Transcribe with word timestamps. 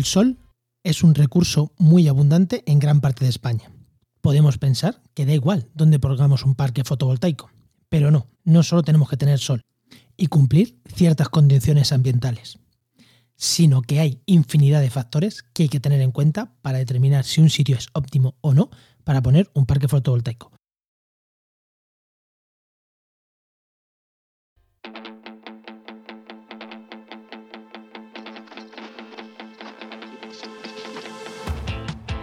El 0.00 0.06
sol 0.06 0.38
es 0.82 1.02
un 1.02 1.14
recurso 1.14 1.74
muy 1.76 2.08
abundante 2.08 2.62
en 2.64 2.78
gran 2.78 3.02
parte 3.02 3.26
de 3.26 3.28
España. 3.28 3.70
Podemos 4.22 4.56
pensar 4.56 5.02
que 5.12 5.26
da 5.26 5.34
igual 5.34 5.68
dónde 5.74 5.98
pongamos 5.98 6.42
un 6.46 6.54
parque 6.54 6.84
fotovoltaico, 6.84 7.50
pero 7.90 8.10
no, 8.10 8.26
no 8.42 8.62
solo 8.62 8.82
tenemos 8.82 9.10
que 9.10 9.18
tener 9.18 9.38
sol 9.38 9.60
y 10.16 10.28
cumplir 10.28 10.80
ciertas 10.94 11.28
condiciones 11.28 11.92
ambientales, 11.92 12.58
sino 13.36 13.82
que 13.82 14.00
hay 14.00 14.22
infinidad 14.24 14.80
de 14.80 14.88
factores 14.88 15.42
que 15.42 15.64
hay 15.64 15.68
que 15.68 15.80
tener 15.80 16.00
en 16.00 16.12
cuenta 16.12 16.54
para 16.62 16.78
determinar 16.78 17.26
si 17.26 17.42
un 17.42 17.50
sitio 17.50 17.76
es 17.76 17.88
óptimo 17.92 18.36
o 18.40 18.54
no 18.54 18.70
para 19.04 19.20
poner 19.20 19.50
un 19.52 19.66
parque 19.66 19.86
fotovoltaico. 19.86 20.50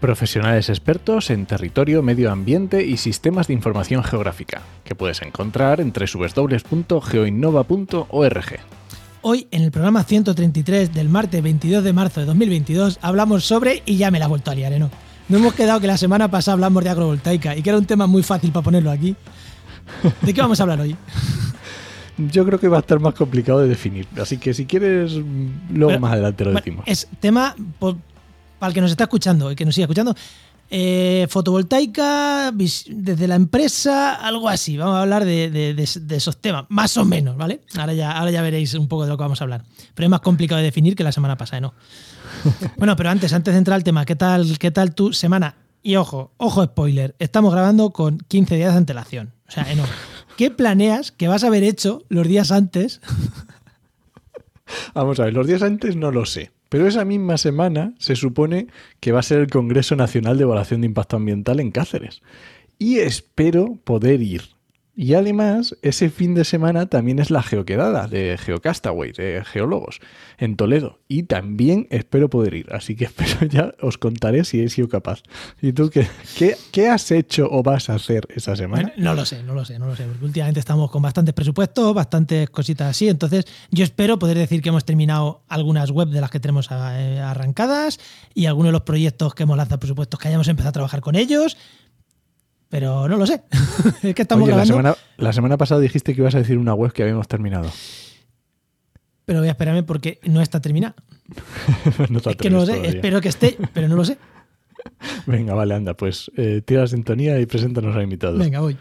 Profesionales 0.00 0.68
expertos 0.68 1.30
en 1.30 1.46
territorio, 1.46 2.02
medio 2.02 2.30
ambiente 2.30 2.84
y 2.84 2.96
sistemas 2.98 3.46
de 3.48 3.54
información 3.54 4.04
geográfica, 4.04 4.62
que 4.84 4.94
puedes 4.94 5.22
encontrar 5.22 5.80
en 5.80 5.92
www.geoinnova.org. 5.92 8.44
Hoy, 9.22 9.48
en 9.50 9.62
el 9.62 9.70
programa 9.72 10.04
133 10.04 10.94
del 10.94 11.08
martes 11.08 11.42
22 11.42 11.82
de 11.82 11.92
marzo 11.92 12.20
de 12.20 12.26
2022, 12.26 12.98
hablamos 13.02 13.44
sobre, 13.44 13.82
y 13.84 13.96
ya 13.96 14.10
me 14.10 14.18
la 14.20 14.26
he 14.26 14.28
vuelto 14.28 14.50
a 14.50 14.54
liar, 14.54 14.72
¿eh? 14.72 14.78
¿no? 14.78 14.90
No 15.28 15.38
hemos 15.38 15.54
quedado 15.54 15.80
que 15.80 15.88
la 15.88 15.96
semana 15.96 16.30
pasada 16.30 16.52
hablamos 16.52 16.84
de 16.84 16.90
agrovoltaica 16.90 17.56
y 17.56 17.62
que 17.62 17.70
era 17.70 17.78
un 17.78 17.86
tema 17.86 18.06
muy 18.06 18.22
fácil 18.22 18.52
para 18.52 18.62
ponerlo 18.62 18.92
aquí. 18.92 19.16
¿De 20.22 20.32
qué 20.32 20.40
vamos 20.40 20.60
a 20.60 20.62
hablar 20.62 20.80
hoy? 20.80 20.94
Yo 22.32 22.46
creo 22.46 22.60
que 22.60 22.68
va 22.68 22.76
a 22.76 22.80
estar 22.80 23.00
más 23.00 23.14
complicado 23.14 23.58
de 23.60 23.68
definir, 23.68 24.06
así 24.20 24.38
que 24.38 24.54
si 24.54 24.64
quieres, 24.64 25.12
luego 25.70 25.98
más 25.98 26.12
adelante 26.12 26.44
lo 26.44 26.52
decimos. 26.52 26.84
es 26.86 27.08
tema, 27.20 27.54
por- 27.78 27.96
para 28.58 28.68
el 28.68 28.74
que 28.74 28.80
nos 28.80 28.90
está 28.90 29.04
escuchando 29.04 29.50
y 29.52 29.56
que 29.56 29.64
nos 29.64 29.74
siga 29.74 29.84
escuchando, 29.84 30.14
eh, 30.68 31.26
fotovoltaica 31.30 32.50
desde 32.52 33.28
la 33.28 33.36
empresa, 33.36 34.14
algo 34.14 34.48
así. 34.48 34.76
Vamos 34.76 34.96
a 34.96 35.02
hablar 35.02 35.24
de, 35.24 35.50
de- 35.50 35.74
de- 35.74 36.00
de 36.00 36.16
esos 36.16 36.38
temas, 36.38 36.64
más 36.68 36.96
o 36.96 37.04
menos, 37.04 37.36
¿vale? 37.36 37.60
Ahora 37.78 37.92
ya, 37.94 38.10
ahora 38.12 38.30
ya 38.32 38.42
veréis 38.42 38.74
un 38.74 38.88
poco 38.88 39.04
de 39.04 39.10
lo 39.10 39.16
que 39.16 39.22
vamos 39.22 39.40
a 39.40 39.44
hablar. 39.44 39.64
Pero 39.94 40.06
es 40.06 40.10
más 40.10 40.20
complicado 40.20 40.58
de 40.58 40.64
definir 40.64 40.96
que 40.96 41.04
la 41.04 41.12
semana 41.12 41.36
pasada, 41.36 41.60
¿no? 41.60 41.74
bueno, 42.78 42.96
pero 42.96 43.10
antes, 43.10 43.32
antes 43.32 43.54
de 43.54 43.58
entrar 43.58 43.76
al 43.76 43.84
tema, 43.84 44.04
¿qué 44.04 44.16
tal, 44.16 44.58
qué 44.58 44.70
tal 44.70 44.94
tu 44.94 45.12
semana? 45.12 45.54
Y 45.82 45.94
ojo, 45.96 46.32
ojo 46.36 46.64
spoiler, 46.64 47.14
estamos 47.20 47.52
grabando 47.52 47.90
con 47.90 48.18
15 48.18 48.56
días 48.56 48.72
de 48.72 48.78
antelación. 48.78 49.32
O 49.48 49.52
sea, 49.52 49.70
eh, 49.70 49.76
no. 49.76 49.84
¿Qué 50.36 50.50
planeas 50.50 51.12
que 51.12 51.28
vas 51.28 51.44
a 51.44 51.46
haber 51.46 51.62
hecho 51.62 52.02
los 52.08 52.26
días 52.26 52.50
antes 52.50 53.00
Vamos 54.94 55.20
a 55.20 55.24
ver, 55.26 55.32
los 55.34 55.46
días 55.46 55.62
antes 55.62 55.94
no 55.94 56.10
lo 56.10 56.26
sé, 56.26 56.50
pero 56.68 56.86
esa 56.86 57.04
misma 57.04 57.38
semana 57.38 57.94
se 57.98 58.16
supone 58.16 58.66
que 59.00 59.12
va 59.12 59.20
a 59.20 59.24
ser 59.24 59.40
el 59.40 59.50
Congreso 59.50 59.96
Nacional 59.96 60.36
de 60.36 60.44
Evaluación 60.44 60.80
de 60.80 60.88
Impacto 60.88 61.16
Ambiental 61.16 61.60
en 61.60 61.70
Cáceres. 61.70 62.22
Y 62.78 62.98
espero 62.98 63.78
poder 63.84 64.22
ir. 64.22 64.55
Y 64.98 65.12
además, 65.12 65.76
ese 65.82 66.08
fin 66.08 66.34
de 66.34 66.44
semana 66.46 66.86
también 66.86 67.18
es 67.18 67.30
la 67.30 67.42
geoquedada 67.42 68.08
de 68.08 68.38
Geocastaway, 68.38 69.12
de 69.12 69.44
geólogos, 69.44 70.00
en 70.38 70.56
Toledo. 70.56 71.00
Y 71.06 71.24
también 71.24 71.86
espero 71.90 72.30
poder 72.30 72.54
ir. 72.54 72.72
Así 72.72 72.96
que 72.96 73.04
espero 73.16 73.44
ya 73.46 73.74
os 73.82 73.98
contaré 73.98 74.44
si 74.44 74.62
he 74.62 74.70
sido 74.70 74.88
capaz. 74.88 75.22
¿Y 75.60 75.72
tú 75.72 75.90
qué, 75.90 76.08
qué, 76.72 76.88
has 76.88 77.10
hecho 77.10 77.46
o 77.50 77.62
vas 77.62 77.90
a 77.90 77.94
hacer 77.96 78.26
esa 78.34 78.56
semana? 78.56 78.90
No 78.96 79.14
lo 79.14 79.26
sé, 79.26 79.42
no 79.42 79.54
lo 79.54 79.66
sé, 79.66 79.78
no 79.78 79.86
lo 79.86 79.94
sé, 79.94 80.04
porque 80.04 80.24
últimamente 80.24 80.60
estamos 80.60 80.90
con 80.90 81.02
bastantes 81.02 81.34
presupuestos, 81.34 81.94
bastantes 81.94 82.48
cositas 82.48 82.88
así, 82.88 83.08
entonces 83.08 83.44
yo 83.70 83.84
espero 83.84 84.18
poder 84.18 84.38
decir 84.38 84.62
que 84.62 84.70
hemos 84.70 84.86
terminado 84.86 85.42
algunas 85.48 85.90
web 85.90 86.08
de 86.08 86.22
las 86.22 86.30
que 86.30 86.40
tenemos 86.40 86.70
eh, 86.70 87.20
arrancadas 87.20 87.98
y 88.32 88.46
algunos 88.46 88.68
de 88.68 88.72
los 88.72 88.82
proyectos 88.82 89.34
que 89.34 89.42
hemos 89.42 89.58
lanzado 89.58 89.78
presupuestos 89.78 90.18
que 90.18 90.28
hayamos 90.28 90.48
empezado 90.48 90.70
a 90.70 90.72
trabajar 90.72 91.00
con 91.02 91.16
ellos, 91.16 91.56
pero 92.68 93.08
no 93.08 93.16
lo 93.16 93.26
sé. 93.26 93.42
es 94.02 94.14
que 94.14 94.22
estamos 94.22 94.48
Oye, 94.48 94.56
la 94.56 94.66
semana, 94.66 94.96
la 95.16 95.32
semana 95.32 95.56
pasada 95.56 95.80
dijiste 95.80 96.14
que 96.14 96.20
ibas 96.20 96.34
a 96.34 96.38
decir 96.38 96.58
una 96.58 96.74
web 96.74 96.92
que 96.92 97.02
habíamos 97.02 97.28
terminado. 97.28 97.70
pero 99.24 99.40
voy 99.40 99.48
a 99.48 99.52
esperarme 99.52 99.82
porque 99.82 100.20
no 100.24 100.40
está 100.40 100.60
terminada. 100.60 100.94
no 102.10 102.18
Es 102.18 102.36
que 102.36 102.50
no 102.50 102.58
lo 102.58 102.66
sé, 102.66 102.72
todavía. 102.72 102.90
espero 102.90 103.20
que 103.20 103.28
esté, 103.28 103.56
pero 103.72 103.88
no 103.88 103.96
lo 103.96 104.04
sé. 104.04 104.18
Venga, 105.26 105.54
vale, 105.54 105.74
anda, 105.74 105.94
pues 105.94 106.30
eh, 106.36 106.62
tira 106.64 106.82
la 106.82 106.86
sintonía 106.86 107.40
y 107.40 107.46
preséntanos 107.46 107.94
al 107.94 108.02
invitado. 108.02 108.38
Venga, 108.38 108.60
voy. 108.60 108.76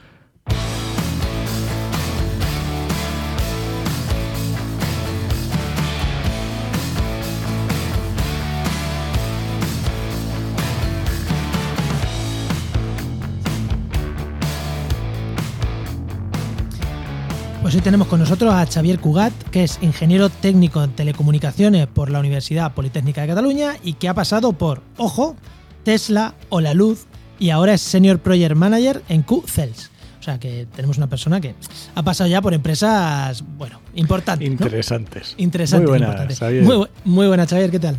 Pues 17.75 17.81
hoy 17.81 17.87
tenemos 17.91 18.07
con 18.07 18.21
nosotros 18.21 18.53
a 18.53 18.65
Xavier 18.65 18.99
Cugat, 18.99 19.33
que 19.51 19.65
es 19.65 19.79
ingeniero 19.81 20.29
técnico 20.29 20.81
en 20.81 20.91
telecomunicaciones 20.91 21.87
por 21.87 22.09
la 22.09 22.19
Universidad 22.21 22.73
Politécnica 22.73 23.19
de 23.23 23.27
Cataluña 23.27 23.73
y 23.83 23.95
que 23.95 24.07
ha 24.07 24.13
pasado 24.13 24.53
por, 24.53 24.81
ojo, 24.95 25.35
Tesla 25.83 26.35
o 26.47 26.61
La 26.61 26.73
Luz 26.73 27.05
y 27.37 27.49
ahora 27.49 27.73
es 27.73 27.81
Senior 27.81 28.19
Project 28.19 28.55
Manager 28.55 29.01
en 29.09 29.23
Q-Cells. 29.23 29.91
O 30.21 30.23
sea 30.23 30.39
que 30.39 30.67
tenemos 30.73 30.97
una 30.97 31.07
persona 31.07 31.41
que 31.41 31.53
ha 31.93 32.01
pasado 32.01 32.29
ya 32.29 32.41
por 32.41 32.53
empresas, 32.53 33.43
bueno, 33.57 33.81
importantes. 33.95 34.47
¿no? 34.47 34.53
Interesantes. 34.53 35.35
Interesantes. 35.37 35.89
Muy 35.89 35.99
buenas. 35.99 36.39
Xavier. 36.39 36.63
Muy, 36.63 36.75
bu- 36.77 36.89
muy 37.03 37.27
buena, 37.27 37.45
Xavier, 37.45 37.71
¿qué 37.71 37.79
tal? 37.79 37.97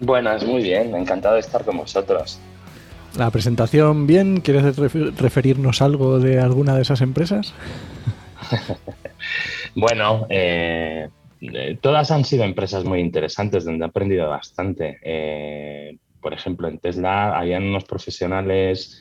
Buenas, 0.00 0.42
muy 0.46 0.62
bien, 0.62 0.94
encantado 0.96 1.34
de 1.34 1.40
estar 1.42 1.66
con 1.66 1.76
vosotros. 1.76 2.38
La 3.18 3.30
presentación, 3.30 4.06
bien. 4.06 4.40
¿Quieres 4.40 4.74
refer- 4.74 5.14
referirnos 5.16 5.82
algo 5.82 6.18
de 6.18 6.40
alguna 6.40 6.74
de 6.76 6.80
esas 6.80 7.02
empresas? 7.02 7.52
Bueno, 9.74 10.26
eh, 10.28 11.08
eh, 11.40 11.78
todas 11.80 12.10
han 12.10 12.24
sido 12.24 12.44
empresas 12.44 12.84
muy 12.84 13.00
interesantes 13.00 13.64
donde 13.64 13.84
he 13.84 13.88
aprendido 13.88 14.28
bastante. 14.28 14.98
Eh, 15.02 15.98
por 16.20 16.32
ejemplo, 16.32 16.68
en 16.68 16.78
Tesla 16.78 17.38
habían 17.38 17.64
unos 17.64 17.84
profesionales 17.84 19.00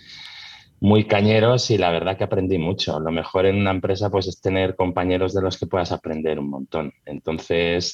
muy 0.79 1.06
cañeros 1.06 1.69
y 1.69 1.78
la 1.78 1.91
verdad 1.91 2.18
que 2.18 2.24
aprendí 2.24 2.57
mucho. 2.57 3.00
Lo 3.00 3.12
mejor 3.12 3.46
en 3.46 3.57
una 3.57 3.72
empresa 3.72 4.09
pues 4.09 4.28
es 4.28 4.41
tener 4.41 4.75
compañeros 4.75 5.34
de 5.34 5.41
los 5.41 5.59
que 5.59 5.68
puedas 5.68 5.91
aprender 5.91 6.40
un 6.40 6.50
montón. 6.50 6.94
Entonces, 7.06 7.94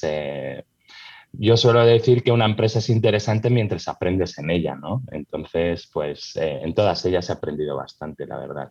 yo 1.32 1.56
suelo 1.58 1.84
decir 1.84 2.22
que 2.22 2.32
una 2.32 2.46
empresa 2.46 2.78
es 2.78 2.88
interesante 2.88 3.50
mientras 3.50 3.88
aprendes 3.88 4.38
en 4.38 4.50
ella, 4.50 4.74
¿no? 4.74 5.02
Entonces, 5.10 5.90
pues 5.92 6.32
en 6.36 6.72
todas 6.72 7.04
ellas 7.04 7.28
he 7.28 7.32
aprendido 7.34 7.76
bastante, 7.76 8.26
la 8.26 8.38
verdad. 8.38 8.70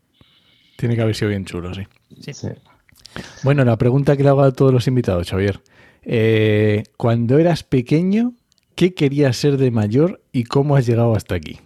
Tiene 0.77 0.95
que 0.95 1.01
haber 1.01 1.15
sido 1.15 1.29
bien 1.29 1.43
chulo, 1.43 1.73
sí. 1.73 1.83
Sí. 2.21 2.33
Sí. 2.33 2.47
Bueno, 3.43 3.65
la 3.65 3.77
pregunta 3.77 4.15
que 4.15 4.23
le 4.23 4.29
hago 4.29 4.43
a 4.43 4.51
todos 4.51 4.71
los 4.71 4.87
invitados, 4.87 5.29
Xavier. 5.29 5.59
Eh, 6.03 6.83
cuando 6.95 7.37
eras 7.37 7.63
pequeño, 7.63 8.33
¿qué 8.75 8.93
querías 8.93 9.35
ser 9.35 9.57
de 9.57 9.71
mayor 9.71 10.21
y 10.31 10.43
cómo 10.45 10.75
has 10.75 10.85
llegado 10.85 11.15
hasta 11.15 11.35
aquí? 11.35 11.59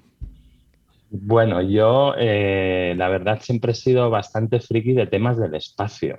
Bueno, 1.13 1.61
yo 1.61 2.13
eh, 2.17 2.95
la 2.97 3.09
verdad 3.09 3.39
siempre 3.41 3.73
he 3.73 3.75
sido 3.75 4.09
bastante 4.09 4.61
friki 4.61 4.93
de 4.93 5.07
temas 5.07 5.37
del 5.37 5.53
espacio 5.55 6.17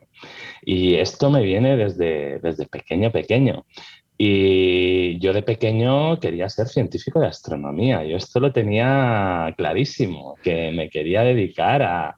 y 0.60 0.96
esto 0.96 1.30
me 1.30 1.42
viene 1.42 1.78
desde, 1.78 2.38
desde 2.40 2.66
pequeño, 2.66 3.10
pequeño. 3.10 3.64
Y 4.24 5.18
yo 5.18 5.32
de 5.32 5.42
pequeño 5.42 6.20
quería 6.20 6.48
ser 6.48 6.68
científico 6.68 7.18
de 7.18 7.26
astronomía. 7.26 8.04
Yo 8.04 8.16
esto 8.18 8.38
lo 8.38 8.52
tenía 8.52 9.52
clarísimo, 9.56 10.36
que 10.40 10.70
me 10.70 10.88
quería 10.88 11.22
dedicar 11.22 11.82
a, 11.82 12.16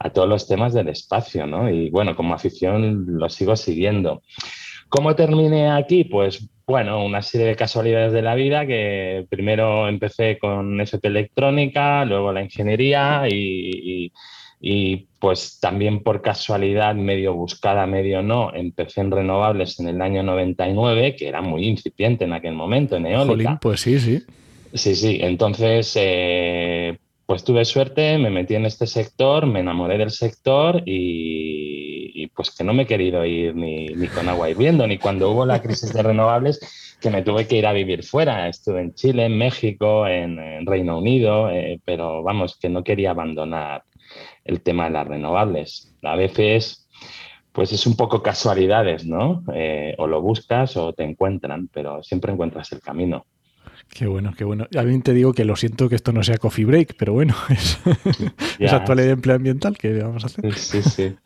a 0.00 0.10
todos 0.10 0.28
los 0.28 0.48
temas 0.48 0.74
del 0.74 0.88
espacio, 0.88 1.46
¿no? 1.46 1.70
Y 1.70 1.88
bueno, 1.90 2.16
como 2.16 2.34
afición 2.34 3.04
lo 3.06 3.28
sigo 3.28 3.54
siguiendo. 3.54 4.24
¿Cómo 4.88 5.14
terminé 5.14 5.70
aquí? 5.70 6.02
Pues 6.02 6.50
bueno, 6.66 7.04
una 7.04 7.22
serie 7.22 7.46
de 7.46 7.54
casualidades 7.54 8.12
de 8.12 8.22
la 8.22 8.34
vida 8.34 8.66
que 8.66 9.24
primero 9.30 9.86
empecé 9.86 10.38
con 10.38 10.80
FP 10.80 11.06
electrónica, 11.06 12.04
luego 12.04 12.32
la 12.32 12.42
ingeniería 12.42 13.22
y, 13.28 13.36
y- 14.06 14.12
y, 14.60 15.08
pues 15.18 15.58
también 15.60 16.02
por 16.02 16.22
casualidad, 16.22 16.94
medio 16.94 17.34
buscada, 17.34 17.86
medio 17.86 18.22
no, 18.22 18.54
empecé 18.54 19.02
en 19.02 19.10
renovables 19.10 19.78
en 19.80 19.88
el 19.88 20.00
año 20.00 20.22
99, 20.22 21.14
que 21.16 21.28
era 21.28 21.42
muy 21.42 21.66
incipiente 21.66 22.24
en 22.24 22.32
aquel 22.32 22.54
momento, 22.54 22.96
en 22.96 23.06
eólica. 23.06 23.50
Jolín, 23.50 23.58
pues 23.60 23.80
sí, 23.80 23.98
sí. 23.98 24.22
Sí, 24.72 24.94
sí. 24.94 25.18
Entonces, 25.20 25.92
eh, 25.96 26.98
pues 27.26 27.44
tuve 27.44 27.64
suerte, 27.64 28.18
me 28.18 28.30
metí 28.30 28.54
en 28.54 28.66
este 28.66 28.86
sector, 28.86 29.46
me 29.46 29.60
enamoré 29.60 29.98
del 29.98 30.10
sector 30.10 30.82
y, 30.86 32.26
pues 32.34 32.50
que 32.50 32.64
no 32.64 32.74
me 32.74 32.82
he 32.82 32.86
querido 32.86 33.24
ir 33.24 33.54
ni, 33.54 34.08
con 34.08 34.28
agua 34.28 34.50
hirviendo, 34.50 34.86
ni 34.86 34.98
cuando 34.98 35.30
hubo 35.30 35.46
la 35.46 35.62
crisis 35.62 35.92
de 35.92 36.02
renovables, 36.02 36.60
que 37.00 37.10
me 37.10 37.22
tuve 37.22 37.46
que 37.46 37.56
ir 37.56 37.66
a 37.66 37.72
vivir 37.72 38.04
fuera. 38.04 38.48
Estuve 38.48 38.80
en 38.82 38.94
Chile, 38.94 39.24
en 39.26 39.38
México, 39.38 40.06
en, 40.06 40.66
Reino 40.66 40.98
Unido, 40.98 41.50
eh, 41.50 41.80
pero 41.84 42.22
vamos, 42.22 42.58
que 42.58 42.68
no 42.68 42.84
quería 42.84 43.10
abandonar 43.10 43.84
el 44.46 44.60
tema 44.60 44.84
de 44.84 44.90
las 44.90 45.06
renovables. 45.06 45.94
A 46.02 46.16
veces, 46.16 46.88
pues 47.52 47.72
es 47.72 47.86
un 47.86 47.96
poco 47.96 48.22
casualidades, 48.22 49.06
¿no? 49.06 49.44
Eh, 49.54 49.94
o 49.98 50.06
lo 50.06 50.20
buscas 50.22 50.76
o 50.76 50.92
te 50.92 51.04
encuentran, 51.04 51.68
pero 51.72 52.02
siempre 52.02 52.32
encuentras 52.32 52.72
el 52.72 52.80
camino. 52.80 53.26
Qué 53.88 54.06
bueno, 54.06 54.34
qué 54.36 54.44
bueno. 54.44 54.66
A 54.76 54.82
mí 54.82 55.00
te 55.00 55.14
digo 55.14 55.32
que 55.32 55.44
lo 55.44 55.56
siento 55.56 55.88
que 55.88 55.94
esto 55.94 56.12
no 56.12 56.22
sea 56.22 56.38
coffee 56.38 56.64
break, 56.64 56.96
pero 56.98 57.12
bueno, 57.12 57.34
es, 57.48 57.78
actualidad 58.72 59.06
de 59.06 59.12
empleo 59.12 59.36
ambiental 59.36 59.76
que 59.78 59.92
vamos 60.02 60.24
a 60.24 60.26
hacer. 60.26 60.54
Sí, 60.54 60.82
sí. 60.82 61.16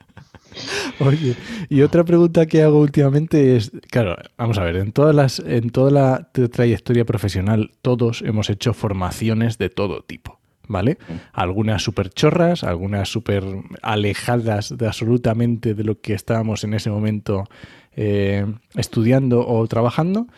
Oye, 1.01 1.37
y 1.69 1.83
otra 1.83 2.05
pregunta 2.05 2.47
que 2.47 2.63
hago 2.63 2.81
últimamente 2.81 3.57
es, 3.57 3.71
claro, 3.91 4.17
vamos 4.37 4.59
a 4.59 4.65
ver, 4.65 4.77
en 4.77 4.93
todas 4.93 5.15
las, 5.15 5.39
en 5.41 5.71
toda 5.71 5.91
la 5.91 6.31
trayectoria 6.33 7.05
profesional, 7.05 7.71
todos 7.83 8.23
hemos 8.23 8.51
hecho 8.51 8.75
formaciones 8.75 9.59
de 9.59 9.71
todo 9.71 10.03
tipo. 10.03 10.40
¿Vale? 10.71 10.99
Algunas 11.33 11.83
súper 11.83 12.11
chorras, 12.11 12.63
algunas 12.63 13.09
súper 13.09 13.43
alejadas 13.83 14.79
de 14.79 14.87
absolutamente 14.87 15.75
de 15.75 15.83
lo 15.83 16.01
que 16.01 16.15
estábamos 16.15 16.63
en 16.63 16.75
ese 16.75 16.91
momento 16.91 17.49
eh, 17.97 18.47
estudiando 18.77 19.45
o 19.49 19.67
trabajando, 19.67 20.29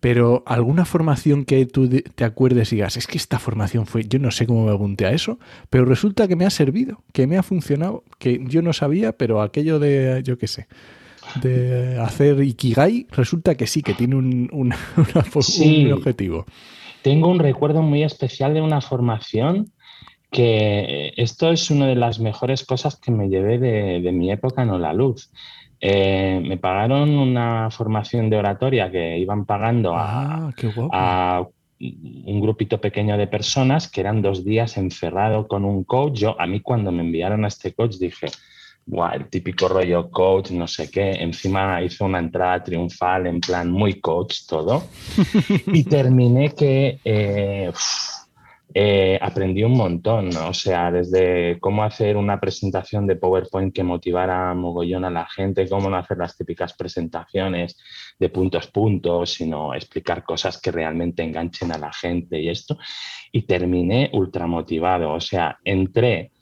pero 0.00 0.42
alguna 0.44 0.84
formación 0.84 1.44
que 1.44 1.66
tú 1.66 1.88
te 1.88 2.24
acuerdes 2.24 2.72
y 2.72 2.76
digas, 2.76 2.96
es 2.96 3.06
que 3.06 3.16
esta 3.16 3.38
formación 3.38 3.86
fue, 3.86 4.04
yo 4.04 4.18
no 4.18 4.32
sé 4.32 4.44
cómo 4.44 4.66
me 4.66 4.72
apunté 4.72 5.06
a 5.06 5.12
eso, 5.12 5.38
pero 5.70 5.84
resulta 5.84 6.26
que 6.26 6.34
me 6.34 6.44
ha 6.44 6.50
servido, 6.50 7.04
que 7.12 7.28
me 7.28 7.38
ha 7.38 7.44
funcionado, 7.44 8.02
que 8.18 8.44
yo 8.48 8.60
no 8.62 8.72
sabía, 8.72 9.12
pero 9.12 9.40
aquello 9.40 9.78
de, 9.78 10.20
yo 10.24 10.36
qué 10.36 10.48
sé, 10.48 10.66
de 11.40 12.00
hacer 12.00 12.42
Ikigai, 12.42 13.06
resulta 13.12 13.54
que 13.54 13.68
sí, 13.68 13.82
que 13.82 13.94
tiene 13.94 14.16
un, 14.16 14.50
un, 14.52 15.92
objetivo. 15.92 16.44
Tengo 17.02 17.28
un 17.28 17.38
recuerdo 17.38 17.82
muy 17.82 18.02
especial 18.02 18.52
de 18.52 18.62
una 18.62 18.80
formación 18.80 19.72
que 20.30 21.12
esto 21.16 21.50
es 21.50 21.70
una 21.70 21.86
de 21.86 21.94
las 21.94 22.18
mejores 22.18 22.64
cosas 22.64 22.96
que 22.96 23.10
me 23.10 23.28
llevé 23.28 23.58
de, 23.58 24.00
de 24.00 24.12
mi 24.12 24.30
época 24.30 24.62
en 24.62 24.80
la 24.80 24.92
luz. 24.92 25.30
Eh, 25.80 26.40
me 26.42 26.56
pagaron 26.56 27.10
una 27.10 27.70
formación 27.70 28.30
de 28.30 28.38
oratoria 28.38 28.90
que 28.90 29.18
iban 29.18 29.44
pagando 29.44 29.94
a, 29.94 30.50
ah, 30.92 31.46
un 31.78 32.40
grupito 32.40 32.80
pequeño 32.80 33.18
de 33.18 33.26
personas 33.26 33.90
que 33.90 34.00
eran 34.00 34.22
dos 34.22 34.44
días 34.44 34.78
encerrado 34.78 35.46
con 35.46 35.64
un 35.64 35.84
coach. 35.84 36.18
Yo, 36.20 36.40
a 36.40 36.46
mí 36.46 36.60
cuando 36.60 36.90
me 36.92 37.02
enviaron 37.02 37.44
a 37.44 37.48
este 37.48 37.74
coach 37.74 37.96
dije, 37.96 38.28
el 39.12 39.28
típico 39.28 39.68
rollo 39.68 40.10
coach, 40.10 40.50
no 40.52 40.66
sé 40.66 40.90
qué. 40.90 41.10
Encima 41.10 41.82
hizo 41.82 42.06
una 42.06 42.20
entrada 42.20 42.64
triunfal 42.64 43.26
en 43.26 43.40
plan 43.40 43.70
muy 43.70 44.00
coach 44.00 44.46
todo. 44.48 44.84
y 45.66 45.84
terminé 45.84 46.54
que... 46.54 46.98
Eh, 47.04 47.70
eh, 48.74 49.18
aprendí 49.22 49.62
un 49.64 49.76
montón, 49.76 50.36
o 50.36 50.52
sea, 50.52 50.90
desde 50.90 51.58
cómo 51.60 51.84
hacer 51.84 52.16
una 52.16 52.40
presentación 52.40 53.06
de 53.06 53.16
PowerPoint 53.16 53.74
que 53.74 53.82
motivara 53.82 54.52
mogollón 54.54 55.04
a 55.04 55.10
la 55.10 55.26
gente, 55.26 55.68
cómo 55.68 55.88
no 55.88 55.96
hacer 55.96 56.18
las 56.18 56.36
típicas 56.36 56.74
presentaciones 56.74 57.78
de 58.18 58.28
puntos 58.28 58.66
puntos, 58.66 59.34
sino 59.34 59.72
explicar 59.74 60.24
cosas 60.24 60.60
que 60.60 60.72
realmente 60.72 61.22
enganchen 61.22 61.72
a 61.72 61.78
la 61.78 61.92
gente 61.92 62.40
y 62.40 62.48
esto. 62.48 62.76
Y 63.32 63.42
terminé 63.42 64.10
ultra 64.12 64.46
motivado, 64.46 65.12
o 65.12 65.20
sea, 65.20 65.58
entré 65.64 66.32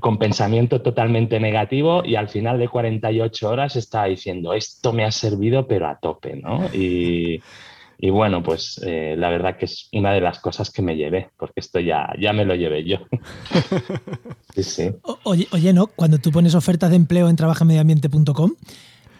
con 0.00 0.18
pensamiento 0.18 0.82
totalmente 0.82 1.40
negativo 1.40 2.02
y 2.04 2.16
al 2.16 2.28
final 2.28 2.58
de 2.58 2.68
48 2.68 3.48
horas 3.48 3.76
estaba 3.76 4.06
diciendo, 4.06 4.52
esto 4.52 4.92
me 4.92 5.04
ha 5.04 5.10
servido 5.10 5.66
pero 5.66 5.88
a 5.88 5.98
tope, 5.98 6.36
¿no? 6.36 6.68
Y 8.04 8.10
bueno, 8.10 8.42
pues 8.42 8.80
eh, 8.84 9.14
la 9.16 9.30
verdad 9.30 9.56
que 9.56 9.66
es 9.66 9.88
una 9.92 10.12
de 10.12 10.20
las 10.20 10.40
cosas 10.40 10.72
que 10.72 10.82
me 10.82 10.96
llevé, 10.96 11.30
porque 11.38 11.60
esto 11.60 11.78
ya, 11.78 12.08
ya 12.20 12.32
me 12.32 12.44
lo 12.44 12.56
llevé 12.56 12.82
yo. 12.82 12.96
sí, 14.56 14.64
sí. 14.64 14.90
Oye, 15.22 15.46
oye, 15.52 15.72
¿no? 15.72 15.86
Cuando 15.86 16.18
tú 16.18 16.32
pones 16.32 16.56
ofertas 16.56 16.90
de 16.90 16.96
empleo 16.96 17.28
en 17.28 17.36
trabajamediambiente.com, 17.36 18.54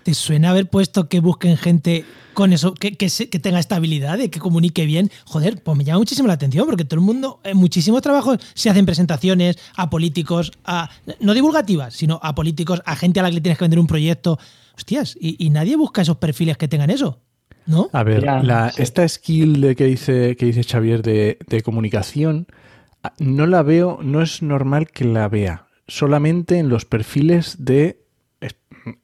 ¿te 0.03 0.15
suena 0.15 0.51
haber 0.51 0.69
puesto 0.69 1.09
que 1.09 1.21
busquen 1.21 1.57
gente 1.57 2.05
con 2.35 2.53
eso, 2.53 2.75
que, 2.75 2.97
que, 2.97 3.07
que, 3.07 3.39
tenga 3.39 3.61
estabilidad, 3.61 4.19
que 4.19 4.41
comunique 4.41 4.85
bien? 4.85 5.13
Joder, 5.27 5.63
pues 5.63 5.79
me 5.79 5.85
llama 5.85 6.01
muchísimo 6.01 6.27
la 6.27 6.35
atención, 6.35 6.67
porque 6.67 6.85
todo 6.85 6.99
el 6.99 7.07
mundo, 7.07 7.39
en 7.45 7.59
muchísimos 7.59 8.03
trabajos 8.03 8.39
se 8.55 8.69
hacen 8.69 8.85
presentaciones 8.85 9.59
a 9.77 9.91
políticos, 9.91 10.51
a, 10.65 10.91
no 11.21 11.35
divulgativas, 11.35 11.95
sino 11.95 12.19
a 12.21 12.35
políticos, 12.35 12.83
a 12.85 12.97
gente 12.97 13.21
a 13.21 13.23
la 13.23 13.29
que 13.29 13.37
le 13.37 13.41
tienes 13.43 13.59
que 13.59 13.65
vender 13.65 13.79
un 13.79 13.87
proyecto. 13.87 14.41
Hostias, 14.77 15.17
y 15.21 15.51
nadie 15.51 15.77
busca 15.77 16.03
esos 16.03 16.17
perfiles 16.17 16.57
que 16.57 16.67
tengan 16.67 16.91
eso. 16.91 17.21
¿No? 17.67 17.89
A 17.93 18.03
ver, 18.03 18.25
esta 18.77 19.07
skill 19.07 19.61
de 19.61 19.77
que 19.77 19.85
dice, 19.85 20.37
que 20.37 20.47
dice 20.47 20.65
Xavier 20.65 21.03
de, 21.03 21.63
comunicación, 21.65 22.47
ah, 23.03 23.13
no 23.19 23.47
la 23.47 23.63
veo, 23.63 23.99
no 24.03 24.23
es 24.23 24.43
normal 24.43 24.89
que 24.89 25.05
la 25.05 25.29
vea. 25.29 25.67
Solamente 25.87 26.59
en 26.59 26.69
los 26.69 26.85
perfiles 26.85 27.65
de 27.65 28.03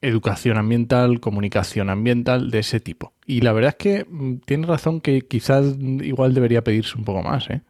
educación 0.01 0.57
ambiental, 0.57 1.19
comunicación 1.19 1.89
ambiental, 1.89 2.51
de 2.51 2.59
ese 2.59 2.79
tipo. 2.79 3.13
Y 3.25 3.41
la 3.41 3.53
verdad 3.53 3.75
es 3.77 3.83
que 3.83 4.05
mm, 4.09 4.39
tiene 4.45 4.67
razón 4.67 5.01
que 5.01 5.21
quizás 5.21 5.75
igual 5.79 6.33
debería 6.33 6.63
pedirse 6.63 6.97
un 6.97 7.05
poco 7.05 7.23
más, 7.23 7.49
¿eh? 7.49 7.61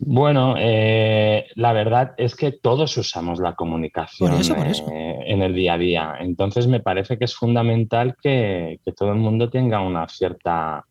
Bueno, 0.00 0.54
eh, 0.56 1.46
la 1.56 1.72
verdad 1.72 2.14
es 2.18 2.36
que 2.36 2.52
todos 2.52 2.96
usamos 2.96 3.40
la 3.40 3.54
comunicación 3.54 4.40
eh, 4.40 5.18
en 5.26 5.42
el 5.42 5.54
día 5.54 5.74
a 5.74 5.78
día. 5.78 6.14
Entonces 6.20 6.68
me 6.68 6.78
parece 6.78 7.18
que 7.18 7.24
es 7.24 7.34
fundamental 7.34 8.16
que, 8.22 8.78
todo 8.96 9.10
el 9.10 9.18
mundo 9.18 9.50
tenga 9.50 9.80
una 9.80 10.08
cierta 10.08 10.84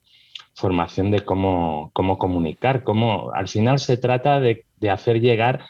formación 0.54 1.12
de 1.12 1.21
cómo, 1.21 1.89
cómo 1.94 2.18
comunicar. 2.18 2.83
Cómo, 2.83 3.31
al 3.33 3.48
final 3.48 3.80
se 3.80 3.95
trata 3.95 4.42
de, 4.42 4.65
hacer 4.92 5.21
llegar 5.21 5.63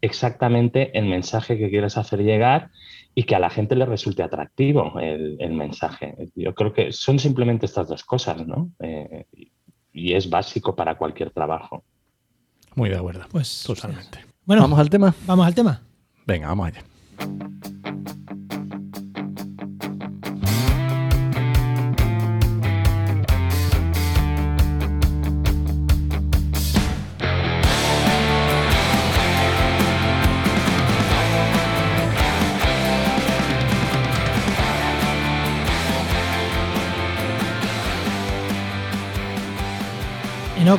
exactamente 0.00 0.96
el 0.96 1.06
mensaje 1.06 1.58
que 1.58 1.70
quieres 1.70 1.96
hacer 1.96 2.22
llegar 2.22 2.70
y 3.12 3.24
que 3.24 3.34
a 3.34 3.40
la 3.40 3.50
gente 3.50 3.74
le 3.74 3.86
resulte 3.86 4.22
atractivo 4.22 5.00
el, 5.00 5.52
mensaje. 5.52 6.14
Yo 6.36 6.54
creo 6.54 6.72
que 6.72 6.92
son 6.92 7.18
simplemente 7.18 7.66
estas 7.66 7.88
dos 7.88 8.04
cosas, 8.04 8.46
¿no? 8.46 8.70
Eh, 8.80 9.24
y 9.92 10.12
es 10.14 10.30
básico 10.30 10.76
para 10.76 10.96
cualquier 10.96 11.30
trabajo. 11.30 11.84
Muy 12.74 12.90
de 12.90 12.96
acuerdo. 12.96 13.24
Pues 13.30 13.62
totalmente. 13.64 14.24
Bueno, 14.44 14.62
¿vamos 14.62 14.78
al 14.78 14.90
tema? 14.90 15.14
Vamos 15.26 15.46
al 15.46 15.54
tema. 15.54 15.80
Venga, 16.26 16.48
vamos 16.48 16.68
allá. 16.68 16.82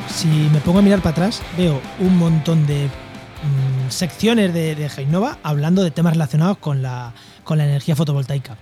Si 0.07 0.27
me 0.27 0.59
pongo 0.61 0.79
a 0.79 0.81
mirar 0.81 0.99
para 0.99 1.11
atrás, 1.11 1.41
veo 1.57 1.81
un 1.99 2.17
montón 2.17 2.65
de 2.65 2.85
mm, 2.85 3.89
secciones 3.91 4.53
de, 4.53 4.75
de 4.75 4.87
Heinova 4.87 5.37
hablando 5.43 5.83
de 5.83 5.91
temas 5.91 6.13
relacionados 6.13 6.57
con 6.57 6.81
la, 6.81 7.13
con 7.43 7.57
la 7.57 7.65
energía 7.65 7.95
fotovoltaica. 7.95 8.57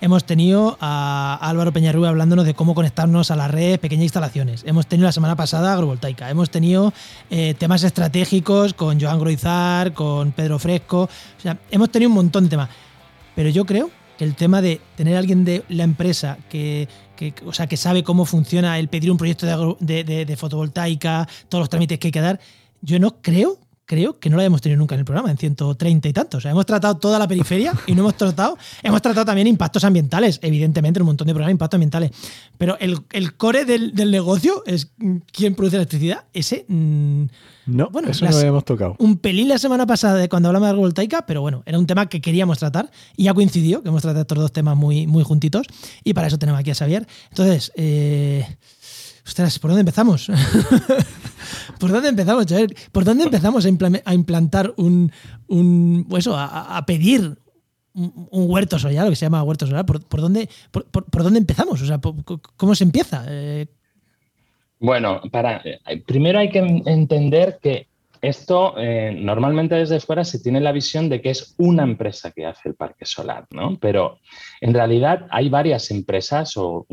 Hemos 0.00 0.24
tenido 0.24 0.78
a 0.80 1.38
Álvaro 1.40 1.72
Peñarrubia 1.72 2.10
hablándonos 2.10 2.44
de 2.44 2.54
cómo 2.54 2.74
conectarnos 2.74 3.32
a 3.32 3.36
la 3.36 3.48
red, 3.48 3.80
pequeñas 3.80 4.04
instalaciones. 4.04 4.62
Hemos 4.64 4.86
tenido 4.86 5.06
la 5.06 5.12
semana 5.12 5.34
pasada 5.34 5.72
agrovoltaica. 5.72 6.30
Hemos 6.30 6.50
tenido 6.50 6.92
eh, 7.30 7.54
temas 7.58 7.82
estratégicos 7.82 8.74
con 8.74 9.00
Joan 9.00 9.18
Groizar, 9.18 9.92
con 9.94 10.30
Pedro 10.30 10.60
Fresco. 10.60 11.02
O 11.02 11.40
sea, 11.40 11.58
hemos 11.72 11.90
tenido 11.90 12.10
un 12.10 12.14
montón 12.14 12.44
de 12.44 12.50
temas. 12.50 12.68
Pero 13.34 13.48
yo 13.48 13.64
creo 13.64 13.90
que 14.16 14.24
el 14.24 14.36
tema 14.36 14.62
de 14.62 14.80
tener 14.96 15.16
a 15.16 15.18
alguien 15.18 15.44
de 15.44 15.64
la 15.68 15.82
empresa 15.82 16.38
que, 16.48 16.88
o 17.44 17.52
sea, 17.52 17.66
que 17.66 17.76
sabe 17.76 18.02
cómo 18.02 18.24
funciona 18.24 18.78
el 18.78 18.88
pedir 18.88 19.10
un 19.10 19.16
proyecto 19.16 19.76
de, 19.80 20.36
fotovoltaica, 20.36 21.28
todos 21.48 21.62
los 21.62 21.68
trámites 21.68 21.98
que 21.98 22.08
hay 22.08 22.12
que 22.12 22.20
dar, 22.20 22.40
yo 22.80 22.98
no 22.98 23.20
creo 23.20 23.58
creo 23.88 24.20
que 24.20 24.28
no 24.28 24.36
lo 24.36 24.42
habíamos 24.42 24.60
tenido 24.60 24.78
nunca 24.78 24.94
en 24.94 24.98
el 24.98 25.04
programa, 25.06 25.30
en 25.30 25.38
130 25.38 26.08
y 26.08 26.12
tantos. 26.12 26.38
O 26.38 26.40
sea, 26.42 26.50
hemos 26.50 26.66
tratado 26.66 26.98
toda 26.98 27.18
la 27.18 27.26
periferia 27.26 27.72
y 27.86 27.94
no 27.94 28.02
hemos 28.02 28.18
tratado, 28.18 28.58
hemos 28.82 29.00
tratado 29.00 29.24
también 29.24 29.46
impactos 29.46 29.82
ambientales, 29.82 30.38
evidentemente, 30.42 31.00
un 31.00 31.06
montón 31.06 31.26
de 31.26 31.32
programas 31.32 31.48
de 31.48 31.52
impactos 31.52 31.76
ambientales. 31.78 32.10
Pero 32.58 32.76
el, 32.80 33.34
core 33.36 33.64
del, 33.64 33.94
negocio 34.10 34.62
es 34.66 34.92
quién 35.32 35.54
produce 35.54 35.76
electricidad. 35.76 36.24
Ese. 36.34 36.66
Mm, 36.68 37.24
no, 37.64 37.88
bueno, 37.90 38.10
eso 38.10 38.26
no 38.26 38.30
lo 38.30 38.36
habíamos 38.36 38.64
tocado. 38.66 38.94
Un 38.98 39.16
pelín 39.16 39.48
la 39.48 39.58
semana 39.58 39.86
pasada 39.86 40.16
de 40.16 40.28
cuando 40.28 40.50
hablamos 40.50 40.66
de 40.66 40.70
agrivoltaica, 40.70 41.24
pero 41.24 41.40
bueno, 41.40 41.62
era 41.64 41.78
un 41.78 41.86
tema 41.86 42.10
que 42.10 42.20
queríamos 42.20 42.58
tratar 42.58 42.90
y 43.16 43.24
ya 43.24 43.32
coincidió 43.32 43.82
que 43.82 43.88
hemos 43.88 44.02
tratado 44.02 44.20
estos 44.20 44.38
dos 44.38 44.52
temas 44.52 44.76
muy, 44.76 45.06
muy 45.06 45.24
juntitos 45.24 45.66
y 46.04 46.12
para 46.12 46.26
eso 46.26 46.38
tenemos 46.38 46.60
aquí 46.60 46.72
a 46.72 46.74
Xavier. 46.74 47.06
Entonces, 47.30 47.72
eh, 47.74 48.46
Ostras, 49.28 49.58
¿por 49.58 49.70
dónde 49.70 49.80
empezamos? 49.80 50.30
¿Por 51.78 51.90
dónde 51.90 52.08
empezamos, 52.08 52.46
Javier? 52.46 52.74
¿Por 52.90 53.04
dónde 53.04 53.24
empezamos 53.24 53.66
a, 53.66 54.14
implantar 54.14 54.72
un, 54.78 55.12
un 55.48 56.06
eso, 56.16 56.34
a, 56.34 56.82
pedir 56.86 57.36
un, 57.92 58.10
huerto 58.30 58.78
solar, 58.78 59.04
lo 59.04 59.10
que 59.10 59.16
se 59.16 59.26
llama 59.26 59.42
huerto 59.42 59.66
solar? 59.66 59.84
¿Por, 59.84 60.20
dónde, 60.22 60.48
por, 60.70 61.22
dónde 61.22 61.38
empezamos? 61.40 61.82
O 61.82 61.86
sea, 61.86 62.00
¿cómo 62.56 62.74
se 62.74 62.84
empieza? 62.84 63.26
Eh, 63.28 63.66
bueno, 64.80 65.20
para, 65.30 65.60
eh, 65.62 66.02
primero 66.06 66.38
hay 66.38 66.48
que 66.48 66.60
entender 66.86 67.58
que 67.62 67.86
esto 68.22 68.78
eh, 68.78 69.14
normalmente 69.14 69.74
desde 69.74 70.00
fuera 70.00 70.24
se 70.24 70.40
tiene 70.40 70.58
la 70.58 70.72
visión 70.72 71.10
de 71.10 71.20
que 71.20 71.30
es 71.30 71.54
una 71.58 71.82
empresa 71.82 72.32
que 72.32 72.46
hace 72.46 72.70
el 72.70 72.76
parque 72.76 73.04
solar, 73.04 73.46
¿no? 73.50 73.76
Pero 73.78 74.20
en 74.62 74.72
realidad 74.72 75.26
hay 75.30 75.50
varias 75.50 75.90
empresas 75.90 76.56
o 76.56 76.86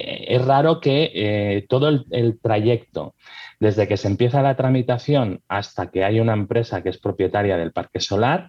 es 0.00 0.44
raro 0.44 0.80
que 0.80 1.64
todo 1.68 1.88
el, 1.88 2.38
trayecto, 2.40 3.14
desde 3.58 3.86
que 3.86 3.96
se 3.96 4.08
empieza 4.08 4.42
la 4.42 4.56
tramitación 4.56 5.42
hasta 5.48 5.90
que 5.90 6.04
hay 6.04 6.20
una 6.20 6.32
empresa 6.32 6.82
que 6.82 6.88
es 6.90 6.98
propietaria 6.98 7.56
del 7.56 7.72
parque 7.72 8.00
solar, 8.00 8.48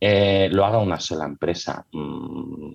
lo 0.00 0.64
haga 0.64 0.78
una 0.78 1.00
sola 1.00 1.26
empresa. 1.26 1.86
Mm, 1.92 2.72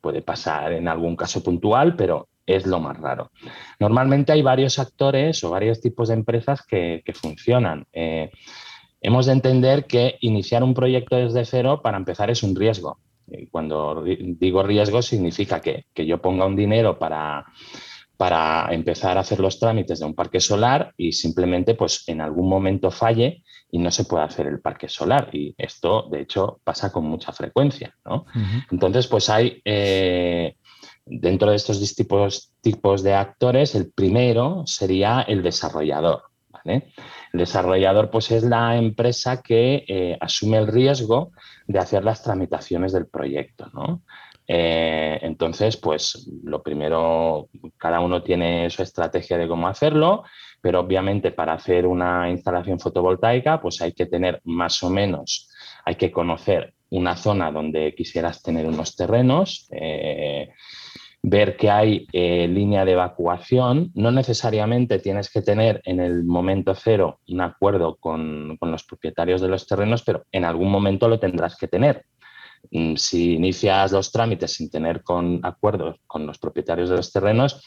puede 0.00 0.22
pasar 0.22 0.72
en 0.72 0.88
algún 0.88 1.16
caso 1.16 1.42
puntual, 1.42 1.96
pero 1.96 2.28
es 2.46 2.66
lo 2.66 2.80
más 2.80 2.98
raro. 2.98 3.30
Normalmente 3.78 4.32
hay 4.32 4.42
varios 4.42 4.78
actores 4.78 5.44
o 5.44 5.50
varios 5.50 5.80
tipos 5.80 6.08
de 6.08 6.14
empresas 6.14 6.62
que, 6.66 7.02
funcionan. 7.14 7.84
Eh, 7.92 8.30
hemos 9.02 9.26
de 9.26 9.32
entender 9.32 9.84
que 9.84 10.16
iniciar 10.20 10.62
un 10.62 10.74
proyecto 10.74 11.16
desde 11.16 11.44
cero 11.44 11.80
para 11.82 11.98
empezar 11.98 12.30
es 12.30 12.42
un 12.42 12.56
riesgo. 12.56 12.98
Cuando 13.50 14.04
digo 14.04 14.62
riesgo 14.62 15.02
significa 15.02 15.60
que, 15.60 15.86
yo 15.94 16.20
ponga 16.20 16.46
un 16.46 16.56
dinero 16.56 16.98
para, 16.98 17.44
para 18.16 18.68
empezar 18.72 19.16
a 19.16 19.20
hacer 19.20 19.40
los 19.40 19.58
trámites 19.58 20.00
de 20.00 20.06
un 20.06 20.14
parque 20.14 20.40
solar 20.40 20.92
y 20.96 21.12
simplemente 21.12 21.74
pues 21.74 22.04
en 22.08 22.20
algún 22.20 22.48
momento 22.48 22.90
falle 22.90 23.42
y 23.70 23.78
no 23.78 23.90
se 23.90 24.04
puede 24.04 24.24
hacer 24.24 24.46
el 24.46 24.60
parque 24.60 24.88
solar. 24.88 25.30
Y 25.32 25.54
esto, 25.58 26.08
de 26.10 26.22
hecho, 26.22 26.60
pasa 26.64 26.90
con 26.90 27.04
mucha 27.04 27.32
frecuencia. 27.32 27.94
Entonces, 28.70 29.06
pues 29.06 29.28
hay 29.28 29.60
eh, 29.64 30.56
dentro 31.04 31.50
de 31.50 31.56
estos 31.56 31.80
distintos 31.80 32.52
tipos 32.60 33.02
de 33.02 33.14
actores, 33.14 33.74
el 33.74 33.92
primero 33.92 34.62
sería 34.66 35.22
el 35.22 35.42
desarrollador. 35.42 36.22
El 37.32 37.40
desarrollador 37.40 38.10
pues, 38.10 38.30
es 38.30 38.42
la 38.42 38.76
empresa 38.76 39.42
que 39.42 39.84
eh, 39.86 40.16
asume 40.20 40.58
el 40.58 40.66
riesgo 40.66 41.32
de 41.66 41.78
hacer 41.78 42.04
las 42.04 42.22
tramitaciones 42.22 42.92
del 42.92 43.06
proyecto. 43.06 43.70
Eh, 44.46 45.18
entonces, 45.22 45.76
pues 45.76 46.26
lo 46.42 46.62
primero, 46.62 47.48
cada 47.76 48.00
uno 48.00 48.22
tiene 48.22 48.70
su 48.70 48.82
estrategia 48.82 49.36
de 49.36 49.46
cómo 49.46 49.68
hacerlo, 49.68 50.24
pero 50.62 50.80
obviamente 50.80 51.32
para 51.32 51.52
hacer 51.52 51.86
una 51.86 52.30
instalación 52.30 52.80
fotovoltaica, 52.80 53.60
pues 53.60 53.82
hay 53.82 53.92
que 53.92 54.06
tener 54.06 54.40
más 54.44 54.82
o 54.82 54.88
menos, 54.88 55.50
hay 55.84 55.96
que 55.96 56.10
conocer 56.10 56.72
una 56.90 57.16
zona 57.16 57.52
donde 57.52 57.94
quisieras 57.94 58.42
tener 58.42 58.66
unos 58.66 58.96
terrenos. 58.96 59.68
Eh, 59.70 60.48
ver 61.28 61.56
que 61.56 61.70
hay 61.70 62.06
eh, 62.12 62.48
línea 62.48 62.84
de 62.84 62.92
evacuación. 62.92 63.90
No 63.94 64.10
necesariamente 64.10 64.98
tienes 64.98 65.30
que 65.30 65.42
tener 65.42 65.80
en 65.84 66.00
el 66.00 66.24
momento 66.24 66.74
cero 66.74 67.20
un 67.28 67.40
acuerdo 67.40 67.96
con, 67.96 68.58
los 68.60 68.84
propietarios 68.84 69.40
de 69.40 69.48
los 69.48 69.66
terrenos, 69.66 70.02
pero 70.02 70.24
en 70.32 70.44
algún 70.44 70.70
momento 70.70 71.08
lo 71.08 71.18
tendrás 71.18 71.56
que 71.56 71.68
tener. 71.68 72.04
Mm, 72.70 72.96
si 72.96 73.34
inicias 73.34 73.92
los 73.92 74.12
trámites 74.12 74.52
sin 74.52 74.70
tener 74.70 75.02
con 75.02 75.40
acuerdos 75.42 75.96
con 76.06 76.26
los 76.26 76.38
propietarios 76.38 76.90
de 76.90 76.96
los 76.96 77.12
terrenos, 77.12 77.62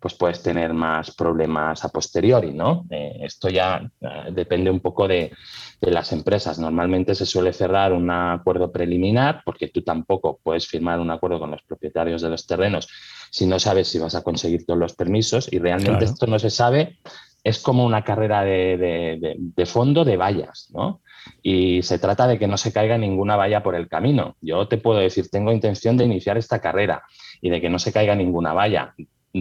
pues 0.00 0.14
puedes 0.14 0.42
tener 0.42 0.72
más 0.72 1.14
problemas 1.14 1.84
a 1.84 1.88
posteriori, 1.88 2.52
¿no? 2.52 2.86
Eh, 2.90 3.18
esto 3.22 3.48
ya 3.48 3.90
eh, 4.00 4.30
depende 4.32 4.70
un 4.70 4.80
poco 4.80 5.06
de, 5.08 5.32
de, 5.80 5.90
las 5.90 6.12
empresas. 6.12 6.58
Normalmente 6.58 7.14
se 7.14 7.26
suele 7.26 7.52
cerrar 7.52 7.92
un 7.92 8.10
acuerdo 8.10 8.72
preliminar 8.72 9.42
porque 9.44 9.68
tú 9.68 9.82
tampoco 9.82 10.38
puedes 10.42 10.66
firmar 10.66 11.00
un 11.00 11.10
acuerdo 11.10 11.38
con 11.38 11.50
los 11.50 11.62
propietarios 11.62 12.22
de 12.22 12.30
los 12.30 12.46
terrenos 12.46 12.88
si 13.30 13.46
no 13.46 13.58
sabes 13.58 13.88
si 13.88 13.98
vas 13.98 14.14
a 14.14 14.22
conseguir 14.22 14.64
todos 14.64 14.78
los 14.78 14.94
permisos 14.94 15.52
y 15.52 15.58
realmente 15.58 16.04
esto 16.04 16.26
no 16.26 16.38
se 16.38 16.50
sabe. 16.50 16.98
Es 17.44 17.58
como 17.60 17.84
una 17.84 18.02
carrera 18.02 18.42
de, 18.42 18.76
de, 18.76 19.36
de 19.38 19.66
fondo 19.66 20.04
de 20.04 20.16
vallas, 20.16 20.68
¿no? 20.72 21.00
Y 21.42 21.82
se 21.82 21.98
trata 21.98 22.26
de 22.26 22.38
que 22.38 22.46
no 22.46 22.56
se 22.56 22.72
caiga 22.72 22.98
ninguna 22.98 23.36
valla 23.36 23.62
por 23.62 23.74
el 23.74 23.88
camino. 23.88 24.36
Yo 24.40 24.68
te 24.68 24.78
puedo 24.78 25.00
decir, 25.00 25.28
tengo 25.28 25.52
intención 25.52 25.96
de 25.96 26.04
iniciar 26.04 26.36
esta 26.38 26.60
carrera 26.60 27.02
y 27.40 27.50
de 27.50 27.60
que 27.60 27.70
no 27.70 27.78
se 27.78 27.92
caiga 27.92 28.14
ninguna 28.14 28.52
valla 28.52 28.94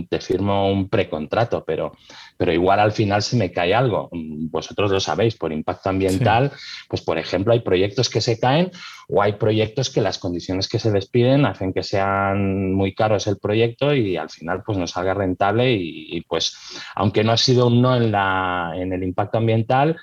te 0.04 0.20
firmo 0.20 0.72
un 0.72 0.90
precontrato, 0.90 1.64
pero, 1.66 1.94
pero 2.38 2.52
igual 2.52 2.80
al 2.80 2.92
final 2.92 3.22
se 3.22 3.38
me 3.38 3.52
cae 3.52 3.74
algo. 3.74 4.10
Vosotros 4.12 4.92
lo 4.92 5.00
sabéis, 5.00 5.36
por 5.36 5.52
impacto 5.52 5.90
ambiental, 5.90 6.52
pues 6.90 7.02
por 7.02 7.18
ejemplo 7.18 7.54
hay 7.54 7.62
proyectos 7.62 8.10
que 8.10 8.22
se 8.22 8.40
caen 8.40 8.72
o 9.08 9.22
hay 9.22 9.34
proyectos 9.34 9.90
que 9.90 10.02
las 10.02 10.18
condiciones 10.20 10.68
que 10.68 10.80
se 10.80 10.92
les 10.92 11.08
piden 11.08 11.46
hacen 11.46 11.74
que 11.74 11.84
sean 11.84 12.74
muy 12.74 12.94
caros 12.94 13.28
el 13.28 13.38
proyecto 13.38 13.94
y 13.94 14.18
al 14.18 14.30
final 14.30 14.64
pues 14.66 14.78
no 14.78 14.88
salga 14.88 15.14
rentable 15.14 15.72
y, 15.72 16.18
y 16.18 16.22
pues 16.22 16.58
aunque 16.96 17.24
no 17.24 17.32
ha 17.32 17.38
sido 17.38 17.68
un 17.68 17.82
no 17.82 17.96
en, 17.96 18.12
la, 18.12 18.74
en 18.76 18.94
el 18.94 19.04
impacto 19.04 19.38
ambiental, 19.38 19.98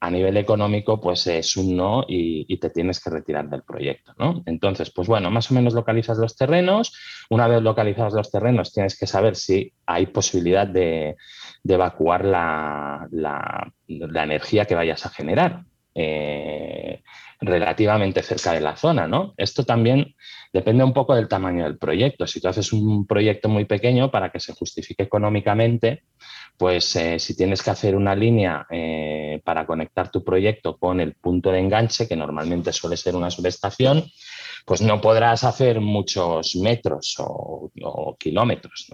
a 0.00 0.10
nivel 0.10 0.36
económico, 0.36 1.00
pues 1.00 1.26
es 1.26 1.56
un 1.56 1.76
no 1.76 2.04
y, 2.06 2.56
te 2.58 2.70
tienes 2.70 3.02
que 3.02 3.10
retirar 3.10 3.48
del 3.48 3.62
proyecto, 3.62 4.14
¿no? 4.18 4.42
Entonces, 4.46 4.90
pues 4.90 5.08
bueno, 5.08 5.30
más 5.30 5.50
o 5.50 5.54
menos 5.54 5.74
localizas 5.74 6.18
los 6.18 6.36
terrenos. 6.36 6.92
Una 7.30 7.48
vez 7.48 7.62
localizados 7.62 8.14
los 8.14 8.30
terrenos, 8.30 8.72
tienes 8.72 8.98
que 8.98 9.06
saber 9.06 9.36
si 9.36 9.72
hay 9.86 10.06
posibilidad 10.06 10.66
de, 10.66 11.16
evacuar 11.64 12.24
la, 12.24 13.08
energía 13.88 14.64
que 14.64 14.74
vayas 14.74 15.04
a 15.06 15.10
generar. 15.10 15.64
Eh, 15.94 17.02
relativamente 17.40 18.22
cerca 18.22 18.52
de 18.52 18.60
la 18.60 18.76
zona, 18.76 19.06
¿no? 19.06 19.34
Esto 19.36 19.64
también 19.64 20.14
depende 20.52 20.82
un 20.84 20.92
poco 20.92 21.14
del 21.14 21.28
tamaño 21.28 21.64
del 21.64 21.78
proyecto. 21.78 22.26
Si 22.26 22.40
tú 22.40 22.48
haces 22.48 22.72
un 22.72 23.06
proyecto 23.06 23.48
muy 23.48 23.64
pequeño 23.64 24.10
para 24.10 24.30
que 24.30 24.40
se 24.40 24.52
justifique 24.54 25.04
económicamente, 25.04 26.02
pues 26.58 26.96
eh, 26.96 27.20
si 27.20 27.36
tienes 27.36 27.62
que 27.62 27.70
hacer 27.70 27.94
una 27.94 28.16
línea 28.16 28.66
eh, 28.68 29.40
para 29.44 29.64
conectar 29.64 30.10
tu 30.10 30.24
proyecto 30.24 30.76
con 30.76 31.00
el 31.00 31.14
punto 31.14 31.52
de 31.52 31.60
enganche, 31.60 32.08
que 32.08 32.16
normalmente 32.16 32.72
suele 32.72 32.96
ser 32.96 33.14
una 33.14 33.30
subestación, 33.30 34.04
pues 34.66 34.82
no 34.82 35.00
podrás 35.00 35.44
hacer 35.44 35.80
muchos 35.80 36.56
metros 36.56 37.14
o, 37.20 37.70
kilómetros 38.18 38.88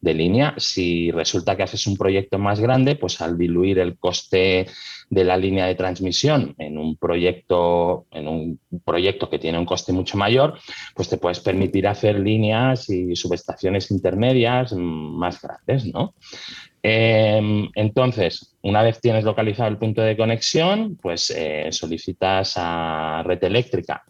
de 0.00 0.14
línea. 0.14 0.54
Si 0.58 1.10
resulta 1.10 1.56
que 1.56 1.62
haces 1.62 1.86
un 1.86 1.96
proyecto 1.96 2.38
más 2.38 2.60
grande, 2.60 2.96
pues 2.96 3.20
al 3.22 3.38
diluir 3.38 3.78
el 3.78 3.98
coste 3.98 4.66
de 5.08 5.24
la 5.24 5.36
línea 5.36 5.66
de 5.66 5.74
transmisión 5.74 6.54
en 6.58 6.76
un 6.76 6.96
proyecto, 6.96 8.06
en 8.10 8.28
un 8.28 8.60
proyecto 8.84 9.30
que 9.30 9.38
tiene 9.38 9.58
un 9.58 9.64
coste 9.64 9.92
mucho 9.92 10.18
mayor, 10.18 10.58
pues 10.94 11.08
te 11.08 11.16
puedes 11.16 11.40
permitir 11.40 11.86
hacer 11.86 12.18
líneas 12.18 12.90
y 12.90 13.14
subestaciones 13.16 13.90
intermedias 13.90 14.74
más 14.74 15.40
grandes, 15.40 15.86
¿no? 15.86 16.14
Em, 16.88 17.68
entonces, 17.74 18.56
una 18.62 18.80
vez 18.80 19.00
tienes 19.00 19.24
localizado 19.24 19.68
el 19.68 19.76
punto 19.76 20.02
de 20.02 20.16
conexión, 20.16 20.96
pues 21.02 21.30
eh, 21.36 21.66
solicitas 21.72 22.52
a 22.54 23.24
red 23.24 23.42
eléctrica. 23.42 24.04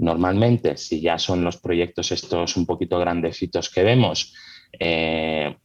Normalmente, 0.00 0.76
si 0.76 1.00
ya 1.00 1.18
son 1.18 1.42
los 1.42 1.56
proyectos 1.56 2.12
estos 2.12 2.58
un 2.58 2.66
poquito 2.66 2.98
grandecitos 2.98 3.70
que 3.70 3.82
vemos, 3.84 4.34
eh, 4.78 5.56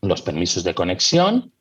los 0.00 0.22
permisos 0.22 0.64
de 0.64 0.72
conexión 0.72 1.52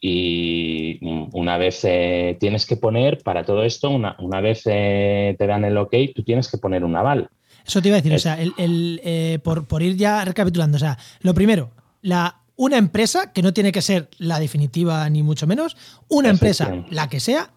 y 0.00 0.98
una 1.34 1.58
vez 1.58 1.80
eh, 1.84 2.38
tienes 2.40 2.64
que 2.64 2.78
poner 2.78 3.22
para 3.22 3.44
todo 3.44 3.62
esto, 3.62 3.90
una, 3.90 4.40
vez 4.40 4.62
eh, 4.64 5.36
te 5.38 5.46
dan 5.46 5.66
el 5.66 5.76
ok, 5.76 5.94
tú 6.14 6.22
tienes 6.22 6.50
que 6.50 6.56
poner 6.56 6.82
un 6.82 6.96
aval. 6.96 7.28
Eso 7.66 7.82
te 7.82 7.88
iba 7.88 7.98
a 7.98 8.00
decir, 8.00 8.14
o 8.14 8.18
sea, 8.18 8.38
eh, 8.40 9.38
por, 9.44 9.82
ir 9.82 9.96
ya 9.96 10.24
recapitulando, 10.24 10.76
o 10.76 10.80
sea, 10.80 10.96
lo 11.20 11.34
primero, 11.34 11.72
la, 12.00 12.41
una 12.64 12.78
empresa, 12.78 13.32
que 13.32 13.42
no 13.42 13.52
tiene 13.52 13.72
que 13.72 13.82
ser 13.82 14.08
la 14.18 14.38
definitiva 14.38 15.08
ni 15.10 15.22
mucho 15.22 15.46
menos, 15.46 15.76
una 16.08 16.28
empresa, 16.28 16.84
la 16.90 17.08
que 17.08 17.18
sea, 17.18 17.50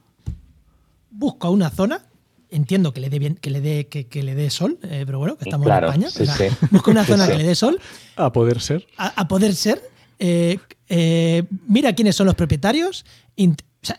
busca 1.11 1.49
una 1.49 1.69
zona, 1.69 2.05
entiendo 2.49 2.91
que 2.91 3.01
le 3.01 3.09
dé 3.09 3.19
bien, 3.19 3.35
que 3.35 3.51
le 3.51 3.61
dé, 3.61 3.87
que, 3.87 4.23
le 4.23 4.33
dé 4.33 4.49
sol, 4.49 4.79
pero 4.81 5.19
bueno, 5.19 5.37
que 5.37 5.45
estamos 5.45 5.67
en 5.67 5.73
España. 5.73 6.07
busca 6.71 6.89
una 6.89 7.05
zona 7.05 7.27
que 7.27 7.37
le 7.37 7.43
dé 7.43 7.53
sol. 7.53 7.79
A 8.15 8.31
poder 8.31 8.59
ser. 8.59 8.87
a 8.97 9.27
poder 9.27 9.53
ser 9.53 9.81
eh, 10.19 10.57
eh, 10.87 11.43
mira 11.67 11.93
quiénes 11.93 12.15
son 12.15 12.27
los 12.27 12.35
propietarios. 12.35 13.05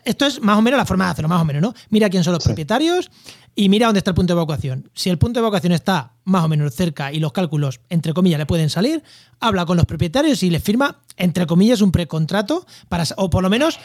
Esto 0.05 0.25
es 0.25 0.41
más 0.41 0.57
o 0.57 0.61
menos 0.61 0.77
la 0.77 0.85
forma 0.85 1.05
de 1.05 1.11
hacerlo, 1.11 1.29
más 1.29 1.41
o 1.41 1.45
menos, 1.45 1.61
¿no? 1.61 1.73
Mira 1.89 2.09
quiénes 2.09 2.25
son 2.25 2.33
los 2.33 2.43
propietarios 2.43 3.09
y 3.55 3.69
mira 3.69 3.87
dónde 3.87 3.99
está 3.99 4.11
el 4.11 4.15
punto 4.15 4.33
de 4.33 4.39
evacuación. 4.39 4.89
Si 4.93 5.09
el 5.09 5.17
punto 5.17 5.39
de 5.39 5.41
evacuación 5.41 5.73
está 5.73 6.13
más 6.25 6.43
o 6.43 6.47
menos 6.47 6.73
cerca 6.73 7.11
y 7.11 7.19
los 7.19 7.31
cálculos, 7.31 7.81
entre 7.89 8.13
comillas, 8.13 8.39
le 8.39 8.45
pueden 8.45 8.69
salir, 8.69 9.03
habla 9.39 9.65
con 9.65 9.77
los 9.77 9.85
propietarios 9.85 10.43
y 10.43 10.49
les 10.49 10.63
firma, 10.63 10.99
entre 11.15 11.45
comillas, 11.45 11.81
un 11.81 11.91
precontrato, 11.91 12.65
para, 12.89 13.03
o 13.17 13.29
por 13.29 13.43
lo 13.43 13.49
menos 13.49 13.79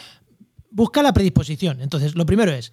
busca 0.69 1.01
la 1.01 1.13
predisposición. 1.13 1.81
Entonces, 1.81 2.15
lo 2.15 2.25
primero 2.25 2.51
es 2.51 2.71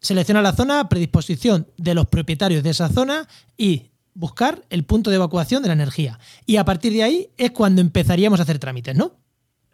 seleccionar 0.00 0.42
la 0.42 0.52
zona, 0.52 0.88
predisposición 0.88 1.68
de 1.76 1.94
los 1.94 2.06
propietarios 2.06 2.62
de 2.62 2.70
esa 2.70 2.88
zona 2.88 3.28
y 3.56 3.90
buscar 4.14 4.62
el 4.70 4.84
punto 4.84 5.10
de 5.10 5.16
evacuación 5.16 5.62
de 5.62 5.68
la 5.68 5.74
energía. 5.74 6.18
Y 6.44 6.56
a 6.56 6.64
partir 6.64 6.92
de 6.92 7.02
ahí 7.02 7.30
es 7.36 7.52
cuando 7.52 7.80
empezaríamos 7.80 8.40
a 8.40 8.42
hacer 8.42 8.58
trámites, 8.58 8.96
¿no? 8.96 9.12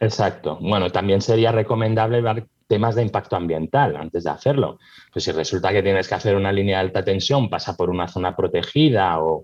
Exacto. 0.01 0.59
Bueno, 0.61 0.91
también 0.91 1.23
sería 1.23 1.51
recomendable 1.51 2.23
temas 2.69 2.95
de 2.95 3.03
impacto 3.03 3.35
ambiental 3.35 3.97
antes 3.97 4.25
de 4.25 4.31
hacerlo. 4.31 4.79
Pues 5.13 5.25
si 5.25 5.33
resulta 5.33 5.73
que 5.73 5.83
tienes 5.83 6.07
que 6.07 6.15
hacer 6.15 6.37
una 6.37 6.53
línea 6.53 6.79
de 6.79 6.87
alta 6.87 7.05
tensión, 7.05 7.51
pasa 7.51 7.77
por 7.77 7.91
una 7.91 8.07
zona 8.07 8.37
protegida 8.37 9.19
o 9.21 9.43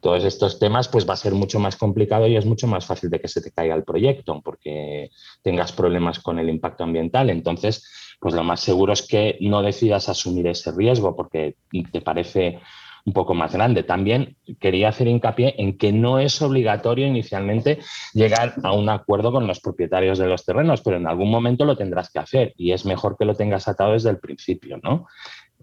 todos 0.00 0.24
estos 0.24 0.58
temas, 0.60 0.88
pues 0.88 1.08
va 1.08 1.14
a 1.14 1.16
ser 1.16 1.32
mucho 1.32 1.58
más 1.58 1.76
complicado 1.76 2.26
y 2.26 2.36
es 2.36 2.44
mucho 2.44 2.66
más 2.66 2.86
fácil 2.86 3.10
de 3.10 3.18
que 3.18 3.28
se 3.28 3.40
te 3.40 3.50
caiga 3.50 3.74
el 3.74 3.82
proyecto 3.82 4.40
porque 4.42 5.10
tengas 5.42 5.72
problemas 5.72 6.20
con 6.20 6.38
el 6.38 6.48
impacto 6.48 6.84
ambiental. 6.84 7.30
Entonces, 7.30 8.16
pues 8.20 8.34
lo 8.34 8.44
más 8.44 8.60
seguro 8.60 8.92
es 8.92 9.02
que 9.06 9.36
no 9.40 9.62
decidas 9.62 10.08
asumir 10.08 10.46
ese 10.46 10.70
riesgo 10.70 11.16
porque 11.16 11.56
te 11.90 12.00
parece 12.02 12.60
un 13.06 13.12
poco 13.12 13.34
más 13.34 13.52
grande. 13.54 13.84
También 13.84 14.36
quería 14.60 14.88
hacer 14.88 15.06
hincapié 15.06 15.54
en 15.58 15.78
que 15.78 15.92
no 15.92 16.18
es 16.18 16.42
obligatorio 16.42 17.06
inicialmente 17.06 17.78
llegar 18.12 18.54
a 18.62 18.72
un 18.72 18.88
acuerdo 18.88 19.30
con 19.30 19.46
los 19.46 19.60
propietarios 19.60 20.18
de 20.18 20.26
los 20.26 20.44
terrenos, 20.44 20.82
pero 20.82 20.96
en 20.96 21.06
algún 21.06 21.30
momento 21.30 21.64
lo 21.64 21.76
tendrás 21.76 22.10
que 22.10 22.18
hacer 22.18 22.52
y 22.56 22.72
es 22.72 22.84
mejor 22.84 23.16
que 23.16 23.24
lo 23.24 23.34
tengas 23.34 23.68
atado 23.68 23.92
desde 23.92 24.10
el 24.10 24.18
principio, 24.18 24.78
¿no? 24.82 25.06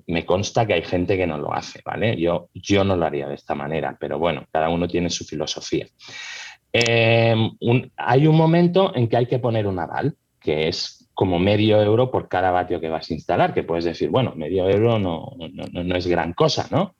Me 0.07 0.25
consta 0.25 0.65
que 0.65 0.73
hay 0.73 0.83
gente 0.83 1.17
que 1.17 1.27
no 1.27 1.37
lo 1.37 1.53
hace, 1.53 1.81
¿vale? 1.85 2.15
Yo, 2.19 2.49
yo 2.53 2.83
no 2.85 2.95
lo 2.95 3.05
haría 3.05 3.27
de 3.27 3.35
esta 3.35 3.53
manera, 3.53 3.95
pero 3.99 4.17
bueno, 4.17 4.45
cada 4.51 4.69
uno 4.69 4.87
tiene 4.87 5.09
su 5.09 5.25
filosofía. 5.25 5.85
Eh, 6.71 7.35
hay 7.97 8.25
un 8.25 8.37
momento 8.37 8.95
en 8.95 9.07
que 9.07 9.17
hay 9.17 9.25
que 9.25 9.39
poner 9.39 9.67
un 9.67 9.79
aval, 9.79 10.15
que 10.39 10.69
es 10.69 11.09
como 11.13 11.37
medio 11.37 11.79
euro 11.81 12.09
por 12.09 12.27
cada 12.27 12.51
vatio 12.51 12.79
que 12.79 12.89
vas 12.89 13.11
a 13.11 13.13
instalar, 13.13 13.53
que 13.53 13.63
puedes 13.63 13.85
decir, 13.85 14.09
bueno, 14.09 14.33
medio 14.35 14.67
euro 14.67 14.97
no, 14.97 15.33
no, 15.37 15.83
no 15.83 15.95
es 15.95 16.07
gran 16.07 16.33
cosa, 16.33 16.67
¿no? 16.71 16.95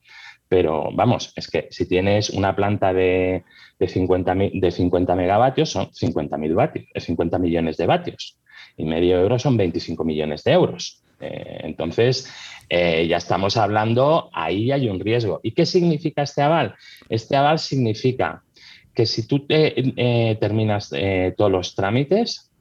Pero 0.54 0.92
vamos, 0.94 1.34
es 1.36 1.48
que 1.48 1.68
si 1.72 1.88
tienes 1.88 2.30
una 2.30 2.56
planta 2.56 2.94
de, 2.94 3.44
de 3.80 3.88
50, 3.88 4.36
de 4.54 4.70
50 4.70 5.16
megavatios, 5.16 5.72
son 5.72 5.88
50.000 5.88 6.54
vatios, 6.54 6.86
50 6.96 7.40
millones 7.40 7.76
de 7.78 7.88
vatios. 7.88 8.38
Y 8.78 8.86
medio 8.86 9.20
euro 9.20 9.40
son 9.40 9.58
25 9.58 10.04
millones 10.04 10.44
de 10.44 10.52
euros. 10.52 11.02
Eh, 11.20 11.62
entonces, 11.64 12.32
eh, 12.70 13.08
ya 13.08 13.18
estamos 13.18 13.58
hablando, 13.58 14.30
ahí 14.32 14.72
hay 14.72 14.88
un 14.90 15.00
riesgo. 15.00 15.40
¿Y 15.42 15.54
qué 15.54 15.66
significa 15.66 16.22
este 16.22 16.44
aval? 16.44 16.76
Este 17.10 17.36
aval 17.36 17.58
significa 17.58 18.44
que 18.94 19.08
si 19.08 19.26
tú 19.26 19.48
te, 19.48 19.74
eh, 19.76 20.38
terminas 20.40 20.92
todos 21.36 21.52
los 21.52 21.74
trámites, 21.74 22.52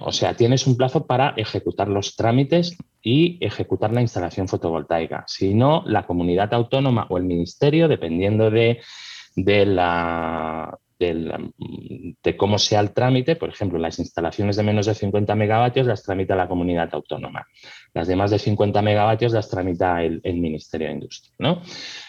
o 0.00 0.10
sea, 0.10 0.34
tienes 0.34 0.66
un 0.66 0.78
plazo 0.78 1.06
para 1.06 1.34
ejecutar 1.36 1.88
los 1.88 2.16
trámites 2.16 2.78
y 3.04 3.36
ejecutar 3.44 3.92
la 3.92 4.00
instalación 4.00 4.48
fotovoltaica. 4.48 5.24
Si 5.28 5.54
no, 5.54 5.84
la 5.86 6.06
comunidad 6.06 6.52
autónoma 6.54 7.06
o 7.10 7.18
el 7.18 7.24
ministerio, 7.24 7.86
dependiendo 7.86 8.50
de, 8.50 8.80
la, 9.36 10.78
de, 10.98 12.36
cómo 12.38 12.58
sea 12.58 12.80
el 12.80 12.94
trámite, 12.94 13.36
por 13.36 13.50
ejemplo, 13.50 13.78
las 13.78 13.98
instalaciones 13.98 14.56
de 14.56 14.62
menos 14.62 14.86
de 14.86 14.94
50 14.94 15.34
megavatios 15.34 15.86
las 15.86 16.02
tramita 16.02 16.34
la 16.34 16.48
comunidad 16.48 16.88
autónoma. 16.92 17.46
Las 17.92 18.08
de 18.08 18.16
más 18.16 18.30
de 18.30 18.38
50 18.38 18.80
megavatios 18.80 19.34
las 19.34 19.50
tramita 19.50 20.02
el, 20.02 20.22
Ministerio 20.24 20.88
de 20.88 20.94
Industria. 20.94 21.60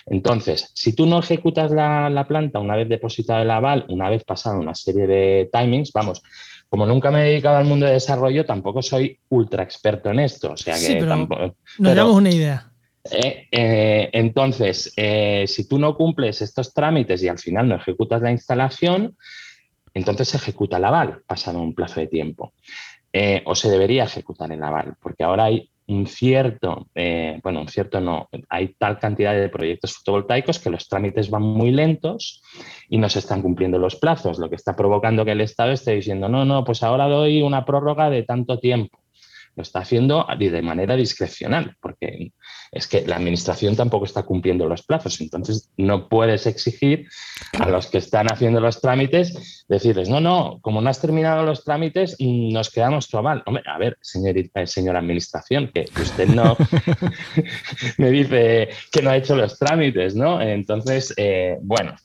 Entonces, 0.06 0.72
si 0.74 0.96
tú 0.96 1.06
no 1.06 1.20
ejecutas 1.20 1.72
la, 1.72 2.10
la, 2.10 2.26
planta 2.26 2.60
una 2.60 2.78
vez 2.78 2.88
depositado 2.88 3.42
el 3.42 3.52
aval, 3.52 3.86
una 3.90 4.10
vez 4.10 4.24
pasado 4.24 4.62
una 4.62 4.74
serie 4.74 5.08
de 5.08 5.50
timings, 5.52 5.92
vamos, 5.92 6.24
como 6.70 6.86
nunca 6.86 7.12
me 7.12 7.22
he 7.22 7.30
dedicado 7.32 7.58
al 7.58 7.66
mundo 7.66 7.86
de 7.86 7.94
desarrollo, 7.94 8.46
tampoco 8.46 8.82
soy 8.82 9.18
ultra 9.30 9.64
experto 9.64 10.10
en 10.10 10.20
esto. 10.20 10.52
O 10.52 10.58
sea 10.58 10.76
que 10.78 11.04
tampoco, 11.04 11.56
nos 11.80 11.96
damos 11.96 12.16
una 12.16 12.30
idea. 12.30 12.72
Eh, 13.12 13.48
eh, 13.52 14.10
entonces, 14.14 14.92
eh, 14.98 15.46
si 15.48 15.68
tú 15.68 15.78
no 15.78 15.96
cumples 15.96 16.42
estos 16.42 16.74
trámites 16.74 17.22
y 17.22 17.28
al 17.28 17.38
final 17.38 17.70
no 17.70 17.76
ejecutas 17.76 18.22
la 18.22 18.32
instalación, 18.32 19.16
entonces 19.94 20.30
se 20.30 20.38
ejecuta 20.38 20.78
el 20.78 20.86
aval 20.86 21.22
pasado 21.28 21.62
un 21.62 21.76
plazo 21.76 22.00
de 22.00 22.08
tiempo. 22.08 22.54
o 23.46 23.56
se 23.56 23.70
debería 23.70 24.04
ejecutar 24.04 24.52
el 24.52 24.62
aval, 24.62 24.96
porque 25.02 25.24
ahora 25.24 25.46
hay 25.46 25.70
un 25.88 26.08
cierto, 26.08 26.88
eh, 26.96 27.40
bueno, 27.44 27.62
un 27.62 27.68
cierto 27.68 28.02
no, 28.02 28.28
hay 28.50 28.74
tal 28.78 28.98
cantidad 28.98 29.34
de 29.34 29.50
proyectos 29.50 29.94
fotovoltaicos 29.94 30.60
que 30.60 30.70
los 30.70 30.88
trámites 30.88 31.30
van 31.30 31.44
muy 31.44 31.72
lentos 31.72 32.42
y 32.90 32.98
no 32.98 33.08
se 33.10 33.20
están 33.20 33.42
cumpliendo 33.42 33.78
los 33.78 33.96
plazos, 33.96 34.40
lo 34.40 34.50
que 34.50 34.56
está 34.56 34.76
provocando 34.76 35.26
que 35.26 35.32
el 35.32 35.42
Estado 35.42 35.72
esté 35.72 35.92
diciendo, 35.92 36.28
no, 36.28 36.44
no, 36.46 36.64
pues 36.64 36.82
ahora 36.82 37.08
doy 37.08 37.42
una 37.42 37.66
prórroga 37.66 38.10
de 38.10 38.24
tanto 38.24 38.60
tiempo 38.60 39.05
lo 39.56 39.64
está 39.64 39.80
haciendo 39.80 40.26
de 40.38 40.62
manera 40.62 40.96
discrecional, 40.96 41.76
porque 41.82 42.32
es 42.72 42.88
que 42.88 43.06
la 43.08 43.16
administración 43.16 43.76
tampoco 43.76 44.06
está 44.06 44.24
cumpliendo 44.24 44.68
los 44.68 44.84
plazos. 44.84 45.22
Entonces, 45.22 45.70
no 45.78 46.10
puedes 46.10 46.46
exigir 46.46 47.08
a 47.60 47.70
los 47.70 47.88
que 47.88 48.00
están 48.00 48.28
haciendo 48.32 48.60
los 48.60 48.82
trámites 48.82 49.66
decirles, 49.68 50.10
no, 50.10 50.20
no, 50.20 50.60
como 50.62 50.82
no 50.82 50.90
has 50.90 51.02
terminado 51.02 51.44
los 51.44 51.64
trámites, 51.64 52.18
nos 52.20 52.70
quedamos 52.70 53.08
tu 53.08 53.18
aval. 53.18 53.44
Hombre, 53.46 53.64
a 53.66 53.78
ver, 53.78 53.98
señorita, 54.02 54.62
eh, 54.62 54.68
señora 54.68 55.00
administración, 55.00 55.72
que 55.74 55.86
usted 56.02 56.28
no 56.28 56.58
me 57.98 58.12
dice 58.12 58.70
que 58.92 59.02
no 59.02 59.10
ha 59.10 59.18
hecho 59.18 59.36
los 59.36 59.58
trámites, 59.58 60.16
¿no? 60.16 60.42
Entonces, 60.42 61.14
eh, 61.18 61.58
bueno, 61.62 61.96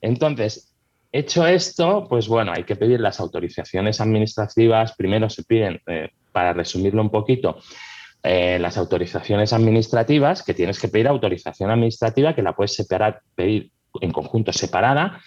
entonces, 0.00 0.69
Hecho 1.12 1.46
esto, 1.46 2.06
pues 2.08 2.28
bueno, 2.28 2.52
hay 2.52 2.64
que 2.64 2.76
pedir 2.76 3.00
las 3.00 3.18
autorizaciones 3.18 4.00
administrativas. 4.00 4.94
Primero 4.96 5.28
se 5.28 5.42
piden 5.42 5.80
eh, 5.86 6.10
para 6.32 6.52
resumirlo 6.52 7.02
un 7.02 7.10
poquito, 7.10 7.58
eh, 8.22 8.58
las 8.60 8.76
autorizaciones 8.76 9.52
administrativas, 9.52 10.42
que 10.42 10.54
tienes 10.54 10.78
que 10.78 10.88
pedir 10.88 11.08
autorización 11.08 11.70
administrativa, 11.70 12.34
que 12.34 12.42
la 12.42 12.54
puedes 12.54 12.74
separar, 12.74 13.22
pedir 13.34 13.70
en 14.00 14.12
conjunto 14.12 14.52
separada 14.52 15.20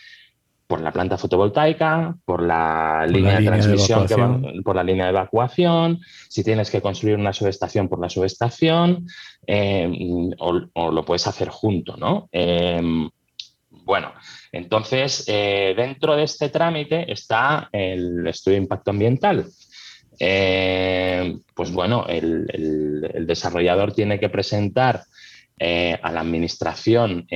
por 0.67 0.81
la 0.81 0.91
planta 0.91 1.17
fotovoltaica, 1.17 2.15
por 2.23 2.41
la 2.41 3.05
línea 3.07 3.39
de 3.39 3.45
transmisión, 3.45 4.07
por 4.63 4.75
la 4.75 4.83
línea 4.83 5.05
de 5.05 5.11
evacuación, 5.11 5.99
si 6.29 6.43
tienes 6.43 6.71
que 6.71 6.81
construir 6.81 7.17
una 7.17 7.33
subestación 7.33 7.89
por 7.89 7.99
la 7.99 8.09
subestación, 8.09 9.05
eh, 9.45 10.31
o, 10.39 10.91
lo 10.91 11.05
puedes 11.05 11.27
hacer 11.27 11.49
junto, 11.49 11.97
¿no? 11.97 12.29
Em, 12.31 13.09
bueno, 13.85 14.13
entonces, 14.53 15.25
eh, 15.27 15.73
dentro 15.75 16.15
de 16.15 16.23
este 16.23 16.49
trámite 16.49 17.11
está 17.11 17.69
el 17.71 18.25
estudio 18.27 18.57
de 18.57 18.63
impacto 18.63 18.91
ambiental, 18.91 19.47
eh, 20.19 21.35
pues 21.53 21.71
bueno, 21.71 22.05
el, 22.07 23.25
desarrollador 23.27 23.93
tiene 23.93 24.19
que 24.19 24.29
presentar 24.29 25.03
eh, 25.59 25.97
a 26.01 26.11
la 26.11 26.21
administración 26.21 27.27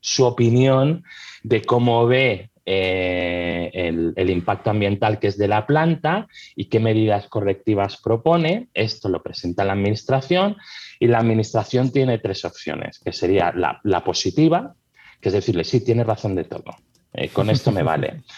su 0.00 0.24
opinión 0.24 1.04
de 1.42 1.62
cómo 1.62 2.06
ve 2.06 2.50
el, 2.64 4.30
impacto 4.30 4.70
ambiental 4.70 5.18
que 5.18 5.26
es 5.26 5.36
de 5.36 5.48
la 5.48 5.66
planta 5.66 6.26
y 6.56 6.70
qué 6.70 6.80
medidas 6.80 7.28
correctivas 7.28 8.00
propone. 8.00 8.68
Esto 8.72 9.08
lo 9.08 9.22
presenta 9.22 9.64
la 9.64 9.74
administración 9.74 10.56
y 10.98 11.06
la 11.06 11.18
administración 11.18 11.92
tiene 11.92 12.18
tres 12.18 12.44
opciones, 12.44 12.98
que 12.98 13.12
sería 13.12 13.52
la 13.52 14.04
positiva, 14.04 14.74
que 15.20 15.28
es 15.28 15.32
decirle, 15.32 15.64
sí, 15.64 15.84
tiene 15.84 16.04
razón 16.04 16.34
de 16.34 16.44
todo. 16.44 16.76
Eh, 17.12 17.28
con 17.28 17.50
esto 17.50 17.72
me 17.72 17.82
vale. 17.82 18.22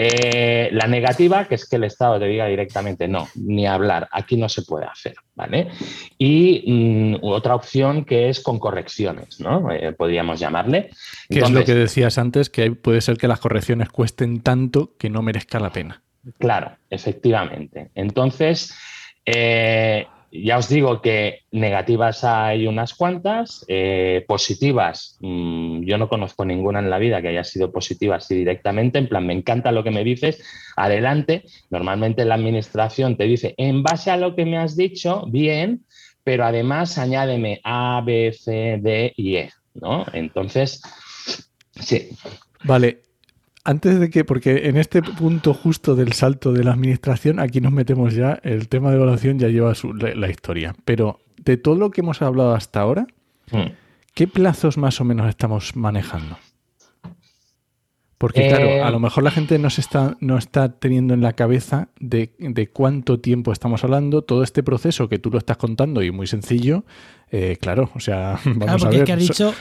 Eh, 0.00 0.68
la 0.72 0.86
negativa, 0.86 1.48
que 1.48 1.56
es 1.56 1.68
que 1.68 1.74
el 1.74 1.82
Estado 1.82 2.20
te 2.20 2.26
diga 2.26 2.46
directamente, 2.46 3.08
no, 3.08 3.26
ni 3.34 3.66
hablar, 3.66 4.08
aquí 4.12 4.36
no 4.36 4.48
se 4.48 4.62
puede 4.62 4.86
hacer, 4.86 5.16
¿vale? 5.34 5.70
Y 6.16 6.62
mm, 6.66 7.16
otra 7.24 7.56
opción 7.56 8.04
que 8.04 8.28
es 8.28 8.38
con 8.38 8.60
correcciones, 8.60 9.40
¿no? 9.40 9.72
Eh, 9.72 9.90
podríamos 9.92 10.38
llamarle. 10.38 10.90
Que 11.28 11.40
es 11.40 11.50
lo 11.50 11.64
que 11.64 11.74
decías 11.74 12.16
antes, 12.16 12.48
que 12.48 12.70
puede 12.70 13.00
ser 13.00 13.16
que 13.16 13.26
las 13.26 13.40
correcciones 13.40 13.88
cuesten 13.88 14.40
tanto 14.40 14.94
que 14.96 15.10
no 15.10 15.20
merezca 15.20 15.58
la 15.58 15.72
pena. 15.72 16.00
Claro, 16.38 16.76
efectivamente. 16.90 17.90
Entonces, 17.96 18.72
ya 20.30 20.58
os 20.58 20.68
digo 20.68 21.00
que 21.00 21.40
negativas 21.50 22.22
hay 22.24 22.66
unas 22.66 22.94
cuantas, 22.94 23.64
eh, 23.68 24.24
positivas, 24.28 25.16
mm, 25.20 25.82
yo 25.84 25.98
no 25.98 26.08
conozco 26.08 26.44
ninguna 26.44 26.80
en 26.80 26.90
la 26.90 26.98
vida 26.98 27.22
que 27.22 27.28
haya 27.28 27.44
sido 27.44 27.72
positiva 27.72 28.16
así 28.16 28.34
directamente, 28.34 28.98
en 28.98 29.08
plan, 29.08 29.26
me 29.26 29.32
encanta 29.32 29.72
lo 29.72 29.82
que 29.84 29.90
me 29.90 30.04
dices, 30.04 30.42
adelante. 30.76 31.44
Normalmente 31.70 32.24
la 32.24 32.34
administración 32.34 33.16
te 33.16 33.24
dice, 33.24 33.54
en 33.56 33.82
base 33.82 34.10
a 34.10 34.16
lo 34.16 34.36
que 34.36 34.44
me 34.44 34.58
has 34.58 34.76
dicho, 34.76 35.24
bien, 35.28 35.84
pero 36.24 36.44
además 36.44 36.98
añádeme 36.98 37.60
A, 37.64 38.02
B, 38.04 38.32
C, 38.38 38.78
D 38.80 39.12
y 39.16 39.36
E, 39.36 39.50
¿no? 39.74 40.04
Entonces, 40.12 40.82
sí. 41.80 42.10
Vale, 42.64 43.00
antes 43.64 43.98
de 44.00 44.10
que, 44.10 44.24
porque 44.24 44.68
en 44.68 44.76
este 44.76 45.02
punto 45.02 45.54
justo 45.54 45.94
del 45.94 46.12
salto 46.12 46.52
de 46.52 46.64
la 46.64 46.72
administración, 46.72 47.38
aquí 47.38 47.60
nos 47.60 47.72
metemos 47.72 48.14
ya, 48.14 48.40
el 48.42 48.68
tema 48.68 48.90
de 48.90 48.96
evaluación 48.96 49.38
ya 49.38 49.48
lleva 49.48 49.72
la, 50.14 50.30
historia. 50.30 50.74
Pero 50.84 51.20
de 51.36 51.56
todo 51.56 51.76
lo 51.76 51.90
que 51.90 52.00
hemos 52.00 52.22
hablado 52.22 52.54
hasta 52.54 52.80
ahora, 52.80 53.06
hmm. 53.50 53.72
¿qué 54.14 54.26
plazos 54.26 54.78
más 54.78 55.00
o 55.00 55.04
menos 55.04 55.28
estamos 55.28 55.76
manejando? 55.76 56.38
Porque, 58.18 58.48
claro, 58.48 58.84
a 58.84 58.88
eh, 58.88 58.90
lo 58.90 58.98
mejor 58.98 59.22
la 59.22 59.30
gente 59.30 59.60
no, 59.60 59.70
se 59.70 59.80
está, 59.80 60.16
no 60.18 60.38
está 60.38 60.72
teniendo 60.72 61.14
en 61.14 61.20
la 61.20 61.34
cabeza 61.34 61.88
de, 62.00 62.32
cuánto 62.72 63.20
tiempo 63.20 63.52
estamos 63.52 63.84
hablando. 63.84 64.22
Todo 64.22 64.42
este 64.42 64.64
proceso 64.64 65.08
que 65.08 65.20
tú 65.20 65.30
lo 65.30 65.38
estás 65.38 65.56
contando 65.56 66.02
y 66.02 66.10
muy 66.10 66.26
sencillo, 66.26 66.84
eh, 67.30 67.56
claro, 67.60 67.90
o 67.94 68.00
sea, 68.00 68.40
vamos 68.44 68.58
claro, 68.58 68.78
porque 68.78 68.86
a 68.86 68.90
ver. 68.90 69.00
Es 69.00 69.06
que 69.06 69.12
has 69.12 69.20
dicho 69.20 69.54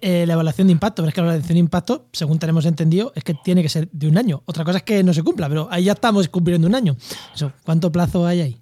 eh, 0.00 0.24
la 0.26 0.32
evaluación 0.32 0.68
de 0.68 0.72
impacto, 0.72 1.02
pero 1.02 1.08
es 1.08 1.14
que 1.14 1.20
la 1.20 1.26
evaluación 1.28 1.54
de 1.54 1.60
impacto, 1.60 2.06
según 2.12 2.38
tenemos 2.38 2.64
entendido, 2.64 3.12
es 3.14 3.24
que 3.24 3.34
tiene 3.34 3.62
que 3.62 3.68
ser 3.68 3.90
de 3.92 4.08
un 4.08 4.16
año. 4.16 4.42
Otra 4.46 4.64
cosa 4.64 4.78
es 4.78 4.84
que 4.84 5.02
no 5.02 5.12
se 5.12 5.22
cumpla, 5.22 5.50
pero 5.50 5.68
ahí 5.70 5.84
ya 5.84 5.92
estamos 5.92 6.26
cumpliendo 6.28 6.66
un 6.66 6.74
año. 6.74 6.96
¿Cuánto 7.62 7.92
plazo 7.92 8.26
hay 8.26 8.40
ahí? 8.40 8.61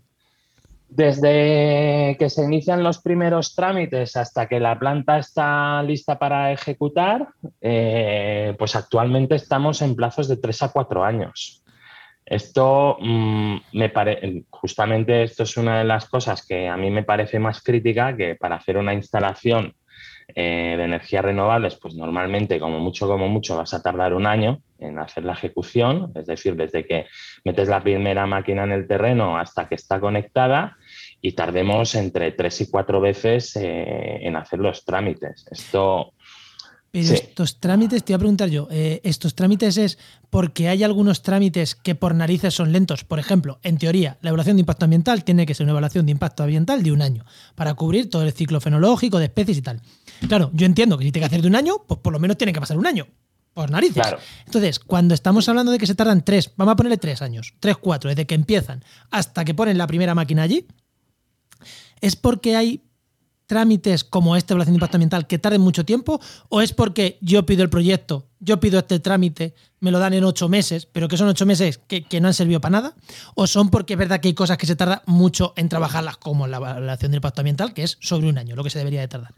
Desde 0.90 2.16
que 2.18 2.28
se 2.28 2.42
inician 2.42 2.82
los 2.82 3.00
primeros 3.00 3.54
trámites 3.54 4.16
hasta 4.16 4.48
que 4.48 4.58
la 4.58 4.76
planta 4.76 5.18
está 5.18 5.80
lista 5.84 6.18
para 6.18 6.50
ejecutar, 6.50 7.28
eh, 7.60 8.54
pues 8.58 8.74
actualmente 8.74 9.36
estamos 9.36 9.82
en 9.82 9.94
plazos 9.94 10.26
de 10.26 10.36
tres 10.36 10.62
a 10.62 10.72
cuatro 10.72 11.04
años. 11.04 11.62
Esto 12.26 12.96
mm, 13.00 13.56
me 13.72 13.88
parece, 13.88 14.44
justamente 14.50 15.22
esto 15.22 15.44
es 15.44 15.56
una 15.56 15.78
de 15.78 15.84
las 15.84 16.06
cosas 16.08 16.44
que 16.44 16.68
a 16.68 16.76
mí 16.76 16.90
me 16.90 17.04
parece 17.04 17.38
más 17.38 17.62
crítica, 17.62 18.16
que 18.16 18.34
para 18.34 18.56
hacer 18.56 18.76
una 18.76 18.92
instalación 18.92 19.74
eh, 20.34 20.74
de 20.76 20.84
energías 20.84 21.24
renovables, 21.24 21.76
pues 21.76 21.94
normalmente, 21.94 22.60
como 22.60 22.78
mucho, 22.78 23.06
como 23.08 23.28
mucho, 23.28 23.56
vas 23.56 23.74
a 23.74 23.82
tardar 23.82 24.14
un 24.14 24.26
año 24.26 24.60
en 24.78 24.98
hacer 24.98 25.24
la 25.24 25.32
ejecución, 25.32 26.12
es 26.14 26.26
decir, 26.26 26.56
desde 26.56 26.86
que 26.86 27.06
metes 27.44 27.68
la 27.68 27.82
primera 27.82 28.26
máquina 28.26 28.64
en 28.64 28.72
el 28.72 28.86
terreno 28.86 29.38
hasta 29.38 29.68
que 29.68 29.74
está 29.74 29.98
conectada 29.98 30.76
y 31.22 31.32
tardemos 31.32 31.94
entre 31.94 32.32
tres 32.32 32.60
y 32.60 32.70
cuatro 32.70 33.00
veces 33.00 33.54
eh, 33.56 34.18
en 34.22 34.36
hacer 34.36 34.58
los 34.58 34.84
trámites. 34.84 35.46
Esto. 35.50 36.12
Pero 36.92 37.14
estos 37.14 37.60
trámites, 37.60 38.02
te 38.02 38.12
iba 38.12 38.16
a 38.16 38.18
preguntar 38.18 38.48
yo, 38.48 38.66
eh, 38.68 39.00
¿estos 39.04 39.36
trámites 39.36 39.76
es 39.76 39.96
porque 40.28 40.68
hay 40.68 40.82
algunos 40.82 41.22
trámites 41.22 41.76
que 41.76 41.94
por 41.94 42.16
narices 42.16 42.52
son 42.52 42.72
lentos? 42.72 43.04
Por 43.04 43.20
ejemplo, 43.20 43.60
en 43.62 43.78
teoría, 43.78 44.18
la 44.22 44.30
evaluación 44.30 44.56
de 44.56 44.60
impacto 44.60 44.86
ambiental 44.86 45.22
tiene 45.22 45.46
que 45.46 45.54
ser 45.54 45.64
una 45.64 45.70
evaluación 45.70 46.04
de 46.06 46.12
impacto 46.12 46.42
ambiental 46.42 46.82
de 46.82 46.90
un 46.90 47.00
año 47.00 47.24
para 47.54 47.74
cubrir 47.74 48.10
todo 48.10 48.22
el 48.24 48.32
ciclo 48.32 48.60
fenológico 48.60 49.20
de 49.20 49.26
especies 49.26 49.58
y 49.58 49.62
tal. 49.62 49.80
Claro, 50.26 50.50
yo 50.52 50.66
entiendo 50.66 50.98
que 50.98 51.04
si 51.04 51.12
tiene 51.12 51.28
que 51.28 51.32
hacer 51.32 51.42
de 51.42 51.48
un 51.48 51.54
año, 51.54 51.76
pues 51.86 52.00
por 52.00 52.12
lo 52.12 52.18
menos 52.18 52.36
tiene 52.36 52.52
que 52.52 52.60
pasar 52.60 52.76
un 52.76 52.86
año. 52.86 53.06
Por 53.54 53.70
narices. 53.70 54.06
Entonces, 54.46 54.78
cuando 54.78 55.12
estamos 55.12 55.48
hablando 55.48 55.72
de 55.72 55.78
que 55.78 55.86
se 55.86 55.96
tardan 55.96 56.24
tres, 56.24 56.52
vamos 56.56 56.72
a 56.72 56.76
ponerle 56.76 56.98
tres 56.98 57.20
años, 57.20 57.54
tres, 57.58 57.76
cuatro, 57.76 58.08
desde 58.08 58.26
que 58.26 58.34
empiezan 58.34 58.84
hasta 59.10 59.44
que 59.44 59.54
ponen 59.54 59.76
la 59.76 59.88
primera 59.88 60.14
máquina 60.14 60.42
allí, 60.42 60.66
¿Es 62.00 62.16
porque 62.16 62.56
hay 62.56 62.82
trámites 63.50 64.04
como 64.04 64.36
este 64.36 64.52
evaluación 64.52 64.74
de 64.74 64.76
impacto 64.76 64.96
ambiental 64.96 65.26
que 65.26 65.38
tarden 65.40 65.60
mucho 65.60 65.84
tiempo? 65.84 66.20
¿O 66.48 66.60
es 66.60 66.72
porque 66.72 67.18
yo 67.20 67.44
pido 67.46 67.64
el 67.64 67.68
proyecto, 67.68 68.28
yo 68.38 68.60
pido 68.60 68.78
este 68.78 69.00
trámite, 69.00 69.54
me 69.80 69.90
lo 69.90 69.98
dan 69.98 70.14
en 70.14 70.22
ocho 70.22 70.48
meses, 70.48 70.86
pero 70.86 71.08
que 71.08 71.16
son 71.16 71.26
ocho 71.26 71.46
meses 71.46 71.78
que, 71.78 72.20
no 72.20 72.28
han 72.28 72.34
servido 72.34 72.60
para 72.60 72.72
nada? 72.72 72.94
¿O 73.34 73.48
son 73.48 73.70
porque 73.70 73.94
es 73.94 73.98
verdad 73.98 74.20
que 74.20 74.28
hay 74.28 74.34
cosas 74.34 74.56
que 74.56 74.66
se 74.66 74.76
tarda 74.76 75.02
mucho 75.06 75.52
en 75.56 75.68
trabajarlas, 75.68 76.16
como 76.16 76.46
la 76.46 76.58
evaluación 76.58 77.10
de 77.10 77.16
impacto 77.16 77.40
ambiental, 77.40 77.74
que 77.74 77.82
es 77.82 77.98
sobre 78.00 78.28
un 78.28 78.38
año, 78.38 78.54
lo 78.54 78.62
que 78.62 78.70
se 78.70 78.78
debería 78.78 79.00
de 79.00 79.08
tardar? 79.08 79.32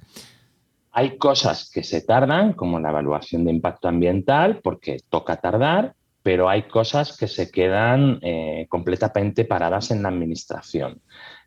Hay 0.90 1.16
cosas 1.16 1.70
que 1.72 1.82
se 1.82 2.02
tardan, 2.02 2.52
como 2.52 2.78
la 2.78 2.90
evaluación 2.90 3.46
de 3.46 3.50
impacto 3.50 3.88
ambiental, 3.88 4.60
porque 4.62 4.98
toca 5.08 5.36
tardar, 5.36 5.94
pero 6.22 6.50
hay 6.50 6.64
cosas 6.64 7.16
que 7.16 7.28
se 7.28 7.50
quedan 7.50 8.18
eh, 8.20 8.66
completamente 8.68 9.46
paradas 9.46 9.90
en 9.90 10.02
la 10.02 10.10
administración. 10.10 11.00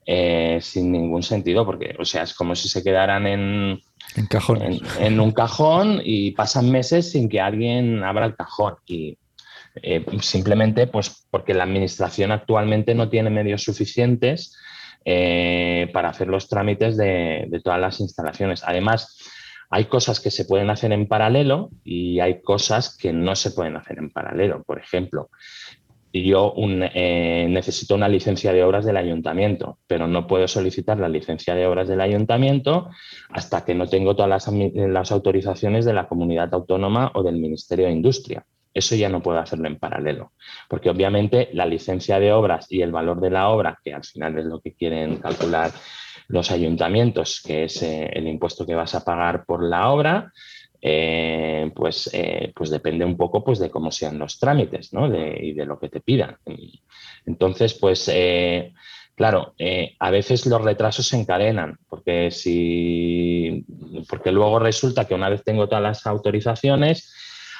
Eh, 0.07 0.59
sin 0.61 0.91
ningún 0.91 1.23
sentido, 1.23 1.65
porque, 1.65 1.95
o 1.97 2.05
sea, 2.05 2.21
es 2.21 2.35
como 2.35 2.55
si 2.55 2.69
se 2.69 2.83
quedaran 2.83 3.25
en, 3.25 3.81
en, 4.99 5.19
un 5.19 5.31
cajón 5.31 5.99
y 6.03 6.29
pasan 6.31 6.69
meses 6.69 7.11
sin 7.11 7.27
que 7.27 7.41
alguien 7.41 8.03
abra 8.03 8.27
el 8.27 8.35
cajón. 8.35 8.75
Y 8.85 9.17
eh, 9.81 10.05
simplemente 10.21 10.85
pues 10.85 11.25
porque 11.31 11.55
la 11.55 11.63
administración 11.63 12.31
actualmente 12.31 12.93
no 12.93 13.09
tiene 13.09 13.31
medios 13.31 13.63
suficientes 13.63 14.55
eh, 15.05 15.89
para 15.91 16.09
hacer 16.09 16.27
los 16.27 16.47
trámites 16.47 16.97
de, 16.97 17.47
de 17.49 17.59
todas 17.61 17.79
las 17.79 17.99
instalaciones. 17.99 18.63
Además, 18.63 19.17
hay 19.71 19.85
cosas 19.85 20.19
que 20.19 20.31
se 20.31 20.45
pueden 20.45 20.69
hacer 20.69 20.91
en 20.91 21.07
paralelo 21.07 21.71
y 21.83 22.19
hay 22.19 22.41
cosas 22.41 22.95
que 22.95 23.11
no 23.11 23.35
se 23.35 23.51
pueden 23.51 23.75
hacer 23.75 23.97
en 23.97 24.11
paralelo. 24.11 24.63
Por 24.63 24.79
ejemplo, 24.79 25.29
yo 26.23 26.53
eh, 26.57 27.47
necesito 27.49 27.95
una 27.95 28.07
licencia 28.07 28.53
de 28.53 28.63
obras 28.63 28.85
del 28.85 28.97
ayuntamiento, 28.97 29.79
pero 29.87 30.07
no 30.07 30.27
puedo 30.27 30.47
solicitar 30.47 30.99
la 30.99 31.09
licencia 31.09 31.55
de 31.55 31.67
obras 31.67 31.87
del 31.87 32.01
ayuntamiento 32.01 32.89
hasta 33.29 33.65
que 33.65 33.75
no 33.75 33.87
tengo 33.87 34.15
todas 34.15 34.47
las, 34.47 35.11
autorizaciones 35.11 35.83
de 35.83 35.93
la 35.93 36.07
comunidad 36.07 36.53
autónoma 36.53 37.11
o 37.15 37.23
del 37.23 37.35
Ministerio 37.35 37.87
de 37.87 37.91
Industria. 37.91 38.45
Eso 38.73 38.95
ya 38.95 39.09
no 39.09 39.21
puedo 39.21 39.39
hacerlo 39.39 39.67
en 39.67 39.77
paralelo, 39.77 40.33
porque 40.69 40.89
obviamente 40.89 41.49
la 41.53 41.65
licencia 41.65 42.19
de 42.19 42.31
obras 42.31 42.67
y 42.69 42.81
el 42.81 42.91
valor 42.91 43.19
de 43.19 43.31
la 43.31 43.49
obra, 43.49 43.79
que 43.83 43.93
al 43.93 44.03
final 44.03 44.37
es 44.37 44.45
lo 44.45 44.59
que 44.59 44.73
quieren 44.73 45.17
calcular 45.17 45.71
los 46.27 46.51
ayuntamientos, 46.51 47.41
que 47.45 47.65
es 47.65 47.81
eh, 47.83 48.09
el 48.13 48.27
impuesto 48.27 48.65
que 48.65 48.75
vas 48.75 48.95
a 48.95 49.03
pagar 49.03 49.45
por 49.45 49.63
la 49.63 49.89
obra, 49.89 50.31
eh, 50.87 51.71
pues, 51.73 52.11
eh, 52.13 52.51
pues 52.55 52.69
depende 52.69 53.05
un 53.05 53.17
poco 53.17 53.43
pues, 53.43 53.57
de 53.57 53.71
cómo 53.71 53.89
sean 53.89 54.19
los 54.19 54.37
trámites 54.37 54.93
¿no? 54.93 55.07
y 55.07 55.53
de 55.53 55.65
lo 55.65 55.79
que 55.79 55.89
te 55.89 55.99
pidan. 55.99 56.37
Entonces, 57.25 57.73
pues 57.73 58.07
eh, 58.13 58.71
claro, 59.15 59.55
a 59.97 60.11
veces 60.11 60.45
los 60.45 60.61
retrasos 60.61 61.07
se 61.07 61.17
encadenan, 61.17 61.79
porque, 61.89 62.29
si, 62.29 63.65
porque 64.07 64.31
luego 64.31 64.59
resulta 64.59 65.05
que 65.05 65.15
una 65.15 65.29
vez 65.29 65.43
tengo 65.43 65.67
todas 65.67 65.81
las 65.81 66.05
autorizaciones, 66.05 67.11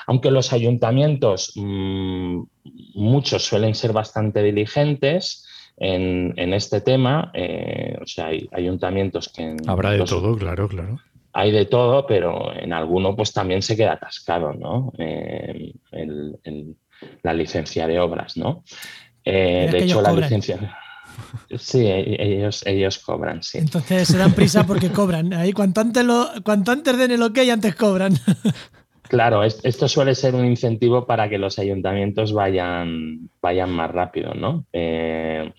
aunque 0.06 0.30
los 0.30 0.54
ayuntamientos, 0.54 1.54
mm, 1.56 2.44
muchos 2.94 3.44
suelen 3.44 3.74
ser 3.74 3.92
bastante 3.92 4.44
diligentes, 4.44 5.48
en, 5.78 6.54
este 6.54 6.80
tema. 6.80 7.34
o 7.34 8.06
sea, 8.06 8.28
hay 8.28 8.48
ayuntamientos 8.52 9.30
que... 9.30 9.58
Habrá 9.66 9.92
de 9.92 10.06
todo, 10.06 10.38
claro, 10.38 10.70
claro 10.70 11.00
hay 11.36 11.52
de 11.52 11.66
todo, 11.66 12.08
pero 12.08 12.54
en 12.54 12.72
alguno 12.72 13.14
pues 13.14 13.34
también 13.34 13.62
se 13.62 13.76
queda 13.76 13.94
atascado, 13.94 14.54
¿no? 14.54 14.94
la 17.24 17.34
licencia 17.34 17.88
de 17.88 18.00
obras, 18.00 18.38
¿no? 18.38 18.64
Eh, 19.26 19.68
de 19.70 19.84
hecho, 19.84 20.02
la 20.02 20.14
licencia... 20.14 20.58
Sí, 21.58 21.86
e-, 21.86 22.18
ellos, 22.20 22.66
ellos 22.66 23.00
cobran, 23.00 23.42
sí. 23.42 23.60
Entonces 23.60 24.10
se 24.10 24.18
dan 24.18 24.34
prisa 24.34 24.66
porque 24.66 24.90
cobran. 24.92 25.32
Ahí 25.32 25.54
cuanto 25.54 25.80
antes, 25.80 26.04
lo, 26.04 26.28
cuanto 26.44 26.74
antes 26.74 26.98
den 26.98 27.12
el 27.12 27.24
ok, 27.24 27.38
antes 27.52 27.76
cobran. 27.76 28.14
Claro, 29.08 29.44
esto 29.44 29.88
suele 29.88 30.16
ser 30.16 30.34
un 30.34 30.46
incentivo 30.46 31.06
para 31.06 31.30
que 31.30 31.38
los 31.38 31.60
ayuntamientos 31.60 32.34
vayan, 32.34 33.30
vayan 33.40 33.70
más 33.70 33.92
rápido, 33.92 34.34
¿no? 34.34 34.66
Eh, 34.74 35.54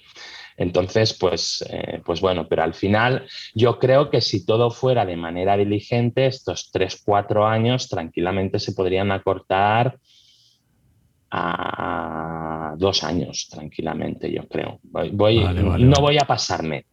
entonces, 0.56 1.16
pues, 1.18 1.64
eh, 1.70 2.00
pues 2.04 2.20
bueno, 2.20 2.46
pero 2.48 2.62
al 2.62 2.74
final 2.74 3.26
yo 3.54 3.78
creo 3.78 4.10
que 4.10 4.20
si 4.20 4.46
todo 4.46 4.70
fuera 4.70 5.04
de 5.04 5.16
manera 5.16 5.56
diligente, 5.56 6.26
estos 6.26 6.70
tres, 6.72 7.02
cuatro 7.04 7.46
años 7.46 7.88
tranquilamente 7.88 8.58
se 8.58 8.72
podrían 8.72 9.12
acortar 9.12 9.98
a 11.30 12.74
dos 12.78 13.04
años 13.04 13.48
tranquilamente, 13.50 14.32
yo 14.32 14.46
creo. 14.48 14.78
Voy, 14.82 15.40
no 15.40 16.00
voy 16.00 16.16
a 16.18 16.26
pasarme. 16.26 16.86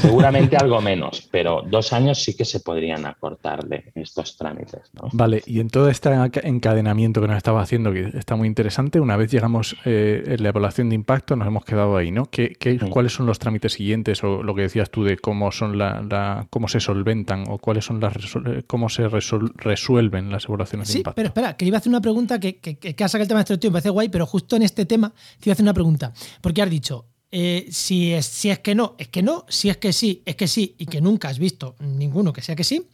Seguramente 0.00 0.56
algo 0.60 0.80
menos, 0.80 1.28
pero 1.30 1.62
dos 1.62 1.92
años 1.92 2.22
sí 2.22 2.36
que 2.36 2.44
se 2.44 2.60
podrían 2.60 3.06
acortarle 3.06 3.92
estos 3.94 4.36
trámites. 4.36 4.80
Vale, 5.12 5.42
y 5.46 5.60
en 5.60 5.68
todo 5.68 5.88
este 5.88 6.10
encadenamiento 6.42 7.20
que 7.20 7.28
nos 7.28 7.36
estaba 7.36 7.62
haciendo, 7.62 7.92
que 7.92 8.10
está 8.14 8.36
muy 8.36 8.48
interesante, 8.48 9.00
una 9.00 9.16
vez 9.16 9.30
llegamos 9.30 9.76
eh, 9.84 10.22
en 10.26 10.42
la 10.42 10.48
evaluación 10.50 10.88
de 10.88 10.94
impacto, 10.94 11.36
nos 11.36 11.46
hemos 11.46 11.64
quedado 11.64 11.96
ahí, 11.96 12.10
¿no? 12.10 12.26
¿Qué, 12.26 12.56
mm. 12.80 12.88
¿Cuáles 12.88 13.12
son 13.12 13.26
los 13.26 13.38
trámites 13.38 13.74
siguientes 13.74 14.22
o 14.24 14.42
lo 14.42 14.54
que 14.54 14.62
decías 14.62 14.90
tú 14.90 15.04
de 15.04 15.18
cómo 15.18 15.52
son 15.52 15.78
la, 15.78 16.46
cómo 16.50 16.68
se 16.68 16.80
solventan 16.80 17.44
o 17.48 17.58
cuáles 17.58 17.84
son 17.84 18.00
las 18.00 18.14
eh, 18.16 18.62
cómo 18.66 18.88
se 18.88 19.08
resuelven 19.08 20.30
las 20.30 20.44
evaluaciones 20.46 20.88
de 20.88 20.98
impacto? 20.98 21.16
Pero 21.16 21.28
espera, 21.28 21.56
que 21.56 21.64
iba 21.64 21.76
a 21.76 21.78
hacer 21.78 21.90
una 21.90 22.00
pregunta 22.00 22.40
que, 22.40 22.56
que, 22.58 22.78
que, 22.78 22.94
que 22.94 23.04
el 23.04 23.28
tema 23.28 23.44
de 23.44 23.54
este 23.54 23.68
me 23.68 23.72
parece 23.72 23.90
guay, 23.90 24.08
pero 24.08 24.26
justo 24.26 24.56
en 24.56 24.62
este 24.62 24.86
tema 24.86 25.10
te 25.40 25.48
iba 25.48 25.52
a 25.52 25.54
hacer 25.54 25.64
una 25.64 25.74
pregunta. 25.74 26.12
Porque 26.40 26.62
has 26.62 26.70
dicho, 26.70 27.06
eh, 27.38 27.68
si, 27.70 28.14
es, 28.14 28.24
si 28.24 28.48
es 28.48 28.60
que 28.60 28.74
no, 28.74 28.94
es 28.96 29.08
que 29.08 29.22
no, 29.22 29.44
si 29.50 29.68
es 29.68 29.76
que 29.76 29.92
sí, 29.92 30.22
es 30.24 30.36
que 30.36 30.48
sí, 30.48 30.74
y 30.78 30.86
que 30.86 31.02
nunca 31.02 31.28
has 31.28 31.38
visto 31.38 31.76
ninguno 31.80 32.32
que 32.32 32.40
sea 32.40 32.56
que 32.56 32.64
sí. 32.64 32.86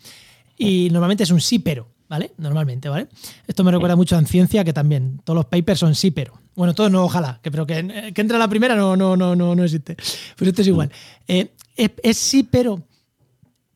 Y 0.59 0.89
normalmente 0.91 1.23
es 1.23 1.31
un 1.31 1.41
sí, 1.41 1.61
pero, 1.61 1.87
¿vale? 2.09 2.33
Normalmente, 2.39 2.89
¿vale? 2.89 3.07
Esto 3.47 3.63
me 3.63 3.71
recuerda 3.71 3.95
mucho 3.95 4.17
a 4.17 4.23
ciencia, 4.25 4.65
que 4.65 4.73
también 4.73 5.21
todos 5.23 5.37
los 5.37 5.47
papers 5.47 5.79
son 5.79 5.95
sí, 5.95 6.11
pero. 6.11 6.41
Bueno, 6.57 6.75
todos 6.75 6.91
no, 6.91 7.05
ojalá, 7.05 7.39
que, 7.41 7.53
pero 7.53 7.65
que, 7.65 8.11
que 8.13 8.21
entre 8.21 8.37
la 8.37 8.49
primera 8.49 8.75
no, 8.75 8.97
no, 8.97 9.17
no, 9.17 9.37
no, 9.37 9.55
no 9.55 9.63
existe. 9.63 9.95
Pero 10.37 10.51
esto 10.51 10.63
es 10.63 10.67
igual. 10.67 10.91
Eh, 11.29 11.53
es, 11.77 12.17
sí, 12.17 12.43
pero 12.43 12.83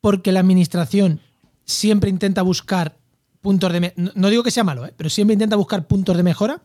porque 0.00 0.32
la 0.32 0.40
administración 0.40 1.20
siempre 1.64 2.10
intenta 2.10 2.42
buscar 2.42 2.96
puntos 3.40 3.72
de... 3.72 3.92
No 4.16 4.30
digo 4.30 4.42
que 4.42 4.50
sea 4.50 4.64
malo, 4.64 4.84
¿eh? 4.84 4.92
pero 4.96 5.10
siempre 5.10 5.34
intenta 5.34 5.54
buscar 5.54 5.86
puntos 5.86 6.16
de 6.16 6.24
mejora 6.24 6.60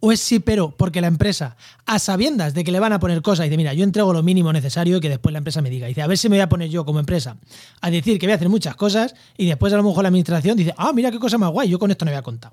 o 0.00 0.12
es 0.12 0.20
sí, 0.20 0.38
pero 0.40 0.70
porque 0.70 1.00
la 1.00 1.06
empresa, 1.06 1.56
a 1.86 1.98
sabiendas 1.98 2.54
de 2.54 2.64
que 2.64 2.72
le 2.72 2.80
van 2.80 2.92
a 2.92 3.00
poner 3.00 3.22
cosas, 3.22 3.44
dice, 3.44 3.56
mira, 3.56 3.74
yo 3.74 3.84
entrego 3.84 4.12
lo 4.12 4.22
mínimo 4.22 4.52
necesario 4.52 4.96
y 4.96 5.00
que 5.00 5.08
después 5.08 5.32
la 5.32 5.38
empresa 5.38 5.62
me 5.62 5.70
diga. 5.70 5.86
Dice, 5.86 6.02
a 6.02 6.06
ver 6.06 6.18
si 6.18 6.28
me 6.28 6.36
voy 6.36 6.42
a 6.42 6.48
poner 6.48 6.68
yo 6.68 6.84
como 6.84 7.00
empresa 7.00 7.36
a 7.80 7.90
decir 7.90 8.18
que 8.18 8.26
voy 8.26 8.32
a 8.32 8.36
hacer 8.36 8.48
muchas 8.48 8.76
cosas 8.76 9.14
y 9.36 9.46
después 9.46 9.72
a 9.72 9.76
lo 9.76 9.82
mejor 9.82 10.02
la 10.02 10.08
administración 10.08 10.56
dice, 10.56 10.74
ah, 10.76 10.92
mira 10.92 11.10
qué 11.10 11.18
cosa 11.18 11.38
más 11.38 11.50
guay, 11.50 11.68
yo 11.68 11.78
con 11.78 11.90
esto 11.90 12.04
no 12.04 12.10
voy 12.10 12.18
a 12.18 12.22
contar. 12.22 12.52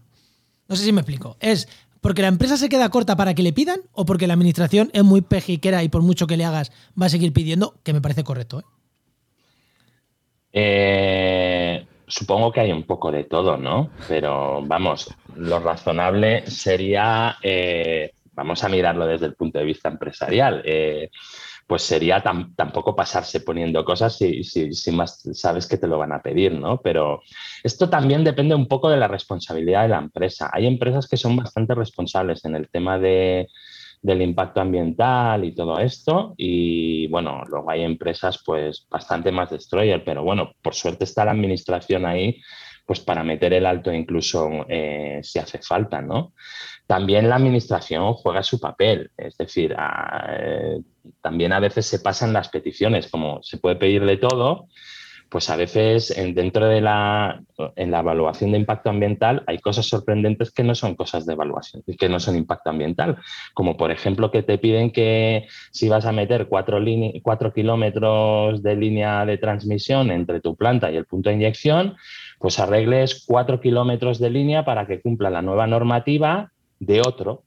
No 0.67 0.75
sé 0.75 0.84
si 0.84 0.91
me 0.91 1.01
explico. 1.01 1.38
Es 1.39 1.67
porque 2.01 2.21
la 2.21 2.28
empresa 2.28 2.58
se 2.58 2.69
queda 2.69 2.89
corta 2.89 3.15
para 3.15 3.34
que 3.34 3.43
le 3.43 3.54
pidan 3.54 3.80
o 3.91 4.06
porque 4.06 4.28
la 4.28 4.34
administración 4.34 4.89
es 4.93 5.04
muy 5.04 5.21
pejiquera 5.21 5.84
y 5.84 5.89
por 5.89 6.01
mucho 6.01 6.28
que 6.28 6.38
le 6.38 6.45
hagas 6.45 6.71
va 6.99 7.08
a 7.08 7.10
seguir 7.10 7.34
pidiendo, 7.34 7.80
que 7.84 7.93
me 7.93 8.01
parece 8.01 8.23
correcto. 8.23 8.60
¿eh? 8.60 8.63
eh 10.54 11.34
supongo 12.07 12.51
que 12.51 12.61
hay 12.61 12.71
un 12.71 12.83
poco 12.83 13.11
de 13.11 13.23
todo, 13.23 13.57
¿no? 13.57 13.89
Pero 14.07 14.61
vamos, 14.63 15.13
lo 15.35 15.59
razonable 15.59 16.45
sería, 16.47 17.37
eh, 17.41 18.11
vamos 18.33 18.63
a 18.63 18.69
mirarlo 18.69 19.05
desde 19.05 19.27
el 19.27 19.35
punto 19.35 19.59
de 19.59 19.65
vista 19.65 19.89
empresarial. 19.89 20.61
Eh, 20.65 21.09
pues 21.67 21.81
sería 21.81 22.21
tampoco 22.21 22.95
pasarse 22.95 23.39
poniendo 23.39 23.83
cosas 23.83 24.15
si, 24.15 24.43
si, 24.43 24.91
más 24.91 25.23
sabes 25.33 25.65
que 25.65 25.77
te 25.77 25.87
lo 25.87 25.97
van 25.97 26.11
a 26.11 26.21
pedir, 26.21 26.51
¿no? 26.53 26.79
Pero 26.79 27.23
esto 27.63 27.89
también 27.89 28.23
depende 28.23 28.53
un 28.53 28.67
poco 28.67 28.87
de 28.87 28.97
la 28.97 29.07
responsabilidad 29.07 29.81
de 29.81 29.89
la 29.89 29.97
empresa. 29.97 30.51
Hay 30.53 30.67
empresas 30.67 31.07
que 31.07 31.17
son 31.17 31.35
bastante 31.35 31.73
responsables 31.73 32.45
en 32.45 32.55
el 32.55 32.69
tema 32.69 32.99
de, 32.99 33.47
del 34.01 34.21
impacto 34.21 34.62
ambiental 34.62 35.43
y 35.43 35.53
todo 35.53 35.79
esto. 35.79 36.34
Y 36.38 37.08
bueno, 37.08 37.43
luego 37.47 37.69
hay 37.71 37.84
empresas 37.84 38.41
pues 38.45 38.88
bastante 38.89 39.31
más 39.31 39.49
destroyer, 39.49 40.03
pero 40.03 40.23
bueno, 40.23 40.51
por 40.62 40.75
suerte 40.75 41.03
está 41.03 41.25
la 41.25 41.31
administración 41.31 42.05
ahí 42.05 42.41
pues 42.86 42.99
para 42.99 43.23
meter 43.23 43.53
el 43.53 43.65
alto 43.65 43.91
incluso 43.91 44.65
eh, 44.69 45.19
si 45.23 45.39
hace 45.39 45.60
falta, 45.60 46.01
¿no? 46.01 46.34
También 46.86 47.29
la 47.29 47.36
administración 47.36 48.13
juega 48.13 48.43
su 48.43 48.60
papel, 48.60 49.10
es 49.17 49.36
decir, 49.38 49.75
eh, 50.29 50.79
también 51.21 51.51
a 51.51 51.60
veces 51.60 51.88
se 51.88 51.99
pasan 51.99 52.31
las 52.31 52.49
peticiones, 52.49 53.10
como 53.10 53.41
se 53.41 53.58
puede 53.58 53.75
pedir 53.75 54.05
de 54.05 54.17
todo, 54.17 54.67
pues 55.29 55.49
a 55.49 55.55
veces 55.55 56.13
dentro 56.33 56.67
de 56.67 56.81
la, 56.81 57.41
en 57.75 57.91
la 57.91 57.99
evaluación 57.99 58.51
de 58.51 58.59
impacto 58.59 58.89
ambiental 58.89 59.43
hay 59.47 59.59
cosas 59.59 59.88
sorprendentes 59.88 60.51
que 60.51 60.63
no 60.63 60.75
son 60.75 60.95
cosas 60.95 61.25
de 61.25 61.33
evaluación, 61.33 61.83
que 61.97 62.09
no 62.09 62.19
son 62.19 62.35
impacto 62.35 62.69
ambiental, 62.69 63.17
como 63.53 63.77
por 63.77 63.91
ejemplo 63.91 64.31
que 64.31 64.43
te 64.43 64.57
piden 64.57 64.91
que 64.91 65.47
si 65.71 65.89
vas 65.89 66.05
a 66.05 66.11
meter 66.11 66.47
cuatro, 66.47 66.79
cuatro 67.23 67.53
kilómetros 67.53 68.61
de 68.61 68.75
línea 68.75 69.25
de 69.25 69.38
transmisión 69.38 70.11
entre 70.11 70.41
tu 70.41 70.55
planta 70.55 70.91
y 70.91 70.97
el 70.97 71.05
punto 71.05 71.29
de 71.29 71.35
inyección, 71.35 71.95
pues 72.39 72.59
arregles 72.59 73.25
cuatro 73.25 73.59
kilómetros 73.59 74.19
de 74.19 74.29
línea 74.29 74.65
para 74.65 74.85
que 74.85 75.01
cumpla 75.01 75.29
la 75.29 75.41
nueva 75.41 75.67
normativa 75.67 76.51
de 76.79 77.01
otro, 77.01 77.44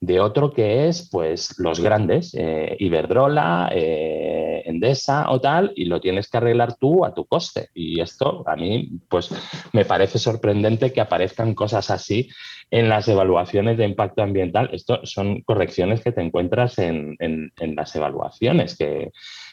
de 0.00 0.20
otro 0.20 0.52
que 0.52 0.88
es 0.88 1.08
pues 1.10 1.58
los 1.58 1.80
grandes, 1.80 2.34
eh, 2.34 2.76
Iberdrola, 2.78 3.70
eh, 3.72 4.62
Endesa 4.64 5.30
o 5.30 5.40
tal, 5.40 5.72
y 5.74 5.86
lo 5.86 6.00
tienes 6.00 6.28
que 6.28 6.36
arreglar 6.36 6.76
tú 6.76 7.04
a 7.04 7.14
tu 7.14 7.26
coste. 7.26 7.70
Y 7.74 8.00
esto 8.00 8.44
a 8.46 8.54
mí 8.54 8.90
pues 9.08 9.30
me 9.72 9.84
parece 9.84 10.18
sorprendente 10.18 10.92
que 10.92 11.00
aparezcan 11.00 11.54
cosas 11.54 11.90
así 11.90 12.28
en 12.70 12.88
las 12.88 13.08
evaluaciones 13.08 13.76
de 13.76 13.86
impacto 13.86 14.22
ambiental. 14.22 14.70
Esto 14.72 15.00
son 15.04 15.42
correcciones 15.42 16.02
que 16.02 16.12
te 16.12 16.20
encuentras 16.20 16.78
en, 16.78 17.16
las 17.58 17.96
evaluaciones, 17.96 18.76
que, 18.76 19.10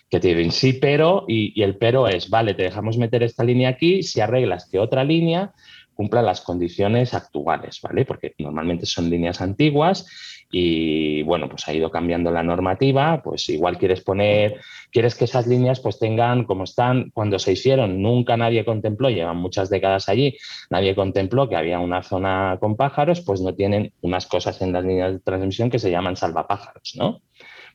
que 0.10 0.20
te 0.20 0.36
dicen 0.36 0.52
sí, 0.52 0.74
pero, 0.74 1.26
y, 1.28 1.60
y 1.60 1.64
el 1.64 1.78
pero 1.78 2.08
es, 2.08 2.30
vale, 2.30 2.54
te 2.54 2.64
dejamos 2.64 2.98
meter 2.98 3.24
esta 3.24 3.44
línea 3.44 3.70
aquí, 3.70 4.04
si 4.04 4.22
arreglas 4.22 4.70
que 4.70 4.80
otra 4.80 5.04
línea 5.04 5.54
cumpla 5.96 6.22
las 6.22 6.42
condiciones 6.42 7.14
actuales, 7.14 7.80
¿vale? 7.82 8.06
Porque 8.06 8.34
normalmente 8.38 8.86
son 8.86 9.10
líneas 9.10 9.42
antiguas 9.42 10.06
y 10.52 11.24
bueno, 11.24 11.50
pues 11.50 11.68
ha 11.68 11.74
ido 11.74 11.90
cambiando 11.90 12.32
la 12.32 12.44
normativa, 12.44 13.22
pues 13.24 13.50
igual 13.50 13.78
quieres 13.78 14.02
poner, 14.02 14.62
quieres 14.92 15.16
que 15.16 15.26
esas 15.26 15.48
líneas 15.48 15.80
pues 15.80 15.98
tengan 16.00 16.44
como 16.44 16.64
están 16.64 17.10
cuando 17.14 17.40
se 17.40 17.54
hicieron, 17.54 18.02
nunca 18.02 18.38
nadie 18.38 18.64
contempló, 18.64 19.10
llevan 19.10 19.38
muchas 19.38 19.70
décadas 19.70 20.08
allí, 20.08 20.38
nadie 20.70 20.96
contempló 20.96 21.50
que 21.50 21.56
había 21.56 21.80
una 21.80 22.04
zona 22.04 22.58
con 22.60 22.76
pájaros, 22.76 23.22
pues 23.22 23.42
no 23.42 23.56
tienen 23.56 23.92
unas 24.02 24.28
cosas 24.28 24.62
en 24.62 24.74
las 24.74 24.86
líneas 24.86 25.14
de 25.14 25.20
transmisión 25.20 25.70
que 25.70 25.80
se 25.80 25.92
llaman 25.92 26.16
salvapájaros, 26.16 26.94
¿no? 26.96 27.22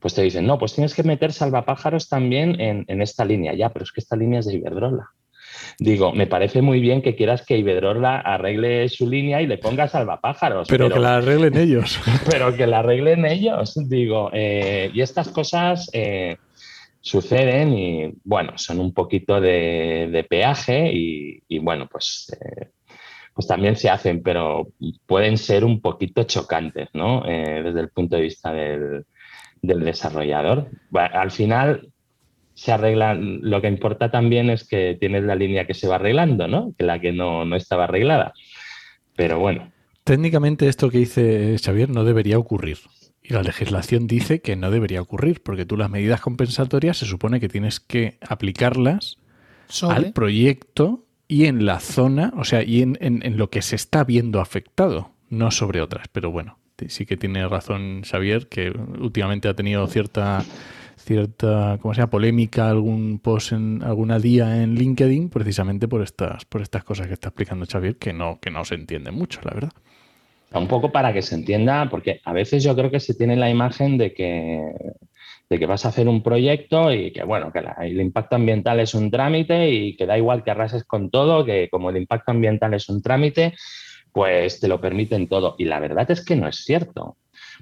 Pues 0.00 0.14
te 0.14 0.22
dicen, 0.22 0.46
no, 0.46 0.56
pues 0.56 0.74
tienes 0.74 0.94
que 0.94 1.02
meter 1.02 1.32
salvapájaros 1.32 2.08
también 2.08 2.58
en, 2.60 2.84
en 2.88 3.02
esta 3.02 3.24
línea, 3.24 3.52
ya, 3.54 3.70
pero 3.70 3.82
es 3.82 3.92
que 3.92 4.00
esta 4.00 4.16
línea 4.16 4.40
es 4.40 4.46
de 4.46 4.54
Iberdrola. 4.54 5.10
Digo, 5.78 6.12
me 6.12 6.26
parece 6.26 6.62
muy 6.62 6.80
bien 6.80 7.02
que 7.02 7.16
quieras 7.16 7.44
que 7.44 7.56
Iberdrola 7.56 8.20
arregle 8.20 8.88
su 8.88 9.08
línea 9.08 9.40
y 9.40 9.46
le 9.46 9.58
ponga 9.58 9.88
salvapájaros. 9.88 10.68
Pero, 10.68 10.90
que 10.90 10.98
la 10.98 11.16
arreglen 11.16 11.56
ellos. 11.56 11.98
Pero 12.30 12.54
que 12.54 12.66
la 12.66 12.80
arreglen 12.80 13.24
ellos. 13.24 13.74
Digo, 13.88 14.30
eh, 14.32 14.90
y 14.92 15.00
estas 15.00 15.28
cosas 15.28 15.88
eh, 15.92 16.36
suceden 17.00 17.72
y, 17.72 18.12
bueno, 18.24 18.52
son 18.56 18.80
un 18.80 18.92
poquito 18.92 19.40
de, 19.40 20.26
peaje 20.28 20.90
y, 20.92 21.58
bueno, 21.60 21.88
pues, 21.90 22.36
eh, 22.40 22.68
pues 23.32 23.46
también 23.46 23.76
se 23.76 23.88
hacen, 23.88 24.22
pero 24.22 24.68
pueden 25.06 25.38
ser 25.38 25.64
un 25.64 25.80
poquito 25.80 26.24
chocantes, 26.24 26.88
¿no? 26.92 27.22
desde 27.22 27.80
el 27.80 27.88
punto 27.88 28.16
de 28.16 28.22
vista 28.22 28.52
del, 28.52 29.06
del 29.62 29.80
desarrollador. 29.80 30.68
al 30.92 31.30
final, 31.30 31.89
se 32.60 32.72
arregla, 32.72 33.14
lo 33.14 33.62
que 33.62 33.68
importa 33.68 34.10
también 34.10 34.50
es 34.50 34.68
que 34.68 34.94
tienes 35.00 35.24
la 35.24 35.34
línea 35.34 35.66
que 35.66 35.72
se 35.72 35.88
va 35.88 35.94
arreglando, 35.94 36.46
¿no? 36.46 36.74
Que 36.76 36.84
la 36.84 37.00
que 37.00 37.10
no, 37.10 37.46
no 37.46 37.56
estaba 37.56 37.84
arreglada. 37.84 38.34
Pero 39.16 39.38
bueno. 39.38 39.72
Técnicamente 40.04 40.68
esto 40.68 40.90
que 40.90 40.98
dice 40.98 41.56
Xavier 41.58 41.88
no 41.88 42.04
debería 42.04 42.38
ocurrir. 42.38 42.76
Y 43.22 43.32
la 43.32 43.42
legislación 43.42 44.06
dice 44.06 44.42
que 44.42 44.56
no 44.56 44.70
debería 44.70 45.00
ocurrir, 45.00 45.42
porque 45.42 45.64
tú 45.64 45.78
las 45.78 45.88
medidas 45.88 46.20
compensatorias 46.20 46.98
se 46.98 47.06
supone 47.06 47.40
que 47.40 47.48
tienes 47.48 47.80
que 47.80 48.18
aplicarlas 48.20 49.16
al 49.80 50.12
proyecto 50.12 51.06
y 51.28 51.46
en 51.46 51.64
la 51.64 51.80
zona, 51.80 52.30
o 52.36 52.44
sea, 52.44 52.62
y 52.62 52.82
en, 52.82 52.98
en, 53.00 53.38
lo 53.38 53.48
que 53.48 53.62
se 53.62 53.76
está 53.76 54.04
viendo 54.04 54.38
afectado, 54.38 55.12
no 55.30 55.50
sobre 55.50 55.80
otras. 55.80 56.08
Pero 56.12 56.30
bueno, 56.30 56.58
sí 56.88 57.06
que 57.06 57.16
tiene 57.16 57.48
razón 57.48 58.02
Xavier, 58.02 58.48
que 58.48 58.68
últimamente 58.68 59.48
ha 59.48 59.54
tenido 59.54 59.86
cierta 59.86 60.44
cierta, 61.10 61.78
como 61.82 61.92
sea, 61.92 62.06
polémica, 62.06 62.70
algún 62.70 63.18
post 63.18 63.50
en 63.50 63.82
alguna 63.82 64.20
día 64.20 64.62
en 64.62 64.76
LinkedIn, 64.76 65.28
precisamente 65.28 65.88
por 65.88 66.02
estas, 66.02 66.44
por 66.44 66.62
estas 66.62 66.84
cosas 66.84 67.08
que 67.08 67.14
está 67.14 67.30
explicando 67.30 67.66
Xavier, 67.66 67.96
que 67.96 68.12
no, 68.12 68.38
que 68.40 68.52
no 68.52 68.64
se 68.64 68.76
entiende 68.76 69.10
mucho, 69.10 69.40
la 69.42 69.52
verdad. 69.52 69.72
Un 70.52 70.68
poco 70.68 70.92
para 70.92 71.12
que 71.12 71.22
se 71.22 71.34
entienda, 71.34 71.88
porque 71.90 72.20
a 72.24 72.32
veces 72.32 72.62
yo 72.62 72.76
creo 72.76 72.92
que 72.92 73.00
se 73.00 73.14
tiene 73.14 73.34
la 73.34 73.50
imagen 73.50 73.98
de 73.98 74.14
que, 74.14 74.72
de 75.48 75.58
que 75.58 75.66
vas 75.66 75.84
a 75.84 75.88
hacer 75.88 76.06
un 76.08 76.22
proyecto 76.22 76.92
y 76.92 77.12
que, 77.12 77.24
bueno, 77.24 77.52
que 77.52 77.60
el 77.80 78.00
impacto 78.00 78.36
ambiental 78.36 78.78
es 78.78 78.94
un 78.94 79.10
trámite 79.10 79.68
y 79.68 79.96
que 79.96 80.06
da 80.06 80.16
igual 80.16 80.44
que 80.44 80.52
arrases 80.52 80.84
con 80.84 81.10
todo, 81.10 81.44
que 81.44 81.68
como 81.70 81.90
el 81.90 81.96
impacto 81.96 82.30
ambiental 82.30 82.72
es 82.74 82.88
un 82.88 83.02
trámite, 83.02 83.54
pues 84.12 84.60
te 84.60 84.68
lo 84.68 84.80
permiten 84.80 85.26
todo. 85.26 85.56
Y 85.58 85.64
la 85.64 85.80
verdad 85.80 86.08
es 86.08 86.24
que 86.24 86.36
no 86.36 86.46
es 86.46 86.58
cierto. 86.58 87.16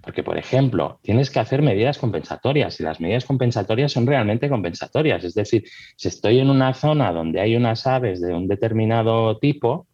Porque, 0.09 0.23
por 0.23 0.39
ejemplo, 0.39 1.01
tienes 1.03 1.29
que 1.29 1.39
hacer 1.39 1.61
medidas 1.61 1.99
compensatorias 1.99 2.81
y 2.81 2.83
las 2.83 2.99
medidas 2.99 3.27
compensatorias 3.27 3.93
son 3.93 4.07
realmente 4.07 4.49
compensatorias. 4.49 5.23
Es 5.23 5.35
decir, 5.35 5.65
si 5.97 6.09
estoy 6.09 6.39
en 6.39 6.49
una 6.49 6.73
zona 6.73 7.13
donde 7.13 7.43
hay 7.43 7.55
unas 7.57 7.87
aves 7.87 8.23
de 8.23 8.33
un 8.33 8.49
determinado 8.49 9.37
tipo, 9.37 9.87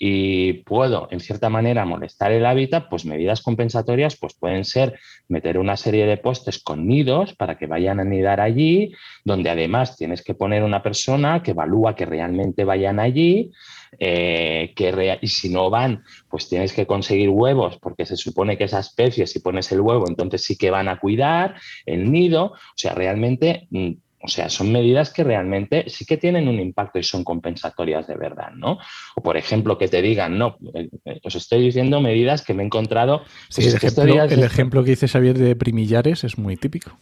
y 0.00 0.64
puedo, 0.64 1.06
en 1.12 1.20
cierta 1.20 1.48
manera, 1.48 1.84
molestar 1.84 2.32
el 2.32 2.44
hábitat, 2.44 2.88
pues 2.90 3.04
medidas 3.04 3.40
compensatorias 3.40 4.16
pues 4.16 4.34
pueden 4.34 4.64
ser 4.64 4.98
meter 5.28 5.58
una 5.58 5.76
serie 5.76 6.06
de 6.06 6.16
postes 6.16 6.60
con 6.60 6.88
nidos 6.88 7.36
para 7.36 7.56
que 7.56 7.68
vayan 7.68 8.00
a 8.00 8.04
nidar 8.04 8.40
allí, 8.40 8.92
donde 9.24 9.48
además 9.48 9.96
tienes 9.96 10.24
que 10.24 10.34
poner 10.34 10.64
una 10.64 10.82
persona 10.82 11.40
que 11.40 11.52
evalúa 11.52 11.94
que 11.94 12.04
realmente 12.04 12.64
vayan 12.64 12.98
allí, 12.98 13.52
eh, 13.98 14.72
que 14.74 15.18
y 15.20 15.28
si 15.28 15.48
no 15.48 15.70
van, 15.70 16.02
pues 16.28 16.48
tienes 16.48 16.72
que 16.72 16.86
conseguir 16.86 17.28
huevos, 17.30 17.78
porque 17.78 18.06
se 18.06 18.16
supone 18.16 18.56
que 18.56 18.64
esa 18.64 18.80
especie, 18.80 19.26
si 19.26 19.40
pones 19.40 19.70
el 19.72 19.80
huevo, 19.80 20.04
entonces 20.08 20.42
sí 20.42 20.56
que 20.56 20.70
van 20.70 20.88
a 20.88 20.98
cuidar 20.98 21.56
el 21.86 22.10
nido. 22.10 22.52
O 22.52 22.76
sea, 22.76 22.94
realmente 22.94 23.66
mm, 23.70 23.92
o 24.22 24.28
sea, 24.28 24.48
son 24.48 24.70
medidas 24.70 25.12
que 25.12 25.24
realmente 25.24 25.84
sí 25.88 26.04
que 26.04 26.16
tienen 26.16 26.46
un 26.48 26.60
impacto 26.60 26.98
y 26.98 27.02
son 27.02 27.24
compensatorias 27.24 28.06
de 28.06 28.16
verdad, 28.16 28.52
¿no? 28.54 28.78
O 29.16 29.22
por 29.22 29.36
ejemplo, 29.36 29.78
que 29.78 29.88
te 29.88 30.00
digan, 30.00 30.38
no, 30.38 30.58
eh, 30.74 30.88
eh, 31.04 31.20
os 31.24 31.34
estoy 31.34 31.62
diciendo 31.62 32.00
medidas 32.00 32.42
que 32.42 32.54
me 32.54 32.62
he 32.62 32.66
encontrado. 32.66 33.22
Sí, 33.48 33.66
el, 33.66 33.74
ejemplo, 33.74 34.22
el 34.22 34.44
ejemplo 34.44 34.84
que 34.84 34.90
dice 34.90 35.08
Xavier 35.08 35.36
de 35.36 35.56
primillares 35.56 36.22
es 36.22 36.38
muy 36.38 36.56
típico. 36.56 36.92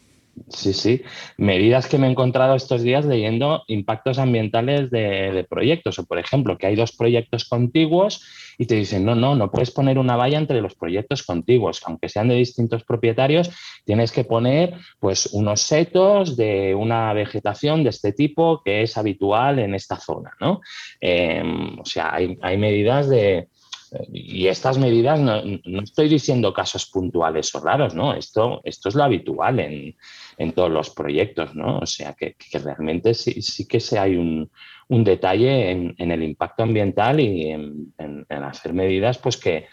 Sí, 0.49 0.73
sí. 0.73 1.03
Medidas 1.37 1.87
que 1.87 1.99
me 1.99 2.07
he 2.07 2.11
encontrado 2.11 2.55
estos 2.55 2.83
días 2.83 3.05
leyendo 3.05 3.63
impactos 3.69 4.19
ambientales 4.19 4.91
de, 4.91 5.47
proyectos. 5.49 5.99
O, 5.99 6.07
por 6.07 6.19
ejemplo, 6.19 6.59
que 6.59 6.67
hay 6.67 6.77
dos 6.77 6.93
proyectos 6.93 7.45
contiguos 7.45 8.25
y 8.59 8.67
te 8.67 8.75
dicen, 8.75 9.05
no, 9.05 9.15
no, 9.15 9.35
no 9.35 9.51
puedes 9.51 9.71
poner 9.71 9.99
una 9.99 10.17
valla 10.17 10.39
entre 10.39 10.61
los 10.61 10.75
proyectos 10.75 11.23
contiguos. 11.23 11.81
Aunque 11.87 12.09
sean 12.09 12.29
de 12.29 12.35
distintos 12.35 12.85
propietarios, 12.85 13.51
tienes 13.85 14.13
que 14.13 14.25
poner 14.25 14.75
pues, 14.99 15.27
unos 15.33 15.61
setos 15.61 16.37
de 16.37 16.75
una 16.75 17.13
vegetación 17.13 17.85
de 17.85 17.91
este 17.91 18.13
tipo 18.13 18.63
que 18.65 18.83
es 18.83 18.97
habitual 18.97 19.59
en 19.59 19.75
esta 19.75 19.97
zona. 19.97 20.33
¿no? 20.41 20.61
Em, 21.01 21.79
o 21.79 21.85
sea, 21.85 22.15
hay, 22.15 22.39
hay 22.43 22.59
medidas 22.59 23.09
de, 23.09 23.49
y 24.13 24.47
estas 24.47 24.79
medidas, 24.79 25.19
no, 25.19 25.43
estoy 25.83 26.09
diciendo 26.09 26.53
casos 26.53 26.87
puntuales 26.87 27.55
o 27.55 27.61
raros, 27.61 27.95
¿no? 27.95 28.15
Esto, 28.15 28.61
esto 28.65 28.89
es 28.89 28.95
lo 28.95 29.05
habitual 29.05 29.59
en, 29.59 30.53
todos 30.53 30.71
los 30.71 30.91
proyectos, 30.91 31.55
¿no? 31.55 31.79
O 31.79 31.87
sea, 31.87 32.15
que, 32.15 32.37
realmente 32.63 33.15
sí, 33.15 33.43
sí, 33.43 33.67
que 33.67 33.81
se 33.81 33.99
hay 33.99 34.17
un, 34.17 34.51
detalle 34.89 35.71
en, 35.71 36.11
el 36.11 36.23
impacto 36.23 36.63
ambiental 36.63 37.21
y 37.21 37.51
en, 37.51 37.93
hacer 38.29 38.73
medidas 38.73 39.19
pues 39.19 39.37
que 39.37 39.67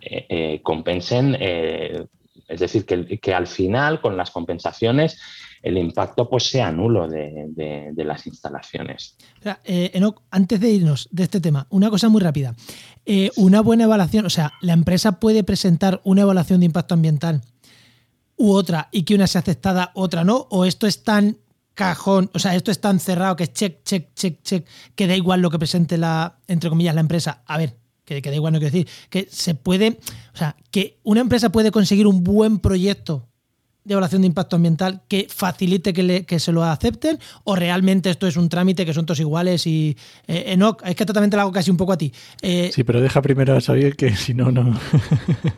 eh, 0.00 0.26
eh, 0.28 0.60
compensen, 0.62 1.36
eh, 1.38 2.04
es 2.48 2.60
decir, 2.60 2.84
que, 2.84 3.18
que 3.18 3.34
al 3.34 3.46
final 3.46 4.00
con 4.00 4.16
las 4.16 4.30
compensaciones 4.30 5.18
el 5.62 5.78
impacto 5.78 6.28
pues 6.28 6.44
sea 6.44 6.72
nulo 6.72 7.08
de, 7.08 7.92
las 7.96 8.26
instalaciones. 8.26 9.16
Eh, 9.64 9.92
antes 10.30 10.60
de 10.60 10.70
irnos 10.70 11.08
de 11.10 11.22
este 11.22 11.40
tema, 11.40 11.66
una 11.70 11.88
cosa 11.88 12.08
muy 12.08 12.20
rápida. 12.20 12.54
Una 13.36 13.60
buena 13.60 13.84
evaluación, 13.84 14.26
o 14.26 14.30
sea, 14.30 14.52
la 14.60 14.72
empresa 14.72 15.12
puede 15.18 15.44
presentar 15.44 16.00
una 16.04 16.22
evaluación 16.22 16.60
de 16.60 16.66
impacto 16.66 16.94
ambiental 16.94 17.42
u 18.36 18.52
otra 18.52 18.88
y 18.92 19.02
que 19.02 19.14
una 19.14 19.26
sea 19.26 19.40
aceptada, 19.40 19.90
otra 19.94 20.24
no? 20.24 20.46
¿O 20.50 20.64
esto 20.64 20.86
es 20.86 21.02
tan 21.02 21.38
cajón, 21.74 22.30
o 22.34 22.38
sea, 22.38 22.54
esto 22.54 22.70
es 22.70 22.80
tan 22.80 23.00
cerrado 23.00 23.36
que 23.36 23.44
es 23.44 23.52
check, 23.52 23.82
check, 23.84 24.14
check, 24.14 24.42
check, 24.42 24.66
que 24.94 25.06
da 25.06 25.16
igual 25.16 25.40
lo 25.40 25.50
que 25.50 25.58
presente 25.58 25.98
la, 25.98 26.38
entre 26.46 26.70
comillas, 26.70 26.94
la 26.94 27.00
empresa? 27.00 27.42
A 27.46 27.58
ver, 27.58 27.76
que, 28.04 28.20
que 28.22 28.30
da 28.30 28.36
igual 28.36 28.52
no 28.52 28.58
quiero 28.58 28.72
decir, 28.72 28.88
que 29.10 29.28
se 29.30 29.54
puede, 29.54 29.98
o 30.34 30.36
sea, 30.36 30.56
que 30.70 30.98
una 31.02 31.20
empresa 31.20 31.50
puede 31.50 31.70
conseguir 31.70 32.06
un 32.06 32.22
buen 32.24 32.58
proyecto 32.58 33.28
de 33.84 33.94
evaluación 33.94 34.22
de 34.22 34.28
impacto 34.28 34.56
ambiental 34.56 35.02
que 35.08 35.26
facilite 35.28 35.92
que, 35.92 36.02
le, 36.02 36.24
que, 36.24 36.38
se 36.38 36.52
lo 36.52 36.62
acepten 36.62 37.18
o 37.44 37.56
realmente 37.56 38.10
esto 38.10 38.26
es 38.26 38.36
un 38.36 38.48
trámite 38.48 38.86
que 38.86 38.94
son 38.94 39.06
todos 39.06 39.20
iguales 39.20 39.66
y 39.66 39.96
eh, 40.26 40.44
Enoch, 40.48 40.82
es 40.84 40.94
que 40.94 41.06
totalmente 41.06 41.36
lo 41.36 41.42
hago 41.42 41.52
casi 41.52 41.70
un 41.70 41.76
poco 41.76 41.92
a 41.92 41.98
ti. 41.98 42.12
Eh, 42.40 42.70
sí, 42.72 42.84
pero 42.84 43.00
deja 43.00 43.20
primero 43.22 43.56
a 43.56 43.60
saber 43.60 43.96
que 43.96 44.14
si 44.14 44.34
no, 44.34 44.50
no. 44.50 44.78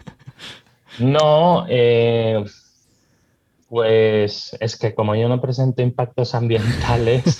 no, 0.98 1.66
eh, 1.68 2.42
pues 3.68 4.56
es 4.60 4.76
que 4.76 4.94
como 4.94 5.16
yo 5.16 5.28
no 5.28 5.40
presento 5.40 5.82
impactos 5.82 6.34
ambientales, 6.34 7.38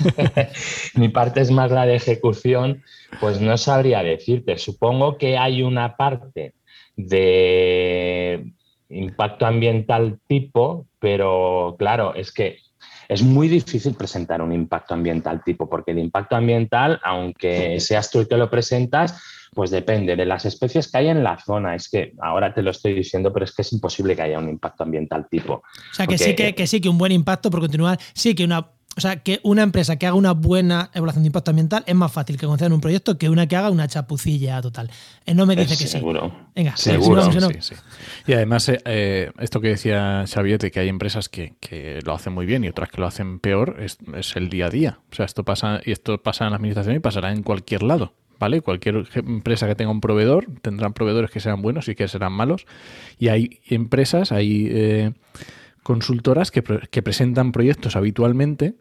mi 0.94 1.08
parte 1.08 1.40
es 1.40 1.50
más 1.50 1.70
la 1.70 1.86
de 1.86 1.94
ejecución, 1.94 2.82
pues 3.20 3.40
no 3.40 3.56
sabría 3.56 4.02
decirte. 4.02 4.58
Supongo 4.58 5.16
que 5.16 5.38
hay 5.38 5.62
una 5.62 5.96
parte 5.96 6.54
de 6.96 8.52
impacto 8.94 9.46
ambiental 9.46 10.18
tipo, 10.26 10.86
pero 10.98 11.76
claro, 11.78 12.14
es 12.14 12.32
que 12.32 12.58
es 13.08 13.22
muy 13.22 13.48
difícil 13.48 13.94
presentar 13.94 14.40
un 14.40 14.52
impacto 14.52 14.94
ambiental 14.94 15.42
tipo, 15.44 15.68
porque 15.68 15.90
el 15.90 15.98
impacto 15.98 16.36
ambiental, 16.36 17.00
aunque 17.02 17.80
seas 17.80 18.10
tú 18.10 18.20
el 18.20 18.28
que 18.28 18.36
lo 18.36 18.50
presentas, 18.50 19.20
pues 19.54 19.70
depende 19.70 20.16
de 20.16 20.26
las 20.26 20.44
especies 20.44 20.90
que 20.90 20.98
hay 20.98 21.08
en 21.08 21.22
la 21.22 21.38
zona. 21.38 21.74
Es 21.74 21.88
que 21.88 22.12
ahora 22.20 22.52
te 22.52 22.62
lo 22.62 22.70
estoy 22.70 22.94
diciendo, 22.94 23.32
pero 23.32 23.44
es 23.44 23.54
que 23.54 23.62
es 23.62 23.72
imposible 23.72 24.16
que 24.16 24.22
haya 24.22 24.38
un 24.38 24.48
impacto 24.48 24.82
ambiental 24.82 25.28
tipo. 25.30 25.54
O 25.54 25.94
sea, 25.94 26.06
que 26.06 26.18
sí 26.18 26.34
que, 26.34 26.54
que, 26.54 26.66
sí 26.66 26.80
que 26.80 26.88
un 26.88 26.98
buen 26.98 27.12
impacto, 27.12 27.50
por 27.50 27.60
continuar, 27.60 27.98
sí 28.14 28.34
que 28.34 28.44
una 28.44 28.66
o 28.96 29.00
sea, 29.00 29.16
que 29.16 29.40
una 29.42 29.62
empresa 29.62 29.96
que 29.96 30.06
haga 30.06 30.14
una 30.14 30.32
buena 30.32 30.90
evaluación 30.94 31.24
de 31.24 31.28
impacto 31.28 31.50
ambiental 31.50 31.82
es 31.86 31.94
más 31.94 32.12
fácil 32.12 32.38
que 32.38 32.46
concedan 32.46 32.72
un 32.72 32.80
proyecto 32.80 33.18
que 33.18 33.28
una 33.28 33.48
que 33.48 33.56
haga 33.56 33.70
una 33.70 33.88
chapucilla 33.88 34.62
total. 34.62 34.90
Él 35.26 35.36
no 35.36 35.46
me 35.46 35.56
dice 35.56 35.76
que 35.76 35.88
seguro. 35.88 36.28
sí. 36.28 36.46
Venga, 36.54 36.76
seguro. 36.76 37.32
Sí, 37.32 37.40
sí. 37.60 37.74
Y 38.26 38.34
además, 38.34 38.68
eh, 38.68 38.80
eh, 38.84 39.32
esto 39.40 39.60
que 39.60 39.68
decía 39.68 40.24
Xavier, 40.26 40.58
de 40.58 40.70
que 40.70 40.80
hay 40.80 40.88
empresas 40.88 41.28
que, 41.28 41.54
que, 41.58 42.00
lo 42.04 42.14
hacen 42.14 42.32
muy 42.32 42.46
bien 42.46 42.62
y 42.62 42.68
otras 42.68 42.88
que 42.88 43.00
lo 43.00 43.06
hacen 43.06 43.40
peor, 43.40 43.76
es, 43.80 43.98
es, 44.14 44.36
el 44.36 44.48
día 44.48 44.66
a 44.66 44.70
día. 44.70 44.98
O 45.10 45.14
sea, 45.14 45.26
esto 45.26 45.44
pasa, 45.44 45.80
y 45.84 45.90
esto 45.90 46.22
pasa 46.22 46.44
en 46.44 46.50
la 46.50 46.56
administración 46.56 46.94
y 46.94 47.00
pasará 47.00 47.32
en 47.32 47.42
cualquier 47.42 47.82
lado. 47.82 48.12
¿Vale? 48.38 48.60
Cualquier 48.60 49.06
empresa 49.14 49.66
que 49.66 49.76
tenga 49.76 49.92
un 49.92 50.00
proveedor, 50.00 50.46
tendrán 50.60 50.92
proveedores 50.92 51.30
que 51.30 51.40
sean 51.40 51.62
buenos 51.62 51.88
y 51.88 51.94
que 51.94 52.08
serán 52.08 52.32
malos. 52.32 52.66
Y 53.18 53.28
hay 53.28 53.60
empresas, 53.68 54.32
hay 54.32 54.68
eh, 54.70 55.12
consultoras 55.84 56.50
que, 56.50 56.62
que 56.62 57.02
presentan 57.02 57.52
proyectos 57.52 57.94
habitualmente 57.94 58.74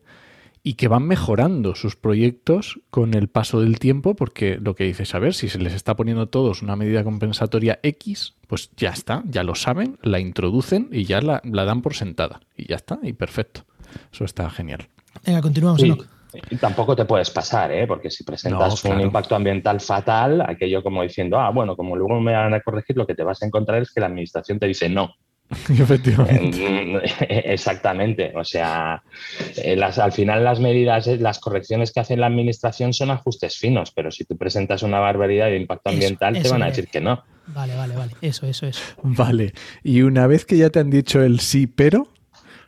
y 0.64 0.76
que 0.76 0.88
van 0.88 1.04
mejorando 1.04 1.76
sus 1.76 1.98
proyectos 1.98 2.80
con 2.90 3.14
el 3.14 3.28
paso 3.28 3.60
del 3.60 3.80
tiempo, 3.80 4.16
porque 4.16 4.58
lo 4.62 4.76
que 4.76 4.86
dices, 4.86 5.14
a 5.14 5.20
ver, 5.20 5.34
si 5.34 5.50
se 5.50 5.60
les 5.60 5.74
está 5.74 5.96
poniendo 5.96 6.24
a 6.24 6.28
todos 6.28 6.62
una 6.62 6.78
medida 6.78 7.04
compensatoria 7.04 7.80
X, 7.84 8.36
pues 8.48 8.72
ya 8.78 8.90
está, 8.90 9.24
ya 9.26 9.44
lo 9.44 9.56
saben, 9.56 10.00
la 10.02 10.20
introducen 10.20 10.88
y 10.92 11.04
ya 11.04 11.22
la, 11.22 11.42
la 11.44 11.66
dan 11.66 11.82
por 11.82 11.96
sentada. 11.96 12.40
Y 12.56 12.70
ya 12.70 12.78
está, 12.78 12.98
y 13.04 13.12
perfecto. 13.12 13.66
Eso 14.12 14.24
está 14.24 14.50
genial. 14.50 14.88
Venga, 15.26 15.42
continuamos. 15.42 15.82
Sí. 15.82 15.94
Y 16.50 16.56
tampoco 16.56 16.96
te 16.96 17.06
puedes 17.06 17.30
pasar, 17.30 17.72
¿eh? 17.72 17.86
porque 17.86 18.10
si 18.10 18.24
presentas 18.24 18.70
no, 18.70 18.76
claro. 18.76 18.96
un 18.98 19.02
impacto 19.04 19.36
ambiental 19.36 19.80
fatal, 19.80 20.42
aquello 20.42 20.82
como 20.82 21.04
diciendo, 21.04 21.40
ah, 21.40 21.52
bueno, 21.52 21.76
como 21.76 21.96
luego 21.96 22.20
me 22.22 22.34
van 22.34 22.54
a 22.54 22.62
corregir, 22.62 22.98
lo 22.98 23.06
que 23.06 23.14
te 23.14 23.24
vas 23.24 23.44
a 23.44 23.46
encontrar 23.46 23.82
es 23.82 23.92
que 23.92 24.00
la 24.00 24.08
administración 24.08 24.60
te 24.60 24.66
dice 24.66 24.90
no. 24.90 25.14
Efectivamente. 25.70 27.02
Exactamente. 27.54 28.32
O 28.36 28.44
sea, 28.44 29.02
eh, 29.58 29.76
las, 29.76 29.98
al 30.00 30.12
final 30.12 30.44
las 30.44 30.60
medidas, 30.60 31.08
eh, 31.08 31.18
las 31.18 31.40
correcciones 31.40 31.92
que 31.92 32.00
hace 32.00 32.18
la 32.18 32.28
administración 32.28 32.94
son 32.94 33.12
ajustes 33.12 33.58
finos, 33.58 33.92
pero 33.92 34.12
si 34.12 34.26
tú 34.26 34.38
presentas 34.38 34.84
una 34.84 35.00
barbaridad 35.00 35.48
de 35.48 35.58
impacto 35.58 35.90
ambiental, 35.90 36.36
eso, 36.36 36.44
te 36.44 36.50
van 36.50 36.64
a 36.64 36.68
decir 36.68 36.88
que 36.88 37.02
no. 37.02 37.24
Vale, 37.48 37.76
vale, 37.76 37.96
vale. 37.96 38.12
Eso, 38.22 38.48
eso, 38.48 38.68
eso. 38.68 38.82
Vale. 39.04 39.54
Y 39.84 40.02
una 40.02 40.28
vez 40.28 40.46
que 40.46 40.58
ya 40.58 40.70
te 40.70 40.80
han 40.80 40.90
dicho 40.90 41.22
el 41.22 41.40
sí, 41.40 41.68
pero, 41.68 42.08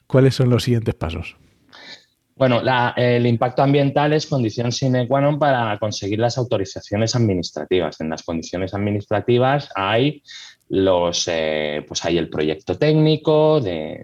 ¿cuáles 0.08 0.36
son 0.36 0.50
los 0.50 0.63
siguientes 0.63 0.95
pasos? 0.95 1.36
Bueno, 2.36 2.62
la, 2.62 2.93
el 2.98 3.26
impacto 3.28 3.63
ambiental 3.63 4.12
es 4.12 4.28
condición 4.28 4.74
sine 4.74 5.08
qua 5.08 5.24
non 5.24 5.39
para 5.39 5.80
conseguir 5.80 6.19
las 6.19 6.36
autorizaciones 6.36 7.15
administrativas. 7.15 8.02
En 8.02 8.10
las 8.10 8.24
condiciones 8.28 8.74
administrativas 8.74 9.69
hay 9.74 10.21
los, 10.69 11.28
eh, 11.28 11.84
pues 11.88 12.04
hay 12.06 12.17
el 12.17 12.30
proyecto 12.30 12.78
técnico 12.78 13.62
de, 13.62 14.01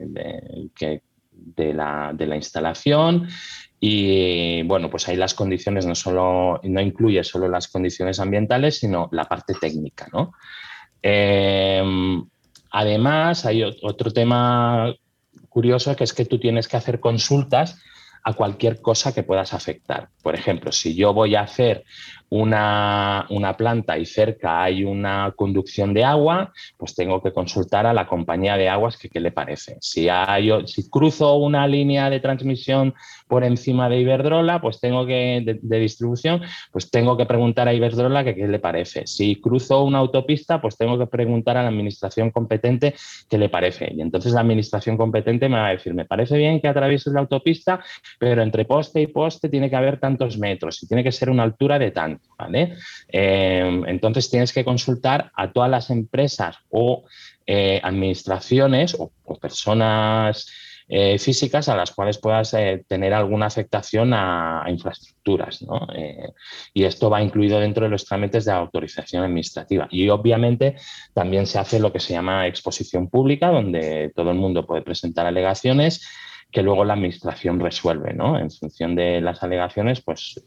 de, 1.33 1.73
la, 1.73 2.11
de 2.13 2.27
la 2.27 2.35
instalación 2.35 3.27
y 3.79 4.61
bueno, 4.63 4.89
pues 4.91 5.07
ahí 5.07 5.15
las 5.15 5.33
condiciones 5.33 5.87
no 5.87 5.95
solo, 5.95 6.59
no 6.63 6.81
incluye 6.81 7.23
solo 7.23 7.47
las 7.47 7.67
condiciones 7.67 8.19
ambientales, 8.19 8.77
sino 8.77 9.09
la 9.11 9.25
parte 9.25 9.55
técnica, 9.59 10.07
¿no? 10.13 10.33
Eh, 11.01 11.83
además, 12.69 13.45
hay 13.47 13.63
otro 13.63 14.11
tema 14.11 14.93
curioso 15.49 15.95
que 15.95 16.03
es 16.03 16.13
que 16.13 16.25
tú 16.25 16.39
tienes 16.39 16.67
que 16.67 16.77
hacer 16.77 16.99
consultas 16.99 17.81
a 18.23 18.33
cualquier 18.33 18.81
cosa 18.81 19.13
que 19.13 19.23
puedas 19.23 19.53
afectar. 19.53 20.09
Por 20.21 20.35
ejemplo, 20.35 20.71
si 20.71 20.95
yo 20.95 21.13
voy 21.13 21.35
a 21.35 21.41
hacer 21.41 21.83
una, 22.31 23.27
una, 23.29 23.57
planta 23.57 23.97
y 23.97 24.05
cerca 24.05 24.63
hay 24.63 24.85
una 24.85 25.33
conducción 25.35 25.93
de 25.93 26.05
agua, 26.05 26.53
pues 26.77 26.95
tengo 26.95 27.21
que 27.21 27.33
consultar 27.33 27.85
a 27.85 27.93
la 27.93 28.07
compañía 28.07 28.55
de 28.55 28.69
aguas 28.69 28.97
que 28.97 29.09
qué 29.09 29.19
le 29.19 29.33
parece. 29.33 29.77
Si, 29.81 30.07
hay, 30.07 30.49
si 30.65 30.89
cruzo 30.89 31.35
una 31.35 31.67
línea 31.67 32.09
de 32.09 32.21
transmisión 32.21 32.93
por 33.27 33.43
encima 33.43 33.89
de 33.89 33.99
Iberdrola, 33.99 34.61
pues 34.61 34.79
tengo 34.79 35.05
que, 35.05 35.59
de, 35.61 35.79
distribución, 35.79 36.41
pues 36.71 36.89
tengo 36.89 37.17
que 37.17 37.25
preguntar 37.25 37.67
a 37.67 37.73
Iberdrola 37.73 38.23
que 38.23 38.33
qué 38.33 38.47
le 38.47 38.59
parece. 38.59 39.05
Si 39.07 39.35
cruzo 39.35 39.83
una 39.83 39.97
autopista, 39.97 40.61
pues 40.61 40.77
tengo 40.77 40.97
que 40.97 41.07
preguntar 41.07 41.57
a 41.57 41.63
la 41.63 41.69
administración 41.69 42.31
competente 42.31 42.95
qué 43.29 43.37
le 43.37 43.49
parece. 43.49 43.91
Y 43.93 44.01
entonces 44.01 44.31
la 44.31 44.39
administración 44.39 44.95
competente 44.95 45.49
me 45.49 45.57
va 45.57 45.67
a 45.67 45.71
decir, 45.71 45.93
me 45.93 46.05
parece 46.05 46.37
bien 46.37 46.61
que 46.61 46.69
atravieses 46.69 47.11
la 47.11 47.19
autopista, 47.19 47.83
pero 48.17 48.41
entre 48.41 48.63
poste 48.63 49.01
y 49.01 49.07
poste 49.07 49.49
tiene 49.49 49.69
que 49.69 49.75
haber 49.75 49.99
tantos 49.99 50.37
metros 50.37 50.81
y 50.81 50.87
tiene 50.87 51.03
que 51.03 51.11
ser 51.11 51.29
una 51.29 51.43
altura 51.43 51.77
de 51.77 51.91
tanto. 51.91 52.20
Eh, 53.07 53.81
entonces 53.87 54.29
tienes 54.29 54.53
que 54.53 54.65
consultar 54.65 55.31
a 55.35 55.51
todas 55.51 55.69
las 55.69 55.89
empresas 55.89 56.57
o 56.69 57.03
eh, 57.45 57.79
administraciones 57.83 58.95
o, 58.97 59.11
personas 59.39 60.47
eh, 60.87 61.17
físicas 61.17 61.69
a 61.69 61.75
las 61.75 61.91
cuales 61.91 62.17
puedas 62.17 62.53
eh, 62.53 62.83
tener 62.87 63.13
alguna 63.13 63.45
afectación 63.45 64.13
a, 64.13 64.63
a 64.63 64.69
infraestructuras. 64.69 65.61
¿no? 65.61 65.87
Y 66.73 66.83
esto 66.83 67.09
va 67.09 67.21
incluido 67.21 67.59
dentro 67.59 67.85
de 67.85 67.89
los 67.89 68.05
trámites 68.05 68.45
de 68.45 68.51
autorización 68.51 69.23
administrativa. 69.23 69.87
Y 69.89 70.09
obviamente 70.09 70.75
también 71.13 71.47
se 71.47 71.59
hace 71.59 71.79
lo 71.79 71.91
que 71.91 71.99
se 71.99 72.13
llama 72.13 72.47
exposición 72.47 73.07
pública, 73.09 73.47
donde 73.47 74.11
todo 74.15 74.31
el 74.31 74.37
mundo 74.37 74.65
puede 74.65 74.81
presentar 74.81 75.25
alegaciones 75.25 76.05
que 76.51 76.61
luego 76.61 76.83
la 76.83 76.93
administración 76.93 77.59
resuelve, 77.59 78.13
¿no? 78.13 78.37
En 78.37 78.51
función 78.51 78.95
de 78.95 79.21
las 79.21 79.41
alegaciones, 79.41 80.01
pues 80.01 80.43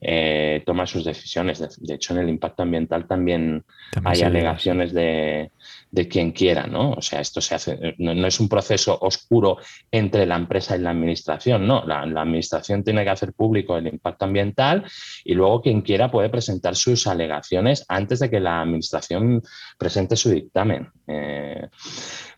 eh, 0.00 0.62
toma 0.64 0.86
sus 0.86 1.04
decisiones. 1.04 1.58
De, 1.58 1.68
de, 1.76 1.94
hecho, 1.94 2.14
en 2.14 2.20
el 2.20 2.28
impacto 2.30 2.62
ambiental 2.62 3.06
también, 3.06 3.64
también 3.92 4.14
hay 4.14 4.22
alegaciones 4.22 4.94
de, 4.94 5.50
de, 5.90 6.08
quien 6.08 6.32
quiera, 6.32 6.66
¿no? 6.66 6.92
O 6.92 7.02
sea, 7.02 7.20
esto 7.20 7.40
se 7.40 7.54
hace, 7.54 7.94
no, 7.98 8.14
no, 8.14 8.26
es 8.26 8.40
un 8.40 8.48
proceso 8.48 8.98
oscuro 9.02 9.58
entre 9.90 10.24
la 10.24 10.36
empresa 10.36 10.76
y 10.76 10.80
la 10.80 10.90
administración, 10.90 11.66
no. 11.66 11.84
La, 11.84 12.06
la, 12.06 12.22
administración 12.22 12.82
tiene 12.82 13.04
que 13.04 13.10
hacer 13.10 13.34
público 13.34 13.76
el 13.76 13.86
impacto 13.88 14.24
ambiental 14.24 14.84
y 15.24 15.34
luego 15.34 15.60
quien 15.60 15.82
quiera 15.82 16.10
puede 16.10 16.30
presentar 16.30 16.76
sus 16.76 17.06
alegaciones 17.06 17.84
antes 17.88 18.20
de 18.20 18.30
que 18.30 18.40
la 18.40 18.62
administración 18.62 19.42
presente 19.76 20.16
su 20.16 20.30
dictamen. 20.30 20.88
Eh, 21.06 21.68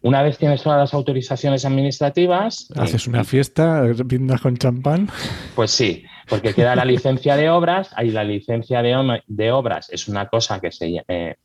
una 0.05 0.23
vez 0.23 0.37
tienes 0.37 0.63
todas 0.63 0.79
las 0.79 0.93
autorizaciones 0.93 1.65
administrativas. 1.65 2.69
¿Haces 2.77 3.07
una 3.07 3.25
fiesta, 3.25 3.81
brindas 4.05 4.43
con 4.43 4.55
champán? 4.55 5.09
Pues 5.55 5.71
sí, 5.71 6.05
porque 6.29 6.53
queda 6.53 6.77
la 6.77 6.85
licencia 6.85 7.37
de 7.37 7.49
obras. 7.49 7.89
Hay 7.97 8.11
la 8.11 8.23
licencia 8.23 8.83
de, 8.83 9.23
de 9.27 9.51
obras, 9.51 9.89
es 9.91 10.07
una 10.07 10.29
cosa 10.29 10.61
que 10.61 10.73
se, 10.73 11.03
eh, 11.09 11.37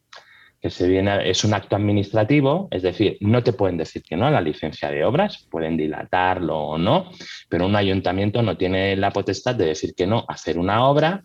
que 0.62 0.70
se 0.70 0.90
viene, 0.90 1.30
es 1.30 1.46
un 1.46 1.54
acto 1.54 1.78
administrativo, 1.78 2.68
es 2.72 2.82
decir, 2.82 3.18
no 3.22 3.44
te 3.44 3.54
pueden 3.54 3.78
decir 3.78 4.04
que 4.04 4.18
no 4.18 4.26
a 4.28 4.32
la 4.32 4.42
licencia 4.42 4.92
de 4.92 5.06
obras, 5.06 5.48
pueden 5.50 5.78
dilatarlo 5.78 6.58
o 6.58 6.78
no, 6.78 7.10
pero 7.48 7.66
un 7.66 7.78
ayuntamiento 7.78 8.42
no 8.42 8.58
tiene 8.58 8.98
la 8.98 9.12
potestad 9.12 9.56
de 9.56 9.68
decir 9.68 9.94
que 9.96 10.06
no, 10.06 10.26
hacer 10.28 10.60
una 10.60 10.86
obra 10.86 11.24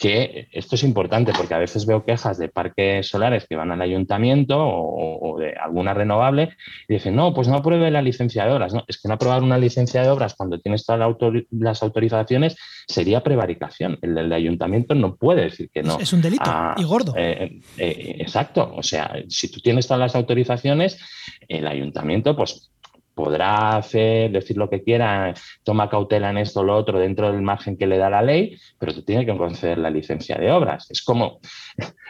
que 0.00 0.48
esto 0.52 0.76
es 0.76 0.82
importante 0.82 1.30
porque 1.36 1.52
a 1.52 1.58
veces 1.58 1.84
veo 1.84 2.06
quejas 2.06 2.38
de 2.38 2.48
parques 2.48 3.06
solares 3.06 3.46
que 3.46 3.54
van 3.54 3.70
al 3.70 3.82
ayuntamiento 3.82 4.58
o, 4.58 5.34
o, 5.34 5.38
de 5.38 5.52
alguna 5.52 5.92
renovable 5.92 6.56
y 6.88 6.94
dicen, 6.94 7.14
no, 7.14 7.34
pues 7.34 7.48
no 7.48 7.56
apruebe 7.56 7.90
la 7.90 8.00
licencia 8.00 8.46
de 8.46 8.52
obras. 8.52 8.72
No, 8.72 8.82
es 8.88 8.98
que 8.98 9.08
no 9.08 9.14
aprobar 9.14 9.42
una 9.42 9.58
licencia 9.58 10.02
de 10.02 10.08
obras 10.08 10.34
cuando 10.34 10.58
tienes 10.58 10.86
todas 10.86 11.00
la 11.00 11.04
autor 11.04 11.46
las 11.50 11.82
autorizaciones 11.82 12.56
sería 12.88 13.22
prevaricación. 13.22 13.98
El 14.00 14.14
del 14.14 14.32
ayuntamiento 14.32 14.94
no 14.94 15.16
puede 15.16 15.42
decir 15.42 15.68
que 15.70 15.82
no. 15.82 15.98
Es 16.00 16.14
un 16.14 16.22
delito 16.22 16.50
y 16.78 16.84
gordo. 16.84 17.12
Eh, 17.14 17.60
eh, 17.76 18.16
exacto. 18.20 18.72
O 18.74 18.82
sea, 18.82 19.22
si 19.28 19.50
tú 19.50 19.60
tienes 19.60 19.86
todas 19.86 20.00
las 20.00 20.14
autorizaciones, 20.14 20.98
el 21.46 21.66
ayuntamiento, 21.66 22.34
pues 22.34 22.70
podrá 23.14 23.76
hacer, 23.76 24.30
decir 24.30 24.56
lo 24.56 24.70
que 24.70 24.82
quiera, 24.82 25.34
toma 25.62 25.90
cautela 25.90 26.30
en 26.30 26.38
esto 26.38 26.60
o 26.60 26.64
lo 26.64 26.76
otro 26.76 26.98
dentro 26.98 27.30
del 27.30 27.42
margen 27.42 27.76
que 27.76 27.86
le 27.86 27.98
da 27.98 28.10
la 28.10 28.22
ley, 28.22 28.56
pero 28.78 28.94
te 28.94 29.02
tiene 29.02 29.26
que 29.26 29.36
conceder 29.36 29.78
la 29.78 29.90
licencia 29.90 30.36
de 30.36 30.50
obras. 30.50 30.90
Es 30.90 31.02
como, 31.02 31.40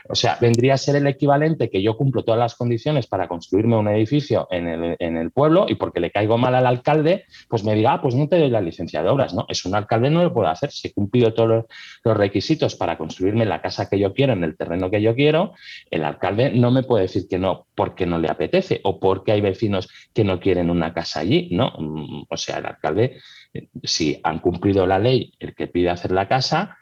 o 0.08 0.14
sea, 0.14 0.38
vendría 0.40 0.74
a 0.74 0.78
ser 0.78 0.96
el 0.96 1.06
equivalente 1.06 1.70
que 1.70 1.82
yo 1.82 1.96
cumplo 1.96 2.24
todas 2.24 2.38
las 2.38 2.54
condiciones 2.54 3.06
para 3.06 3.28
construirme 3.28 3.76
un 3.76 3.88
edificio 3.88 4.48
en 4.50 4.68
el, 4.68 5.30
pueblo 5.30 5.66
y 5.68 5.76
porque 5.76 6.00
le 6.00 6.10
caigo 6.10 6.38
mal 6.38 6.54
al 6.54 6.66
alcalde, 6.66 7.24
pues 7.48 7.62
me 7.62 7.74
diga, 7.74 7.94
ah, 7.94 8.02
pues 8.02 8.14
no 8.14 8.28
te 8.28 8.38
doy 8.38 8.50
la 8.50 8.60
licencia 8.60 9.02
de 9.02 9.08
obras, 9.08 9.32
¿no? 9.32 9.46
Es 9.48 9.64
un 9.64 9.74
alcalde, 9.74 10.10
no 10.10 10.22
lo 10.22 10.32
puedo 10.32 10.48
hacer. 10.48 10.70
Si 10.70 10.88
he 10.88 10.92
cumplido 10.92 11.32
todos 11.34 11.66
los, 12.04 12.16
requisitos 12.16 12.74
para 12.74 12.98
construirme 12.98 13.44
la 13.46 13.62
casa 13.62 13.88
que 13.88 13.98
yo 13.98 14.12
quiero, 14.12 14.32
en 14.32 14.42
el 14.42 14.56
terreno 14.56 14.90
que 14.90 15.00
yo 15.00 15.14
quiero, 15.14 15.52
el 15.90 16.04
alcalde 16.04 16.50
no 16.50 16.70
me 16.70 16.82
puede 16.82 17.02
decir 17.02 17.28
que 17.28 17.38
no 17.38 17.66
porque 17.74 18.06
no 18.06 18.18
le 18.18 18.28
apetece 18.28 18.80
o 18.84 18.98
porque 18.98 19.32
hay 19.32 19.40
vecinos 19.40 19.88
que 20.12 20.24
no 20.24 20.40
quieren 20.40 20.70
una 20.70 20.89
casa 20.92 21.20
allí, 21.20 21.48
¿no? 21.52 21.72
Mm, 21.78 22.24
o 22.28 22.36
sea, 22.36 22.58
el 22.58 22.66
alcalde, 22.66 23.18
eh, 23.52 23.68
si 23.82 24.20
han 24.22 24.38
cumplido 24.38 24.86
la 24.86 24.98
ley, 24.98 25.32
el 25.38 25.54
que 25.54 25.66
pide 25.66 25.90
hacer 25.90 26.12
la 26.12 26.28
casa, 26.28 26.76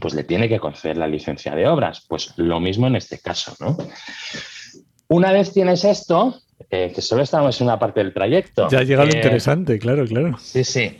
pues 0.00 0.14
le 0.14 0.24
tiene 0.24 0.48
que 0.48 0.60
conceder 0.60 0.96
la 0.96 1.06
licencia 1.06 1.54
de 1.54 1.66
obras. 1.66 2.04
Pues 2.08 2.34
lo 2.36 2.60
mismo 2.60 2.86
en 2.86 2.96
este 2.96 3.18
caso, 3.18 3.54
¿no? 3.60 3.76
Una 5.08 5.32
vez 5.32 5.52
tienes 5.52 5.84
esto, 5.84 6.40
eh, 6.70 6.92
que 6.94 7.00
solo 7.00 7.22
estamos 7.22 7.60
en 7.60 7.66
una 7.66 7.78
parte 7.78 8.00
del 8.00 8.12
trayecto. 8.12 8.68
Ya 8.70 8.82
llega 8.82 9.04
lo 9.04 9.12
eh, 9.12 9.16
interesante, 9.16 9.78
claro, 9.78 10.04
claro. 10.06 10.36
Sí, 10.38 10.64
sí. 10.64 10.98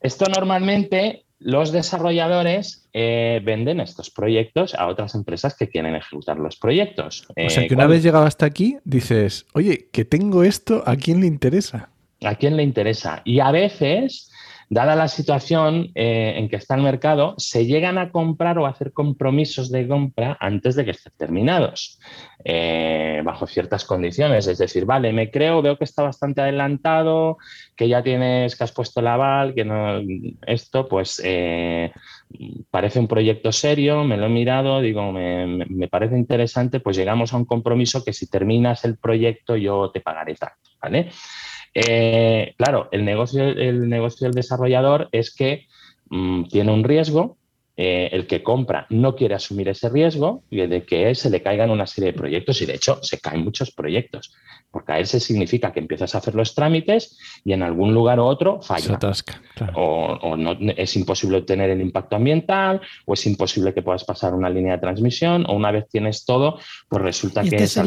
Esto 0.00 0.26
normalmente 0.26 1.26
los 1.40 1.72
desarrolladores 1.72 2.86
eh, 2.92 3.40
venden 3.42 3.80
estos 3.80 4.10
proyectos 4.10 4.74
a 4.74 4.86
otras 4.86 5.14
empresas 5.14 5.56
que 5.56 5.68
quieren 5.68 5.96
ejecutar 5.96 6.38
los 6.38 6.56
proyectos. 6.56 7.26
o 7.28 7.50
sea 7.50 7.66
que 7.66 7.74
una 7.74 7.86
vez 7.86 8.02
llegado 8.02 8.26
hasta 8.26 8.46
aquí, 8.46 8.76
dices, 8.84 9.46
oye, 9.54 9.88
que 9.90 10.04
tengo 10.04 10.44
esto, 10.44 10.82
¿a 10.86 10.96
quién 10.96 11.20
le 11.20 11.26
interesa? 11.26 11.88
¿A 12.22 12.34
quién 12.34 12.56
le 12.58 12.62
interesa? 12.62 13.22
Y 13.24 13.40
a 13.40 13.50
veces 13.50 14.30
Dada 14.72 14.94
la 14.94 15.08
situación 15.08 15.90
eh, 15.96 16.34
en 16.36 16.48
que 16.48 16.54
está 16.54 16.76
el 16.76 16.82
mercado, 16.82 17.34
se 17.38 17.66
llegan 17.66 17.98
a 17.98 18.12
comprar 18.12 18.56
o 18.56 18.66
hacer 18.66 18.92
compromisos 18.92 19.68
de 19.68 19.88
compra 19.88 20.36
antes 20.38 20.76
de 20.76 20.84
que 20.84 20.92
estén 20.92 21.12
terminados, 21.16 21.98
eh, 22.44 23.20
bajo 23.24 23.48
ciertas 23.48 23.84
condiciones. 23.84 24.46
Es 24.46 24.58
decir, 24.58 24.84
vale, 24.84 25.12
me 25.12 25.28
creo, 25.28 25.60
veo 25.60 25.76
que 25.76 25.82
está 25.82 26.04
bastante 26.04 26.42
adelantado, 26.42 27.38
que 27.74 27.88
ya 27.88 28.04
tienes, 28.04 28.54
que 28.54 28.62
has 28.62 28.70
puesto 28.70 29.00
el 29.00 29.08
aval, 29.08 29.54
que 29.56 29.64
no, 29.64 30.00
esto, 30.46 30.86
pues 30.86 31.20
eh, 31.24 31.90
parece 32.70 33.00
un 33.00 33.08
proyecto 33.08 33.50
serio, 33.50 34.04
me 34.04 34.16
lo 34.16 34.26
he 34.26 34.28
mirado, 34.28 34.80
digo, 34.80 35.10
me, 35.10 35.66
me 35.68 35.88
parece 35.88 36.16
interesante, 36.16 36.78
pues 36.78 36.96
llegamos 36.96 37.32
a 37.32 37.38
un 37.38 37.44
compromiso 37.44 38.04
que 38.04 38.12
si 38.12 38.30
terminas 38.30 38.84
el 38.84 38.98
proyecto 38.98 39.56
yo 39.56 39.90
te 39.90 40.00
pagaré 40.00 40.36
tanto, 40.36 40.70
¿vale? 40.80 41.10
Eh, 41.74 42.54
claro, 42.56 42.88
el 42.92 43.04
negocio, 43.04 43.44
el 43.44 43.88
negocio 43.88 44.26
del 44.26 44.34
desarrollador 44.34 45.08
es 45.12 45.34
que 45.34 45.66
mm, 46.10 46.44
tiene 46.44 46.72
un 46.72 46.84
riesgo, 46.84 47.36
eh, 47.82 48.10
el 48.12 48.26
que 48.26 48.42
compra 48.42 48.86
no 48.90 49.16
quiere 49.16 49.34
asumir 49.34 49.66
ese 49.70 49.88
riesgo 49.88 50.44
y 50.50 50.58
de 50.66 50.84
que 50.84 51.14
se 51.14 51.30
le 51.30 51.40
caigan 51.40 51.70
una 51.70 51.86
serie 51.86 52.12
de 52.12 52.18
proyectos 52.18 52.60
y 52.60 52.66
de 52.66 52.74
hecho 52.74 52.98
se 53.02 53.18
caen 53.18 53.42
muchos 53.42 53.70
proyectos. 53.70 54.34
Por 54.70 54.84
caerse 54.84 55.18
significa 55.18 55.72
que 55.72 55.80
empiezas 55.80 56.14
a 56.14 56.18
hacer 56.18 56.34
los 56.34 56.54
trámites 56.54 57.18
y 57.42 57.54
en 57.54 57.62
algún 57.62 57.94
lugar 57.94 58.20
u 58.20 58.24
otro 58.24 58.60
falla. 58.60 58.98
O, 59.74 60.36
no, 60.36 60.58
es 60.76 60.94
imposible 60.94 61.38
obtener 61.38 61.70
el 61.70 61.80
impacto 61.80 62.16
ambiental, 62.16 62.82
o 63.06 63.14
es 63.14 63.24
imposible 63.24 63.72
que 63.72 63.80
puedas 63.80 64.04
pasar 64.04 64.34
una 64.34 64.50
línea 64.50 64.74
de 64.74 64.78
transmisión, 64.78 65.46
o 65.48 65.54
una 65.54 65.70
vez 65.70 65.88
tienes 65.88 66.26
todo, 66.26 66.60
pues 66.86 67.02
resulta 67.02 67.42
que 67.42 67.56
este 67.56 67.80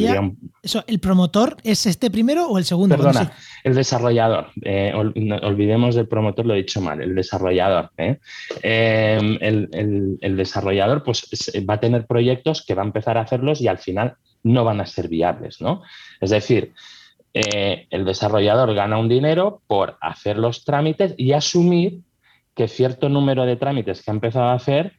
eso, 0.64 0.84
¿El 0.88 1.00
promotor 1.00 1.58
es 1.64 1.86
este 1.86 2.10
primero 2.10 2.48
o 2.48 2.58
el 2.58 2.66
segundo? 2.66 2.96
Perdona, 2.96 3.32
el 3.64 3.76
desarrollador. 3.76 4.48
Eh, 4.64 4.92
olvidemos 4.94 5.96
del 5.96 6.08
promotor, 6.08 6.46
lo 6.46 6.54
he 6.56 6.58
dicho 6.58 6.82
mal, 6.82 7.00
el 7.02 7.14
desarrollador. 7.14 7.92
¿eh? 7.98 8.18
El, 8.62 9.70
el 10.22 10.38
desarrollador 10.38 11.04
pues, 11.04 11.30
va 11.70 11.76
a 11.76 11.80
tener 11.80 12.06
proyectos 12.06 12.66
que 12.66 12.76
va 12.76 12.84
a 12.84 12.86
empezar 12.86 13.18
a 13.18 13.22
hacerlos 13.22 13.62
y 13.62 13.68
al 13.68 13.78
final 13.78 14.16
no 14.44 14.64
van 14.64 14.82
a 14.82 14.86
ser 14.86 15.08
viables, 15.08 15.62
¿no? 15.62 15.82
Es 16.20 16.30
decir, 16.30 16.74
eh, 17.34 17.88
el 17.90 18.06
desarrollador 18.06 18.74
gana 18.76 19.00
un 19.00 19.10
dinero 19.10 19.62
por 19.68 19.98
hacer 20.02 20.38
los 20.38 20.64
trámites 20.66 21.16
y 21.18 21.32
asumir 21.34 22.02
que 22.54 22.68
cierto 22.68 23.10
número 23.10 23.46
de 23.46 23.56
trámites 23.56 24.04
que 24.04 24.12
ha 24.12 24.14
empezado 24.14 24.46
a 24.46 24.54
hacer, 24.54 24.94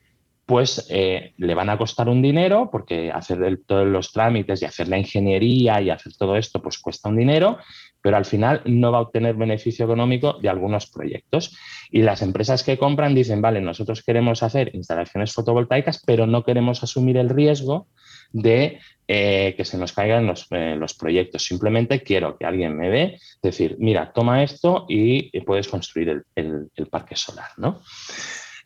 pues 0.45 0.87
eh, 0.91 1.33
le 1.37 1.55
van 1.55 1.71
a 1.71 1.79
costar 1.79 2.09
un 2.09 2.21
dinero, 2.21 2.69
porque 2.71 3.11
hacer 3.13 3.61
todos 3.67 3.87
los 3.87 4.13
trámites 4.13 4.61
y 4.61 4.65
hacer 4.65 4.89
la 4.89 4.99
ingeniería 4.99 5.81
y 5.81 5.91
hacer 5.91 6.15
todo 6.17 6.37
esto, 6.37 6.61
pues 6.61 6.79
cuesta 6.79 7.09
un 7.09 7.17
dinero, 7.17 7.59
pero 8.05 8.19
al 8.19 8.27
final 8.27 8.61
no 8.67 8.93
va 8.93 8.99
a 8.99 9.01
obtener 9.01 9.35
beneficio 9.35 9.87
económico 9.87 10.35
de 10.35 10.51
algunos 10.51 10.87
proyectos. 10.87 11.57
Y 11.91 12.03
las 12.03 12.21
empresas 12.21 12.63
que 12.63 12.77
compran 12.77 13.15
dicen, 13.15 13.41
vale, 13.41 13.63
nosotros 13.63 14.03
queremos 14.03 14.43
hacer 14.43 14.75
instalaciones 14.75 15.33
fotovoltaicas, 15.33 16.03
pero 16.05 16.27
no 16.27 16.45
queremos 16.45 16.83
asumir 16.83 17.17
el 17.17 17.31
riesgo 17.31 17.89
de 18.31 18.79
eh, 19.09 19.55
que 19.57 19.65
se 19.65 19.79
nos 19.79 19.95
caigan 19.95 20.31
eh, 20.51 20.77
los, 20.77 20.93
proyectos. 20.93 21.47
Simplemente 21.47 22.03
quiero 22.03 22.37
que 22.37 22.45
alguien 22.45 22.77
me 22.77 22.91
dé, 22.91 23.19
decir, 23.43 23.77
mira, 23.79 24.13
toma 24.13 24.43
esto 24.43 24.85
y 24.87 25.41
puedes 25.41 25.69
construir 25.69 26.25
el, 26.35 26.69
parque 26.91 27.17
solar. 27.17 27.53
¿no? 27.57 27.81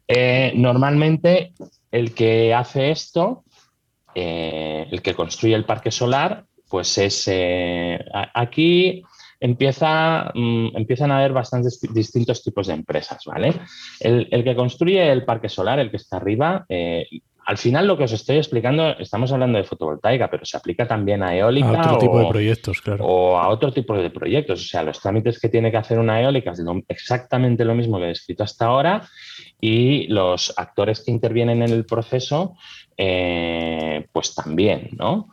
Eh, 0.09 0.51
normalmente 0.57 1.53
el 1.93 2.13
que 2.13 2.53
hace 2.53 2.91
esto, 2.91 3.45
el 4.17 5.01
que 5.01 5.15
construye 5.15 5.55
el 5.55 5.65
parque 5.65 5.93
solar, 5.93 6.45
pues 6.69 6.99
es 6.99 7.31
aquí 8.35 9.05
empieza, 9.41 10.31
mm, 10.35 10.77
empiezan 10.77 11.11
a 11.11 11.19
haber 11.19 11.33
bastantes 11.33 11.81
distintos 11.93 12.43
tipos 12.43 12.67
de 12.67 12.75
empresas, 12.75 13.23
¿vale? 13.27 13.55
El, 14.01 14.29
el, 14.31 14.45
que 14.45 14.57
construye 14.57 15.11
el 15.11 15.25
parque 15.25 15.49
solar, 15.49 15.79
el 15.79 15.91
que 15.91 15.97
está 15.97 16.17
arriba, 16.17 16.67
al 17.49 17.57
final 17.57 17.87
lo 17.87 17.97
que 17.97 18.05
os 18.05 18.13
estoy 18.13 18.37
explicando, 18.37 18.91
estamos 18.99 19.33
hablando 19.33 19.57
de 19.57 19.65
fotovoltaica, 19.65 20.29
pero 20.29 20.45
se 20.45 20.59
aplica 20.59 20.87
también 20.87 21.23
a 21.23 21.35
eólica. 21.35 21.81
A 21.81 21.81
otro 21.81 21.95
o, 21.95 21.99
tipo 21.99 22.19
de 22.19 22.27
proyectos, 22.27 22.83
claro. 22.83 23.07
O 23.07 23.39
a 23.39 23.49
otro 23.49 23.73
tipo 23.73 23.97
de 23.97 24.11
proyectos. 24.11 24.67
O 24.67 24.69
sea, 24.69 24.83
los 24.83 25.01
trámites 25.01 25.41
que 25.41 25.49
tiene 25.49 25.71
que 25.71 25.79
hacer 25.79 25.99
una 25.99 26.21
eólica 26.21 26.51
es 26.51 26.63
exactamente 26.89 27.65
lo 27.65 27.75
mismo 27.75 27.97
que 27.97 28.05
he 28.05 28.09
descrito 28.09 28.45
hasta 28.45 28.67
ahora 28.67 29.09
y 29.59 30.09
los 30.09 30.53
actores 30.59 31.03
que 31.03 31.11
intervienen 31.11 31.63
en 31.63 31.71
el 31.71 31.87
proceso, 31.87 32.55
eh, 32.99 34.07
pues 34.13 34.35
también, 34.35 34.91
¿no? 34.99 35.31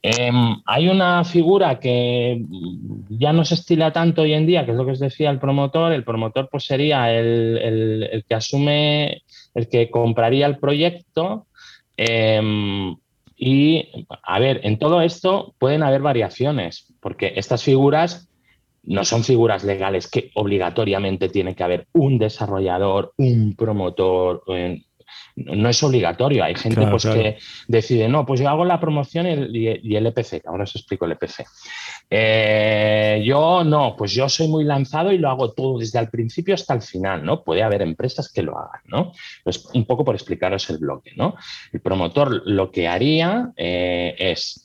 Em, 0.00 0.56
hay 0.64 0.88
una 0.88 1.24
figura 1.24 1.80
que 1.80 2.44
ya 3.08 3.32
no 3.32 3.44
se 3.44 3.54
estila 3.54 3.92
tanto 3.92 4.22
hoy 4.22 4.32
en 4.32 4.46
día, 4.46 4.64
que 4.64 4.70
es 4.70 4.76
lo 4.76 4.84
que 4.84 4.92
os 4.92 5.00
decía 5.00 5.30
el 5.30 5.40
promotor. 5.40 5.92
El 5.92 6.04
promotor 6.04 6.48
pues, 6.50 6.64
sería 6.64 7.12
el 7.12 8.24
que 8.28 8.34
asume, 8.34 9.22
el 9.54 9.68
que 9.68 9.90
compraría 9.90 10.46
el 10.46 10.58
proyecto 10.58 11.46
Em, 11.98 12.96
y, 13.36 14.06
a 14.22 14.38
ver, 14.38 14.60
en 14.62 14.78
todo 14.78 15.02
esto 15.02 15.54
pueden 15.58 15.82
haber 15.82 16.00
variaciones, 16.00 16.86
porque 17.00 17.32
estas 17.36 17.64
figuras 17.64 18.28
no 18.84 19.04
son 19.04 19.24
figuras 19.24 19.64
legales 19.64 20.08
que 20.08 20.30
obligatoriamente 20.34 21.28
tiene 21.28 21.56
que 21.56 21.64
haber 21.64 21.88
un 21.92 22.18
desarrollador, 22.18 23.12
un 23.16 23.56
promotor, 23.56 24.44
no 25.46 25.68
es 25.68 25.82
obligatorio. 25.82 26.44
Hay 26.44 26.54
gente 26.54 26.86
pues, 26.86 27.04
que 27.04 27.38
decide, 27.66 28.08
no, 28.08 28.26
pues 28.26 28.40
yo 28.40 28.48
hago 28.48 28.64
la 28.64 28.80
promoción 28.80 29.26
y 29.26 29.96
el, 29.96 30.06
EPC, 30.06 30.46
ahora 30.46 30.64
os 30.64 30.74
explico 30.74 31.04
el 31.04 31.12
EPC. 31.12 31.46
Eh, 32.10 33.22
yo 33.24 33.64
no, 33.64 33.94
pues 33.96 34.12
yo 34.12 34.28
soy 34.28 34.48
muy 34.48 34.64
lanzado 34.64 35.12
y 35.12 35.18
lo 35.18 35.30
hago 35.30 35.52
todo 35.52 35.78
desde 35.78 35.98
el 35.98 36.08
principio 36.08 36.54
hasta 36.54 36.74
el 36.74 36.82
final, 36.82 37.24
¿no? 37.24 37.44
Puede 37.44 37.62
haber 37.62 37.82
empresas 37.82 38.32
que 38.32 38.42
lo 38.42 38.58
hagan, 38.58 38.80
¿no? 38.86 39.12
Pues 39.44 39.64
un 39.74 39.84
poco 39.84 40.04
por 40.04 40.14
explicaros 40.14 40.68
el 40.70 40.78
bloque, 40.78 41.12
¿no? 41.16 41.34
El 41.72 41.80
promotor 41.80 42.42
lo 42.46 42.70
que 42.70 42.88
haría 42.88 43.52
eh, 43.56 44.14
es 44.18 44.64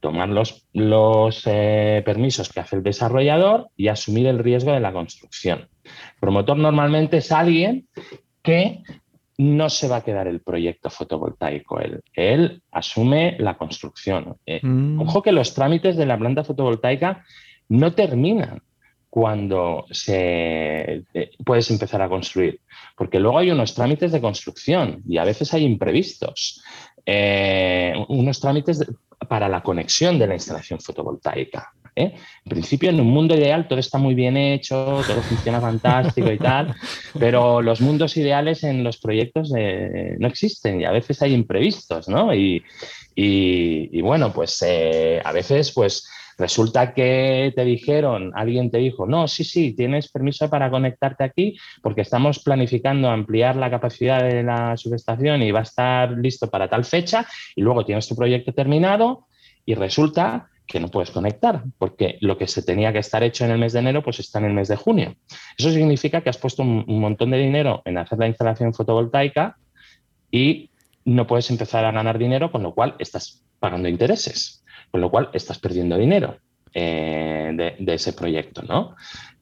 tomar 0.00 0.28
los, 0.28 0.66
los 0.72 1.42
eh, 1.46 2.02
permisos 2.04 2.48
que 2.48 2.60
hace 2.60 2.76
el 2.76 2.82
desarrollador 2.82 3.70
y 3.76 3.88
asumir 3.88 4.26
el 4.26 4.38
riesgo 4.38 4.72
de 4.72 4.80
la 4.80 4.92
construcción. 4.92 5.68
El 5.84 6.20
promotor 6.20 6.56
normalmente 6.56 7.18
es 7.18 7.32
alguien 7.32 7.88
que 8.42 8.82
no 9.38 9.70
se 9.70 9.88
va 9.88 9.96
a 9.96 10.04
quedar 10.04 10.26
el 10.26 10.40
proyecto 10.40 10.90
fotovoltaico. 10.90 11.80
Él, 11.80 12.02
él 12.12 12.62
asume 12.72 13.36
la 13.38 13.56
construcción. 13.56 14.36
Eh, 14.44 14.60
mm. 14.62 15.00
Ojo 15.00 15.22
que 15.22 15.32
los 15.32 15.54
trámites 15.54 15.96
de 15.96 16.06
la 16.06 16.18
planta 16.18 16.44
fotovoltaica 16.44 17.24
no 17.68 17.94
terminan 17.94 18.62
cuando 19.08 19.86
se, 19.90 21.04
eh, 21.14 21.30
puedes 21.44 21.70
empezar 21.70 22.02
a 22.02 22.08
construir, 22.08 22.60
porque 22.96 23.20
luego 23.20 23.38
hay 23.38 23.50
unos 23.50 23.74
trámites 23.74 24.12
de 24.12 24.20
construcción 24.20 25.02
y 25.08 25.18
a 25.18 25.24
veces 25.24 25.54
hay 25.54 25.64
imprevistos, 25.64 26.62
eh, 27.06 27.94
unos 28.08 28.38
trámites 28.40 28.84
para 29.28 29.48
la 29.48 29.62
conexión 29.62 30.18
de 30.18 30.26
la 30.26 30.34
instalación 30.34 30.80
fotovoltaica. 30.80 31.72
¿Eh? 31.98 32.14
En 32.44 32.50
principio, 32.50 32.90
en 32.90 33.00
un 33.00 33.08
mundo 33.08 33.34
ideal 33.34 33.68
todo 33.68 33.78
está 33.78 33.98
muy 33.98 34.14
bien 34.14 34.36
hecho, 34.36 35.02
todo 35.06 35.22
funciona 35.22 35.60
fantástico 35.60 36.30
y 36.30 36.38
tal, 36.38 36.74
pero 37.18 37.60
los 37.62 37.80
mundos 37.80 38.16
ideales 38.16 38.64
en 38.64 38.84
los 38.84 38.98
proyectos 38.98 39.52
eh, 39.56 40.16
no 40.18 40.28
existen 40.28 40.80
y 40.80 40.84
a 40.84 40.92
veces 40.92 41.20
hay 41.22 41.34
imprevistos, 41.34 42.08
¿no? 42.08 42.34
Y, 42.34 42.62
bueno, 44.00 44.32
pues 44.32 44.62
eh, 44.66 45.20
a 45.24 45.32
veces, 45.32 45.72
pues 45.72 46.08
Resulta 46.38 46.94
que 46.94 47.52
te 47.54 47.64
dijeron, 47.64 48.30
alguien 48.36 48.70
te 48.70 48.78
dijo, 48.78 49.06
no, 49.06 49.26
sí, 49.26 49.42
sí, 49.42 49.72
tienes 49.72 50.08
permiso 50.08 50.48
para 50.48 50.70
conectarte 50.70 51.24
aquí 51.24 51.58
porque 51.82 52.02
estamos 52.02 52.38
planificando 52.38 53.10
ampliar 53.10 53.56
la 53.56 53.68
capacidad 53.68 54.22
de 54.22 54.44
la 54.44 54.76
subestación 54.76 55.42
y 55.42 55.50
va 55.50 55.60
a 55.60 55.64
estar 55.64 56.12
listo 56.12 56.48
para 56.48 56.68
tal 56.68 56.84
fecha 56.84 57.26
y 57.56 57.62
luego 57.62 57.84
tienes 57.84 58.06
tu 58.06 58.14
proyecto 58.14 58.52
terminado 58.52 59.26
y 59.66 59.74
resulta 59.74 60.48
que 60.68 60.78
no 60.78 60.88
puedes 60.88 61.10
conectar, 61.10 61.64
porque 61.78 62.18
lo 62.20 62.36
que 62.36 62.46
se 62.46 62.62
tenía 62.62 62.92
que 62.92 62.98
estar 62.98 63.22
hecho 63.22 63.44
en 63.44 63.50
el 63.50 63.58
mes 63.58 63.72
de 63.72 63.78
enero, 63.78 64.02
pues 64.02 64.20
está 64.20 64.38
en 64.38 64.44
el 64.44 64.52
mes 64.52 64.68
de 64.68 64.76
junio. 64.76 65.16
Eso 65.56 65.70
significa 65.70 66.20
que 66.20 66.28
has 66.28 66.36
puesto 66.36 66.62
un, 66.62 66.84
montón 67.00 67.30
de 67.30 67.38
dinero 67.38 67.80
en 67.86 67.96
hacer 67.96 68.18
la 68.18 68.28
instalación 68.28 68.74
fotovoltaica 68.74 69.56
y 70.30 70.70
no 71.06 71.26
puedes 71.26 71.48
empezar 71.50 71.86
a 71.86 71.90
ganar 71.90 72.18
dinero, 72.18 72.52
con 72.52 72.62
lo 72.62 72.74
cual 72.74 72.94
estás 72.98 73.42
pagando 73.58 73.88
intereses, 73.88 74.62
con 74.90 75.00
lo 75.00 75.10
cual 75.10 75.30
estás 75.32 75.58
perdiendo 75.58 75.96
dinero 75.96 76.36
eh, 76.74 77.74
de, 77.78 77.94
ese 77.94 78.12
proyecto, 78.12 78.62
¿no? 78.62 78.94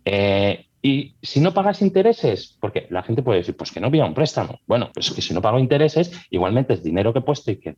Eh, 0.04 0.65
y 0.82 1.16
si 1.22 1.40
no 1.40 1.52
pagas 1.52 1.82
intereses, 1.82 2.56
porque 2.60 2.86
la 2.90 3.02
gente 3.02 3.22
puede 3.22 3.38
decir, 3.38 3.56
pues 3.56 3.72
que 3.72 3.80
no 3.80 3.90
pida 3.90 4.04
un 4.04 4.14
préstamo. 4.14 4.60
Bueno, 4.66 4.90
pues 4.94 5.10
que 5.10 5.22
si 5.22 5.34
no 5.34 5.42
pago 5.42 5.58
intereses, 5.58 6.12
igualmente 6.30 6.74
es 6.74 6.82
dinero 6.82 7.12
que 7.12 7.20
he 7.20 7.22
puesto 7.22 7.50
y 7.50 7.56
que, 7.56 7.76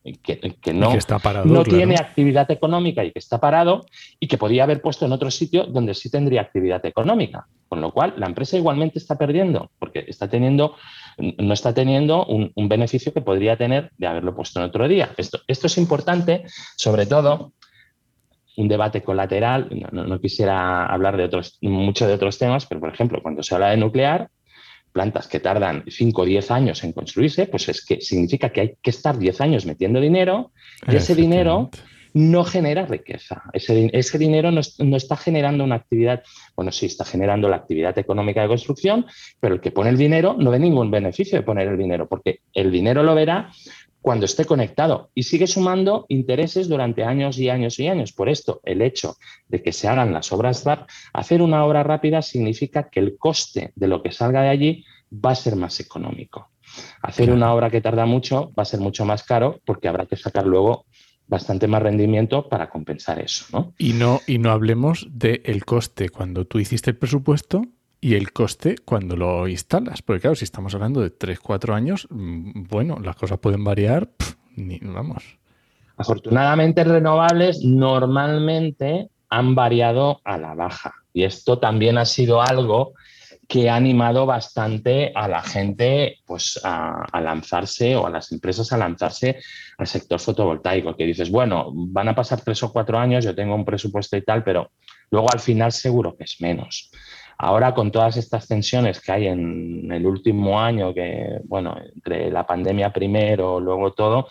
no, 0.74 0.92
no 1.44 1.64
tiene 1.64 1.94
actividad 1.94 2.50
económica 2.50 3.04
y 3.04 3.12
que 3.12 3.18
está 3.18 3.40
parado 3.40 3.86
y 4.20 4.26
que 4.26 4.36
podía 4.36 4.64
haber 4.64 4.82
puesto 4.82 5.06
en 5.06 5.12
otro 5.12 5.30
sitio 5.30 5.64
donde 5.64 5.94
sí 5.94 6.10
tendría 6.10 6.42
actividad 6.42 6.84
económica. 6.84 7.46
Con 7.68 7.82
lo 7.82 7.92
cual, 7.92 8.14
la 8.16 8.26
empresa 8.26 8.56
igualmente 8.56 8.98
está 8.98 9.18
perdiendo, 9.18 9.70
porque 9.78 10.04
está 10.08 10.28
teniendo, 10.28 10.76
no 11.18 11.52
está 11.52 11.74
teniendo 11.74 12.24
un, 12.24 12.52
beneficio 12.68 13.12
que 13.12 13.20
podría 13.20 13.56
tener 13.56 13.90
de 13.98 14.06
haberlo 14.06 14.34
puesto 14.34 14.58
en 14.58 14.66
otro 14.66 14.88
día. 14.88 15.12
Esto, 15.18 15.40
esto 15.46 15.66
es 15.66 15.76
importante, 15.76 16.44
sobre 16.76 17.04
todo 17.04 17.52
un 18.58 18.68
debate 18.68 19.02
colateral, 19.02 19.68
no, 19.92 20.20
quisiera 20.20 20.86
hablar 20.86 21.16
de 21.16 21.24
otros, 21.24 21.58
mucho 21.62 22.06
de 22.08 22.14
otros 22.14 22.38
temas, 22.38 22.66
pero 22.66 22.80
por 22.80 22.92
ejemplo, 22.92 23.22
cuando 23.22 23.42
se 23.42 23.54
habla 23.54 23.70
de 23.70 23.76
nuclear, 23.76 24.28
plantas 24.92 25.28
que 25.28 25.38
tardan 25.38 25.84
5 25.86 26.22
o 26.22 26.24
10 26.24 26.50
años 26.50 26.82
en 26.82 26.92
construirse, 26.92 27.46
pues 27.46 27.68
es 27.68 27.84
que 27.84 28.00
significa 28.00 28.50
que 28.50 28.60
hay 28.60 28.74
que 28.82 28.90
estar 28.90 29.16
10 29.16 29.40
años 29.40 29.64
metiendo 29.64 30.00
dinero 30.00 30.50
y 30.88 30.96
ese 30.96 31.14
dinero 31.14 31.70
no 32.14 32.42
genera 32.42 32.84
riqueza. 32.86 33.42
Ese, 33.52 33.90
ese 33.92 34.18
dinero 34.18 34.50
no, 34.50 34.60
no, 34.78 34.96
está 34.96 35.16
generando 35.16 35.62
una 35.62 35.76
actividad, 35.76 36.22
bueno, 36.56 36.72
sí, 36.72 36.86
está 36.86 37.04
generando 37.04 37.48
la 37.48 37.56
actividad 37.56 37.96
económica 37.96 38.42
de 38.42 38.48
construcción, 38.48 39.06
pero 39.38 39.54
el 39.54 39.60
que 39.60 39.70
pone 39.70 39.90
el 39.90 39.98
dinero 39.98 40.34
no 40.36 40.50
ve 40.50 40.58
ningún 40.58 40.90
beneficio 40.90 41.38
de 41.38 41.44
poner 41.44 41.68
el 41.68 41.78
dinero, 41.78 42.08
porque 42.08 42.40
el 42.54 42.72
dinero 42.72 43.04
lo 43.04 43.14
verá 43.14 43.52
cuando 44.08 44.24
esté 44.24 44.46
conectado 44.46 45.10
y 45.14 45.24
sigue 45.24 45.46
sumando 45.46 46.06
intereses 46.08 46.66
durante 46.66 47.04
años 47.04 47.36
y 47.36 47.50
años 47.50 47.78
y 47.78 47.88
años. 47.88 48.14
Por 48.14 48.30
esto, 48.30 48.62
el 48.64 48.80
hecho 48.80 49.16
de 49.48 49.62
que 49.62 49.70
se 49.70 49.86
hagan 49.86 50.14
las 50.14 50.32
obras 50.32 50.64
RAP, 50.64 50.88
hacer 51.12 51.42
una 51.42 51.62
obra 51.66 51.82
rápida 51.82 52.22
significa 52.22 52.88
que 52.88 53.00
el 53.00 53.18
coste 53.18 53.70
de 53.76 53.86
lo 53.86 54.02
que 54.02 54.10
salga 54.10 54.40
de 54.40 54.48
allí 54.48 54.84
va 55.12 55.32
a 55.32 55.34
ser 55.34 55.56
más 55.56 55.78
económico. 55.80 56.48
Hacer 57.02 57.30
una 57.30 57.52
obra 57.52 57.68
que 57.68 57.82
tarda 57.82 58.06
mucho 58.06 58.50
va 58.58 58.62
a 58.62 58.64
ser 58.64 58.80
mucho 58.80 59.04
más 59.04 59.24
caro 59.24 59.60
porque 59.66 59.88
habrá 59.88 60.06
que 60.06 60.16
sacar 60.16 60.46
luego 60.46 60.86
bastante 61.26 61.66
más 61.66 61.82
rendimiento 61.82 62.48
para 62.48 62.70
compensar 62.70 63.20
eso. 63.20 63.44
¿no? 63.52 63.74
Y, 63.76 63.92
no, 63.92 64.22
y 64.26 64.38
no 64.38 64.52
hablemos 64.52 65.06
del 65.10 65.66
coste 65.66 66.08
cuando 66.08 66.46
tú 66.46 66.60
hiciste 66.60 66.92
el 66.92 66.96
presupuesto 66.96 67.60
y 68.00 68.14
el 68.14 68.32
coste 68.32 68.76
cuando 68.84 69.16
lo 69.16 69.48
instalas. 69.48 70.02
Porque 70.02 70.22
claro, 70.22 70.36
si 70.36 70.44
estamos 70.44 70.74
hablando 70.74 71.00
de 71.00 71.10
3, 71.10 71.40
4 71.40 71.74
años, 71.74 72.06
mm, 72.10 72.64
bueno, 72.68 72.98
las 73.02 73.16
cosas 73.16 73.38
pueden 73.38 73.64
variar, 73.64 74.08
ni, 74.56 74.78
vamos. 74.78 75.38
Afortunadamente 75.96 76.84
renovables 76.84 77.64
normalmente 77.64 79.08
han 79.30 79.54
variado 79.54 80.20
a 80.24 80.38
la 80.38 80.54
baja 80.54 80.94
y 81.12 81.24
esto 81.24 81.58
también 81.58 81.98
ha 81.98 82.04
sido 82.04 82.40
algo 82.40 82.94
que 83.48 83.68
ha 83.68 83.76
animado 83.76 84.26
bastante 84.26 85.10
a 85.14 85.26
la 85.26 85.42
gente 85.42 86.18
pues, 86.26 86.60
a, 86.62 87.04
a, 87.10 87.20
lanzarse 87.20 87.96
o 87.96 88.06
a 88.06 88.10
las 88.10 88.30
empresas 88.30 88.72
a 88.72 88.76
lanzarse 88.76 89.40
al 89.78 89.86
sector 89.86 90.20
fotovoltaico, 90.20 90.94
que 90.94 91.06
dices, 91.06 91.30
bueno, 91.30 91.70
van 91.72 92.08
a 92.08 92.14
pasar 92.14 92.42
tres 92.42 92.62
o 92.62 92.72
cuatro 92.72 92.98
años, 92.98 93.24
yo 93.24 93.34
tengo 93.34 93.54
un 93.54 93.64
presupuesto 93.64 94.16
y 94.18 94.22
tal, 94.22 94.44
pero 94.44 94.70
luego 95.10 95.28
al 95.32 95.40
final 95.40 95.72
seguro 95.72 96.14
que 96.16 96.24
es 96.24 96.36
menos. 96.40 96.90
Ahora 97.40 97.72
con 97.72 97.92
todas 97.92 98.16
estas 98.16 98.48
tensiones 98.48 99.00
que 99.00 99.12
hay 99.12 99.26
en 99.28 99.90
el 99.92 100.04
último 100.04 100.60
año, 100.60 100.92
que 100.92 101.38
bueno, 101.44 101.76
entre 101.94 102.32
la 102.32 102.44
pandemia 102.44 102.92
primero, 102.92 103.60
luego 103.60 103.92
todo, 103.92 104.26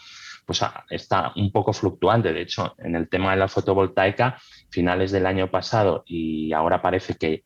pues 0.46 0.62
ah, 0.64 0.84
está 0.90 1.32
un 1.38 1.52
poco 1.52 1.72
fluctuante. 1.72 2.34
De 2.34 2.42
hecho, 2.42 2.76
en 2.78 2.96
el 2.96 3.08
tema 3.08 3.32
de 3.32 3.38
la 3.38 3.48
fotovoltaica, 3.48 4.38
finales 4.70 5.12
del 5.12 5.26
año 5.26 5.50
pasado 5.50 6.04
y 6.06 6.52
ahora 6.52 6.82
parece 6.82 7.16
que 7.16 7.44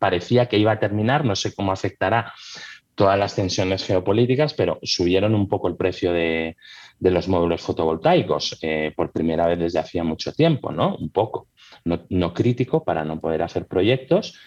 parecía 0.00 0.46
que 0.46 0.58
iba 0.58 0.72
a 0.72 0.80
terminar, 0.80 1.24
no 1.24 1.36
sé 1.36 1.54
cómo 1.54 1.70
afectará 1.70 2.32
todas 2.96 3.18
las 3.18 3.34
tensiones 3.36 3.84
geopolíticas, 3.84 4.54
pero 4.54 4.78
subieron 4.82 5.34
un 5.34 5.48
poco 5.48 5.68
el 5.68 5.76
precio 5.76 6.12
de, 6.12 6.56
los 7.00 7.28
módulos 7.28 7.60
fotovoltaicos 7.60 8.58
eh, 8.62 8.92
por 8.96 9.12
primera 9.12 9.46
vez 9.46 9.58
desde 9.58 9.78
hacía 9.78 10.04
mucho 10.04 10.32
tiempo, 10.32 10.72
¿no? 10.72 10.96
Un 10.96 11.10
poco, 11.10 11.48
no, 11.84 12.04
no 12.08 12.32
crítico 12.32 12.84
para 12.84 13.04
no 13.04 13.20
poder 13.20 13.42
hacer 13.42 13.66
proyectos, 13.66 14.38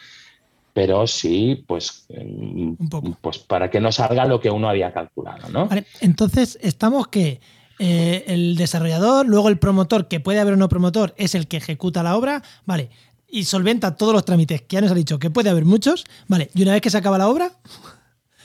pero 0.78 1.08
sí, 1.08 1.64
pues, 1.66 2.06
em, 2.10 2.78
pues 3.20 3.40
para 3.40 3.72
que 3.72 3.82
no 3.82 3.92
salga 3.92 4.26
lo 4.26 4.40
que 4.40 4.52
uno 4.52 4.70
había 4.70 4.94
calculado. 4.94 5.50
¿no? 5.50 5.68
entonces, 6.02 6.60
estamos 6.62 7.08
que 7.08 7.42
eh, 7.80 8.26
el 8.28 8.56
desarrollador, 8.56 9.28
luego 9.28 9.50
el 9.50 9.58
promotor, 9.58 10.08
que 10.08 10.20
puede 10.20 10.40
haber 10.40 10.54
un 10.54 10.60
no 10.60 10.70
promotor, 10.70 11.16
es 11.18 11.34
el 11.34 11.48
que 11.48 11.58
ejecuta 11.58 12.04
la 12.04 12.16
obra, 12.16 12.44
¿vale? 12.68 12.92
Y 13.28 13.46
solventa 13.46 13.96
todos 13.96 14.14
los 14.14 14.24
trámites, 14.24 14.62
que 14.62 14.76
ya 14.76 14.82
nos 14.82 14.92
ha 14.92 14.94
dicho 14.94 15.18
que 15.18 15.32
puede 15.32 15.50
haber 15.50 15.66
muchos, 15.66 16.06
¿vale? 16.28 16.52
Y 16.54 16.62
una 16.62 16.74
vez 16.74 16.82
que 16.82 16.92
se 16.92 17.00
acaba 17.00 17.18
la 17.18 17.28
obra, 17.28 17.54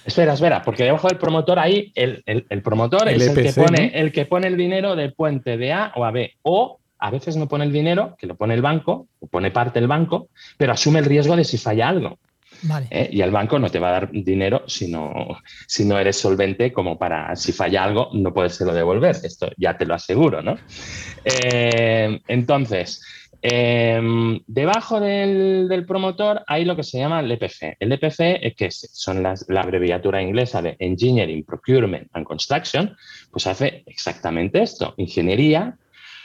Espera, 0.07 0.33
espera, 0.33 0.62
porque 0.62 0.85
debajo 0.85 1.09
del 1.09 1.18
promotor 1.18 1.59
ahí, 1.59 1.93
el, 1.95 2.24
promotor 2.64 3.09
es 3.09 3.28
el, 3.28 3.35
que 3.35 3.53
pone, 3.53 3.93
el 3.95 4.11
que 4.11 4.24
pone 4.24 4.47
el 4.49 4.57
dinero 4.57 4.97
de 4.97 5.11
puente 5.11 5.59
de 5.59 5.72
A 5.72 5.93
o 5.95 6.05
a 6.07 6.11
B. 6.11 6.33
O 6.43 6.80
a 7.03 7.11
veces 7.11 7.36
no 7.36 7.48
pone 7.48 7.64
el 7.64 7.72
dinero, 7.72 8.14
que 8.16 8.28
lo 8.28 8.36
pone 8.36 8.55
el 8.55 8.62
banco, 8.62 9.09
o 9.18 9.26
pone 9.26 9.50
parte 9.50 9.80
el 9.80 9.88
banco, 9.88 10.28
pero 10.57 10.72
asume 10.72 11.00
el 11.00 11.05
riesgo 11.05 11.34
de 11.34 11.42
si 11.42 11.59
falla 11.59 11.88
algo. 11.88 12.16
¿Eh? 12.90 13.09
Y 13.11 13.22
el 13.22 13.32
banco 13.32 13.59
no 13.59 13.68
te 13.70 13.80
va 13.80 13.88
a 13.88 13.92
dar 13.92 14.11
dinero 14.12 14.62
si 14.68 14.88
no, 14.88 15.12
si 15.66 15.84
no 15.84 15.98
eres 15.98 16.16
solvente 16.16 16.72
como 16.72 16.96
para, 16.96 17.34
si 17.34 17.53
falla 17.53 17.82
algo, 17.82 18.11
no 18.12 18.32
lo 18.32 18.72
devolver. 18.72 19.16
Esto 19.24 19.50
ya 19.57 19.76
te 19.76 19.84
lo 19.84 19.94
aseguro, 19.94 20.42
¿no? 20.42 20.57
Eh, 21.24 22.20
entonces, 22.28 23.05
em, 23.40 24.38
debajo 24.46 25.00
del, 25.00 25.84
promotor 25.88 26.44
hay 26.46 26.64
lo 26.64 26.76
que 26.76 26.84
se 26.84 26.98
llama 26.98 27.18
el 27.18 27.32
EPC. 27.32 27.78
El 27.80 27.90
EPC, 27.90 28.55
que 28.57 28.70
son 28.70 29.24
la 29.24 29.61
abreviatura 29.61 30.22
inglesa 30.22 30.62
de 30.62 30.76
Engineering, 30.78 31.44
Procurement 31.44 32.09
and 32.12 32.24
Construction, 32.24 32.96
pues 33.32 33.48
hace 33.48 33.82
exactamente 33.86 34.62
esto, 34.62 34.94
ingeniería, 34.98 35.78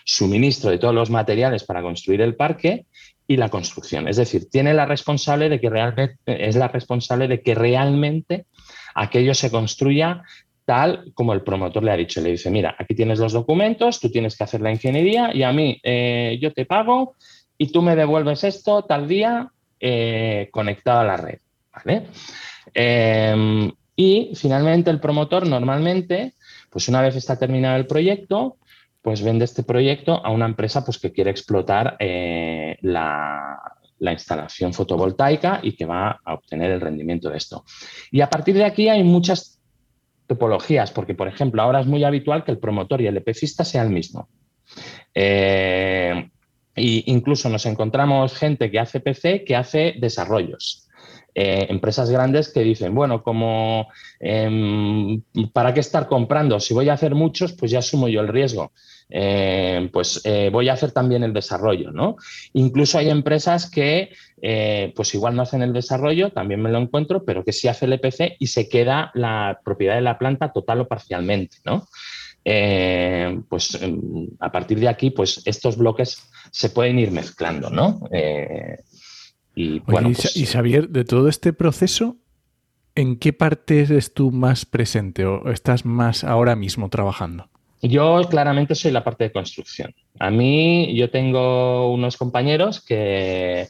suministro 0.08 0.72
de 0.72 0.78
todos 0.78 0.96
los 0.96 1.10
materiales 1.10 1.66
para 1.66 1.82
construir 1.82 2.22
el 2.22 2.36
parque 2.36 2.86
y 3.28 3.36
la 3.36 3.50
construcción. 3.50 4.08
Es 4.08 4.16
decir, 4.16 4.50
tiene 4.50 4.74
la 4.74 4.86
responsable 4.86 5.50
de 5.50 5.60
que 5.60 5.70
realmente 5.70 6.18
es 6.26 6.56
la 6.56 6.70
responsable 6.70 7.28
de 7.28 7.42
que 7.42 7.54
realmente 7.54 8.46
aquello 8.96 9.34
se 9.34 9.52
construya 9.52 10.24
tal 10.64 11.12
como 11.14 11.34
el 11.34 11.42
promotor 11.42 11.84
le 11.84 11.92
ha 11.92 11.98
dicho. 11.98 12.22
Le 12.22 12.32
dice, 12.32 12.50
mira, 12.50 12.74
aquí 12.80 12.96
tienes 12.96 13.20
los 13.20 13.34
documentos, 13.34 14.00
tú 14.00 14.10
tienes 14.10 14.38
que 14.38 14.46
hacer 14.46 14.62
la 14.62 14.72
ingeniería 14.72 15.36
y 15.36 15.44
a 15.44 15.52
mí 15.52 15.80
eh, 15.84 16.38
yo 16.42 16.54
te 16.54 16.66
pago 16.66 17.16
y 17.58 17.72
tú 17.72 17.82
me 17.82 17.96
devuelves 17.96 18.46
esto 18.46 18.84
tal 18.84 19.10
día 19.10 19.52
eh, 19.80 20.48
conectado 20.52 21.02
a 21.02 21.04
la 21.04 21.18
red. 21.18 21.40
Em, 22.74 23.72
y 23.96 24.32
finalmente 24.36 24.90
el 24.90 25.02
promotor 25.02 25.46
normalmente, 25.46 26.34
pues 26.70 26.88
una 26.88 27.02
vez 27.02 27.16
está 27.16 27.38
terminado 27.38 27.76
el 27.76 27.88
proyecto, 27.88 28.58
pues 29.08 29.24
vende 29.24 29.46
este 29.46 29.64
proyecto 29.64 30.20
a 30.22 30.32
una 30.32 30.46
empresa 30.46 30.84
pues, 30.84 31.00
que 31.00 31.14
quiere 31.14 31.32
explotar 31.32 31.96
eh, 31.98 32.76
la, 32.82 33.58
instalación 34.02 34.74
fotovoltaica 34.74 35.62
y 35.64 35.78
que 35.78 35.86
va 35.86 36.20
a 36.26 36.34
obtener 36.34 36.72
el 36.72 36.82
rendimiento 36.82 37.30
de 37.30 37.38
esto. 37.38 37.64
Y 38.12 38.20
a 38.20 38.30
partir 38.30 38.56
de 38.56 38.66
aquí 38.66 38.90
hay 38.90 39.06
muchas 39.06 39.62
topologías, 40.28 40.92
porque 40.92 41.16
por 41.16 41.30
ejemplo 41.30 41.62
ahora 41.62 41.80
es 41.80 41.88
muy 41.88 42.04
habitual 42.04 42.44
que 42.44 42.52
el 42.52 42.60
promotor 42.60 43.00
y 43.00 43.08
el 43.08 43.16
EPCista 43.16 43.64
sea 43.64 43.84
el 43.84 43.92
mismo. 43.92 44.28
Eh, 45.16 46.30
e 46.76 47.04
incluso 47.06 47.48
nos 47.48 47.66
encontramos 47.66 48.36
gente 48.36 48.70
que 48.70 48.80
hace 48.80 49.00
PC 49.00 49.46
que 49.46 49.56
hace 49.56 49.96
desarrollos. 50.02 50.88
Eh, 51.40 51.68
empresas 51.70 52.10
grandes 52.10 52.52
que 52.52 52.62
dicen, 52.62 52.96
bueno, 52.96 53.22
como 53.22 53.90
em, 54.20 55.22
¿para 55.54 55.72
qué 55.72 55.82
estar 55.82 56.08
comprando? 56.08 56.60
Si 56.60 56.74
voy 56.74 56.90
a 56.90 56.94
hacer 56.94 57.14
muchos, 57.14 57.54
pues 57.54 57.70
ya 57.70 57.78
asumo 57.78 58.08
yo 58.08 58.22
el 58.22 58.28
riesgo. 58.28 58.72
Eh, 59.10 59.90
pues 59.94 60.22
eh, 60.26 60.50
voy 60.52 60.68
a 60.70 60.74
hacer 60.74 60.92
también 60.92 61.24
el 61.24 61.34
desarrollo, 61.34 61.92
¿no? 61.92 62.18
Incluso 62.54 62.98
hay 62.98 63.10
empresas 63.10 63.70
que 63.70 64.12
pues 64.96 65.16
igual 65.16 65.36
no 65.36 65.42
hacen 65.42 65.64
el 65.64 65.74
desarrollo, 65.74 66.30
también 66.30 66.62
me 66.62 66.70
lo 66.70 66.78
encuentro, 66.78 67.26
pero 67.26 67.44
que 67.44 67.52
sí 67.52 67.68
hace 67.68 67.86
el 67.86 67.94
EPC 67.94 68.36
y 68.38 68.48
se 68.48 68.70
queda 68.70 69.10
la 69.16 69.60
propiedad 69.66 69.96
de 69.96 70.02
la 70.02 70.20
planta 70.20 70.54
total 70.54 70.82
o 70.82 70.88
parcialmente, 70.88 71.58
¿no? 71.66 71.88
eh, 72.50 73.42
pues 73.50 73.76
em, 73.82 74.30
a 74.40 74.50
partir 74.50 74.80
de 74.80 74.88
aquí, 74.88 75.12
pues 75.12 75.42
estos 75.44 75.76
bloques 75.76 76.24
se 76.50 76.70
pueden 76.70 76.98
ir 76.98 77.12
mezclando, 77.12 77.70
¿no? 77.70 78.00
Eh, 78.10 78.78
y, 79.54 79.80
bueno, 79.80 80.12
pues 80.14 80.38
y 80.38 80.46
Xavier, 80.46 80.88
de 80.88 81.04
todo 81.04 81.28
este 81.28 81.52
proceso, 81.52 82.16
¿en 82.96 83.18
qué 83.18 83.34
parte 83.34 83.82
eres 83.82 84.14
tú 84.14 84.32
más 84.32 84.66
presente 84.66 85.26
o 85.26 85.52
estás 85.52 85.84
más 85.84 86.24
ahora 86.24 86.56
mismo 86.56 86.90
trabajando? 86.90 87.50
Yo 87.82 88.22
claramente 88.30 88.76
soy 88.76 88.92
la 88.92 89.04
parte 89.04 89.26
de 89.26 89.32
construcción. 89.32 89.94
A 90.20 90.32
mí, 90.32 90.96
yo 90.96 91.10
tengo 91.10 91.92
unos 91.92 92.18
compañeros 92.18 92.84
que, 92.84 93.68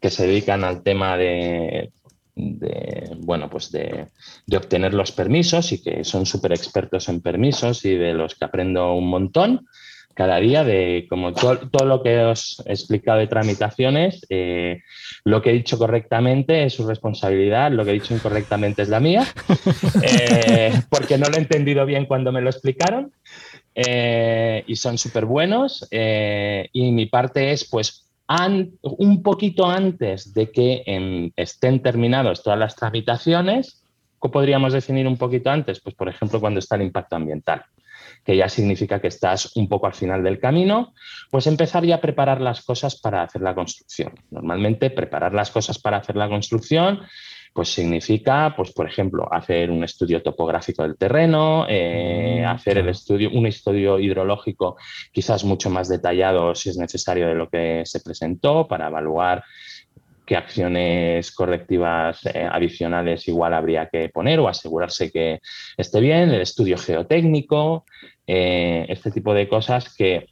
que 0.00 0.10
se 0.10 0.26
dedican 0.26 0.64
al 0.64 0.82
tema 0.82 1.16
de, 1.16 1.90
bueno, 3.18 3.50
pues 3.50 3.70
de, 3.72 4.06
obtener 4.56 4.94
los 4.94 5.12
permisos 5.12 5.72
y 5.72 5.82
que 5.82 6.04
son 6.04 6.26
súper 6.26 6.52
expertos 6.52 7.08
en 7.08 7.20
permisos 7.20 7.84
y 7.84 7.94
de 7.96 8.14
los 8.14 8.34
que 8.34 8.44
aprendo 8.44 8.94
un 8.94 9.08
montón 9.08 9.66
cada 10.14 10.38
día 10.38 10.64
de 10.64 11.06
como 11.08 11.32
todo, 11.32 11.84
lo 11.84 12.02
que 12.02 12.18
os 12.24 12.60
he 12.66 12.72
explicado 12.72 13.20
de 13.20 13.28
tramitaciones, 13.28 14.26
eh, 14.30 14.82
lo 15.24 15.40
que 15.40 15.50
he 15.50 15.52
dicho 15.52 15.78
correctamente 15.78 16.64
es 16.64 16.74
su 16.74 16.88
responsabilidad, 16.88 17.70
lo 17.70 17.84
que 17.84 17.90
he 17.90 17.94
dicho 17.94 18.14
incorrectamente 18.14 18.82
es 18.82 18.88
la 18.88 18.98
mía, 18.98 19.24
eh, 20.02 20.72
porque 20.90 21.18
no 21.18 21.28
lo 21.28 21.36
he 21.36 21.38
entendido 21.38 21.86
bien 21.86 22.06
cuando 22.06 22.32
me 22.32 22.40
lo 22.40 22.50
explicaron 22.50 23.12
eh, 23.86 24.64
y 24.66 24.74
son 24.76 24.98
súper 24.98 25.24
buenos 25.24 25.86
y 25.90 26.92
mi 26.92 27.06
parte 27.06 27.52
es 27.52 27.64
pues 27.64 28.08
un 28.82 29.22
poquito 29.22 29.66
antes 29.66 30.34
de 30.34 30.50
que 30.50 31.32
estén 31.36 31.82
terminadas 31.82 32.42
todas 32.42 32.58
las 32.58 32.76
tramitaciones, 32.76 33.82
¿cómo 34.18 34.32
podríamos 34.32 34.72
definir 34.72 35.06
un 35.06 35.16
poquito 35.16 35.50
antes? 35.50 35.80
Pues, 35.80 35.94
por 35.94 36.08
ejemplo, 36.08 36.40
cuando 36.40 36.58
está 36.58 36.76
el 36.76 36.82
impacto 36.82 37.16
ambiental, 37.16 37.64
que 38.24 38.36
ya 38.36 38.48
significa 38.48 39.00
que 39.00 39.08
estás 39.08 39.56
un 39.56 39.68
poco 39.68 39.86
al 39.86 39.94
final 39.94 40.22
del 40.22 40.38
camino, 40.38 40.92
pues 41.30 41.46
empezar 41.46 41.84
ya 41.84 41.96
a 41.96 42.00
preparar 42.00 42.40
las 42.40 42.62
cosas 42.62 43.00
para 43.00 43.22
hacer 43.22 43.40
la 43.40 43.54
construcción. 43.54 44.12
Normalmente, 44.30 44.90
preparar 44.90 45.32
las 45.32 45.50
cosas 45.50 45.78
para 45.78 45.98
hacer 45.98 46.16
la 46.16 46.28
construcción 46.28 47.00
pues 47.58 47.70
significa, 47.70 48.54
pues, 48.56 48.70
por 48.70 48.86
ejemplo, 48.86 49.26
hacer 49.32 49.68
un 49.68 49.82
estudio 49.82 50.22
topográfico 50.22 50.84
del 50.84 50.96
terreno, 50.96 51.66
eh, 51.68 52.40
mm, 52.40 52.46
hacer 52.46 52.78
el 52.78 52.88
estudio, 52.88 53.30
un 53.32 53.48
estudio 53.48 53.98
hidrológico 53.98 54.76
quizás 55.10 55.42
mucho 55.42 55.68
más 55.68 55.88
detallado 55.88 56.54
si 56.54 56.70
es 56.70 56.76
necesario 56.76 57.26
de 57.26 57.34
lo 57.34 57.48
que 57.48 57.82
se 57.84 57.98
presentó 57.98 58.68
para 58.68 58.86
evaluar 58.86 59.42
qué 60.24 60.36
acciones 60.36 61.32
correctivas 61.32 62.24
eh, 62.26 62.48
adicionales 62.48 63.26
igual 63.26 63.52
habría 63.54 63.88
que 63.88 64.08
poner 64.08 64.38
o 64.38 64.46
asegurarse 64.46 65.10
que 65.10 65.40
esté 65.76 65.98
bien, 65.98 66.30
el 66.30 66.42
estudio 66.42 66.78
geotécnico, 66.78 67.86
eh, 68.24 68.86
este 68.88 69.10
tipo 69.10 69.34
de 69.34 69.48
cosas 69.48 69.92
que 69.96 70.28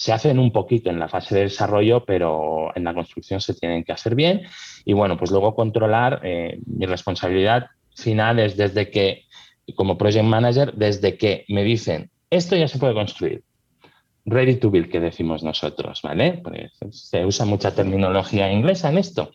se 0.00 0.14
hacen 0.14 0.38
un 0.38 0.50
poquito 0.50 0.88
en 0.88 0.98
la 0.98 1.08
fase 1.10 1.34
de 1.34 1.42
desarrollo, 1.42 2.06
pero 2.06 2.74
en 2.74 2.84
la 2.84 2.94
construcción 2.94 3.38
se 3.38 3.52
tienen 3.52 3.84
que 3.84 3.92
hacer 3.92 4.14
bien. 4.14 4.40
Y 4.86 4.94
bueno, 4.94 5.18
pues 5.18 5.30
luego 5.30 5.54
controlar, 5.54 6.22
eh, 6.24 6.58
mi 6.64 6.86
responsabilidad 6.86 7.66
final 7.94 8.38
es 8.38 8.56
desde 8.56 8.90
que, 8.90 9.26
como 9.74 9.98
project 9.98 10.24
manager, 10.24 10.72
desde 10.72 11.18
que 11.18 11.44
me 11.48 11.64
dicen, 11.64 12.10
esto 12.30 12.56
ya 12.56 12.66
se 12.66 12.78
puede 12.78 12.94
construir. 12.94 13.42
Ready 14.24 14.56
to 14.56 14.70
build, 14.70 14.88
que 14.88 15.00
decimos 15.00 15.42
nosotros, 15.42 16.00
¿vale? 16.00 16.40
Pues 16.42 16.72
se 16.92 17.26
usa 17.26 17.44
mucha 17.44 17.74
terminología 17.74 18.50
inglesa 18.50 18.88
en 18.88 18.96
esto, 18.96 19.32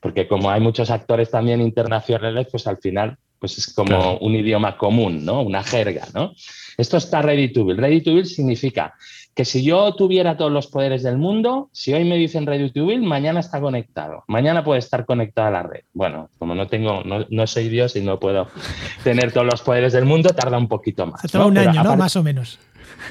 porque 0.00 0.26
como 0.26 0.50
hay 0.50 0.62
muchos 0.62 0.90
actores 0.90 1.30
también 1.30 1.60
internacionales, 1.60 2.46
pues 2.50 2.66
al 2.66 2.78
final 2.78 3.18
pues 3.38 3.58
es 3.58 3.74
como 3.74 4.16
un 4.16 4.34
idioma 4.34 4.78
común, 4.78 5.26
¿no? 5.26 5.42
Una 5.42 5.62
jerga, 5.62 6.06
¿no? 6.14 6.32
Esto 6.78 6.96
está 6.96 7.20
ready 7.20 7.52
to 7.52 7.66
build. 7.66 7.80
Ready 7.80 8.00
to 8.00 8.14
build 8.14 8.24
significa 8.24 8.94
que 9.36 9.44
si 9.44 9.62
yo 9.62 9.94
tuviera 9.94 10.38
todos 10.38 10.50
los 10.50 10.66
poderes 10.66 11.02
del 11.02 11.18
mundo, 11.18 11.68
si 11.70 11.92
hoy 11.92 12.04
me 12.04 12.16
dicen 12.16 12.46
build, 12.46 13.04
mañana 13.04 13.40
está 13.40 13.60
conectado. 13.60 14.24
Mañana 14.28 14.64
puede 14.64 14.78
estar 14.78 15.04
conectado 15.04 15.48
a 15.48 15.50
la 15.50 15.62
red. 15.62 15.82
Bueno, 15.92 16.30
como 16.38 16.54
no 16.54 16.68
tengo, 16.68 17.02
no, 17.04 17.46
soy 17.46 17.68
Dios 17.68 17.96
y 17.96 18.00
no 18.00 18.18
puedo 18.18 18.48
tener 19.04 19.32
todos 19.32 19.46
los 19.46 19.60
poderes 19.60 19.92
del 19.92 20.06
mundo, 20.06 20.30
tarda 20.30 20.56
un 20.56 20.68
poquito 20.68 21.06
más. 21.06 21.20
Tarda 21.20 21.46
un 21.46 21.58
año, 21.58 21.84
¿no? 21.84 21.98
Más 21.98 22.16
o 22.16 22.22
menos. 22.22 22.58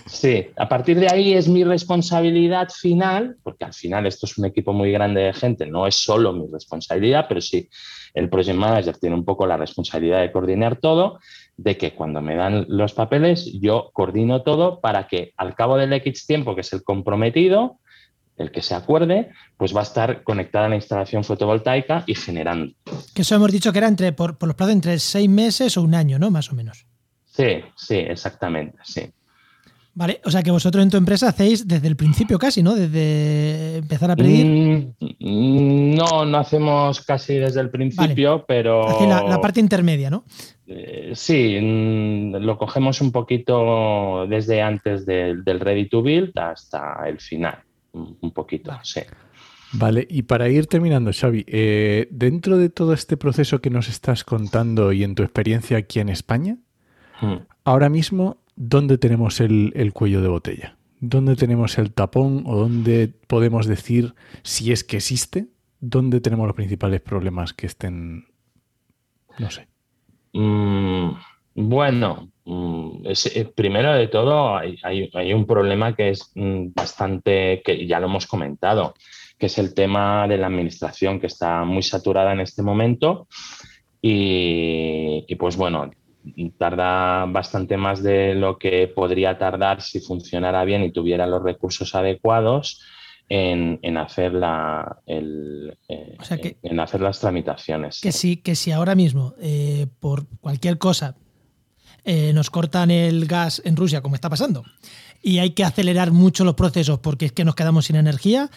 Sí, 0.06 0.48
a 0.56 0.68
partir 0.68 1.00
de 1.00 1.08
ahí 1.10 1.34
es 1.34 1.48
mi 1.48 1.64
responsabilidad 1.64 2.70
final, 2.70 3.38
porque 3.44 3.66
al 3.66 3.74
final 3.74 4.06
esto 4.06 4.26
es 4.26 4.38
un 4.38 4.46
equipo 4.46 4.74
muy 4.74 4.92
grande 4.92 5.22
de 5.22 5.34
gente, 5.34 5.66
no 5.66 5.88
es 5.88 5.96
solo 5.96 6.34
mi 6.34 6.48
responsabilidad, 6.52 7.26
pero 7.28 7.42
sí 7.42 7.70
el 8.14 8.30
project 8.30 8.58
manager 8.58 8.98
tiene 8.98 9.16
un 9.16 9.26
poco 9.26 9.46
la 9.46 9.58
responsabilidad 9.58 10.22
de 10.22 10.32
coordinar 10.32 10.78
todo, 10.78 11.20
de 11.58 11.78
que 11.78 11.94
cuando 11.94 12.22
me 12.22 12.36
dan 12.36 12.66
los 12.70 12.94
papeles 12.94 13.52
yo 13.62 13.92
coordino 13.94 14.42
todo 14.42 14.80
para 14.80 15.08
que 15.08 15.34
al 15.38 15.56
cabo 15.56 15.78
del 15.78 15.94
X 15.94 16.26
tiempo, 16.26 16.56
que 16.56 16.62
es 16.62 16.74
el 16.74 16.84
comprometido, 16.84 17.80
el 18.38 18.52
que 18.52 18.62
se 18.62 18.76
acuerde, 18.76 19.30
pues 19.58 19.76
va 19.76 19.82
a 19.82 19.84
estar 19.84 20.24
conectada 20.24 20.66
a 20.66 20.70
la 20.70 20.76
instalación 20.76 21.24
fotovoltaica 21.24 22.04
y 22.06 22.16
generando. 22.16 22.74
Que 23.14 23.22
eso 23.22 23.36
hemos 23.36 23.52
dicho 23.52 23.72
que 23.72 23.78
era 23.78 23.88
entre, 23.88 24.12
por, 24.12 24.38
por 24.38 24.48
los 24.48 24.56
plazos 24.56 24.74
entre 24.74 25.00
seis 25.00 25.30
meses 25.30 25.78
o 25.78 25.82
un 25.82 25.96
año, 25.96 26.20
¿no? 26.20 26.32
Más 26.32 26.52
o 26.52 26.56
menos. 26.56 26.86
Sí, 27.26 27.64
sí, 27.76 27.96
exactamente, 27.96 28.78
sí. 28.84 29.12
Vale, 29.96 30.20
o 30.26 30.30
sea 30.30 30.44
que 30.44 30.52
vosotros 30.52 30.84
en 30.84 30.90
tu 30.90 30.98
empresa 30.98 31.30
hacéis 31.30 31.68
desde 31.68 31.88
el 31.88 31.96
principio 31.96 32.38
casi, 32.38 32.62
¿no? 32.62 32.76
Desde 32.76 33.78
empezar 33.78 34.12
a 34.12 34.16
pedir. 34.18 34.46
Mm, 34.46 35.96
no, 35.96 36.26
no 36.26 36.38
hacemos 36.38 37.00
casi 37.02 37.36
desde 37.36 37.62
el 37.62 37.70
principio, 37.70 38.44
pero. 38.46 38.86
La, 39.08 39.24
la, 39.24 39.40
parte 39.40 39.62
intermedia, 39.62 40.10
¿no? 40.10 40.26
Eh, 40.68 41.12
sí, 41.16 41.58
mm, 41.62 42.36
lo 42.36 42.58
cogemos 42.58 43.00
un 43.00 43.14
poquito 43.14 44.28
desde 44.28 44.62
antes 44.62 45.06
del 45.06 45.60
ready 45.62 45.88
to 45.88 46.04
build 46.04 46.38
hasta 46.38 47.08
el 47.08 47.20
final, 47.20 47.58
un 47.94 48.32
poquito, 48.32 48.78
sí. 48.84 49.02
Vale, 49.78 50.08
y 50.10 50.22
para 50.24 50.48
ir 50.50 50.68
terminando, 50.68 51.12
Xavi, 51.12 51.44
eh, 51.48 52.08
dentro 52.10 52.58
de 52.58 52.70
todo 52.70 52.94
este 52.94 53.18
proceso 53.18 53.60
que 53.60 53.70
nos 53.70 53.90
estás 53.90 54.24
contando 54.24 54.94
y 54.94 55.04
en 55.04 55.16
tu 55.16 55.24
experiencia 55.24 55.78
aquí 55.78 56.00
en 56.00 56.10
España, 56.10 56.58
hmm. 57.20 57.36
ahora 57.66 57.90
mismo, 57.90 58.38
¿dónde 58.56 58.98
tenemos 58.98 59.40
el, 59.40 59.92
cuello 59.94 60.22
de 60.22 60.28
botella? 60.28 60.78
¿Dónde 61.00 61.36
tenemos 61.36 61.78
el 61.78 61.94
tapón 61.94 62.44
o 62.46 62.56
dónde 62.56 63.12
podemos 63.28 63.68
decir, 63.68 64.16
si 64.44 64.72
es 64.72 64.84
que 64.84 64.98
existe, 64.98 65.48
dónde 65.80 66.22
tenemos 66.22 66.48
los 66.48 66.56
principales 66.56 67.02
problemas 67.02 67.54
que 67.54 67.68
estén, 67.68 68.26
no 69.38 69.52
sé? 69.52 69.68
Mm, 70.34 71.12
bueno, 71.56 72.32
mm, 72.46 73.06
eh, 73.06 73.52
primero 73.54 73.94
de 73.94 74.08
todo 74.08 74.58
hay, 74.58 75.34
un 75.34 75.46
problema 75.46 75.96
que 75.96 76.10
es 76.10 76.32
mm, 76.36 76.68
bastante, 76.74 77.62
que 77.64 77.86
ya 77.86 78.00
lo 78.00 78.08
hemos 78.08 78.26
comentado, 78.26 78.96
que 79.38 79.48
es 79.48 79.58
el 79.58 79.74
tema 79.74 80.28
de 80.28 80.38
la 80.38 80.48
administración 80.48 81.20
que 81.20 81.28
está 81.28 81.66
muy 81.66 81.84
saturada 81.84 82.32
en 82.32 82.40
este 82.40 82.64
momento 82.64 83.28
y 84.08 85.36
pues 85.36 85.58
bueno, 85.58 85.90
tarda 86.58 87.26
bastante 87.26 87.78
más 87.78 88.02
de 88.02 88.36
lo 88.36 88.58
que 88.58 88.88
podría 88.88 89.38
tardar 89.38 89.82
si 89.82 90.00
funcionara 90.00 90.64
bien 90.64 90.84
y 90.84 90.92
tuviera 90.92 91.28
los 91.28 91.44
recursos 91.44 91.96
adecuados 91.96 92.82
en, 93.28 93.98
hacer 93.98 94.34
la 94.34 95.00
eh, 95.08 95.76
en 96.62 96.80
hacer 96.80 97.02
las 97.02 97.20
tramitaciones. 97.20 98.00
Que 98.02 98.12
sí, 98.12 98.38
que 98.38 98.56
si 98.56 98.72
ahora 98.72 98.96
mismo, 98.96 99.34
eh, 99.42 99.88
por 100.00 100.28
cualquier 100.42 100.78
cosa, 100.78 101.16
eh, 102.04 102.34
nos 102.34 102.50
cortan 102.50 102.92
el 102.92 103.26
gas 103.26 103.62
en 103.66 103.76
Rusia, 103.76 104.02
como 104.02 104.16
está 104.16 104.30
pasando, 104.30 104.64
y 105.24 105.40
hay 105.40 105.52
que 105.52 105.64
acelerar 105.64 106.12
mucho 106.12 106.44
los 106.44 106.54
procesos 106.54 107.00
porque 107.00 107.26
es 107.26 107.32
que 107.32 107.46
nos 107.46 107.56
quedamos 107.56 107.86
sin 107.86 107.96
energía, 107.96 108.52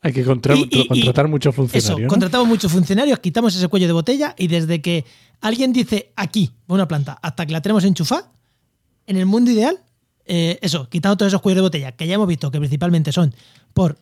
hay 0.00 0.12
que 0.12 0.24
contratar 0.24 1.28
muchos 1.28 1.54
funcionarios. 1.54 1.98
Eso, 2.00 2.08
contratamos 2.08 2.46
muchos 2.46 2.70
funcionarios, 2.70 3.18
quitamos 3.18 3.54
ese 3.54 3.66
cuello 3.68 3.86
de 3.86 3.92
botella 3.92 4.34
y 4.38 4.46
desde 4.46 4.80
que 4.80 5.04
alguien 5.40 5.72
dice 5.72 6.12
aquí, 6.16 6.52
una 6.68 6.86
planta, 6.86 7.18
hasta 7.20 7.46
que 7.46 7.52
la 7.52 7.60
tenemos 7.60 7.84
enchufada, 7.84 8.30
en 9.06 9.16
el 9.16 9.26
mundo 9.26 9.50
ideal, 9.50 9.80
eh, 10.24 10.58
eso, 10.60 10.88
quitando 10.88 11.16
todos 11.16 11.30
esos 11.30 11.40
cuellos 11.40 11.56
de 11.56 11.62
botella, 11.62 11.92
que 11.92 12.06
ya 12.06 12.14
hemos 12.14 12.28
visto 12.28 12.50
que 12.50 12.58
principalmente 12.58 13.12
son 13.12 13.34
por 13.72 13.98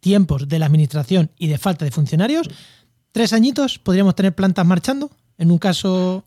tiempos 0.00 0.48
de 0.48 0.58
la 0.58 0.66
administración 0.66 1.30
y 1.36 1.48
de 1.48 1.58
falta 1.58 1.84
de 1.84 1.90
funcionarios, 1.90 2.48
tres 3.12 3.32
añitos 3.32 3.78
podríamos 3.78 4.14
tener 4.14 4.34
plantas 4.34 4.64
marchando. 4.64 5.10
En 5.36 5.50
un 5.50 5.58
caso 5.58 6.24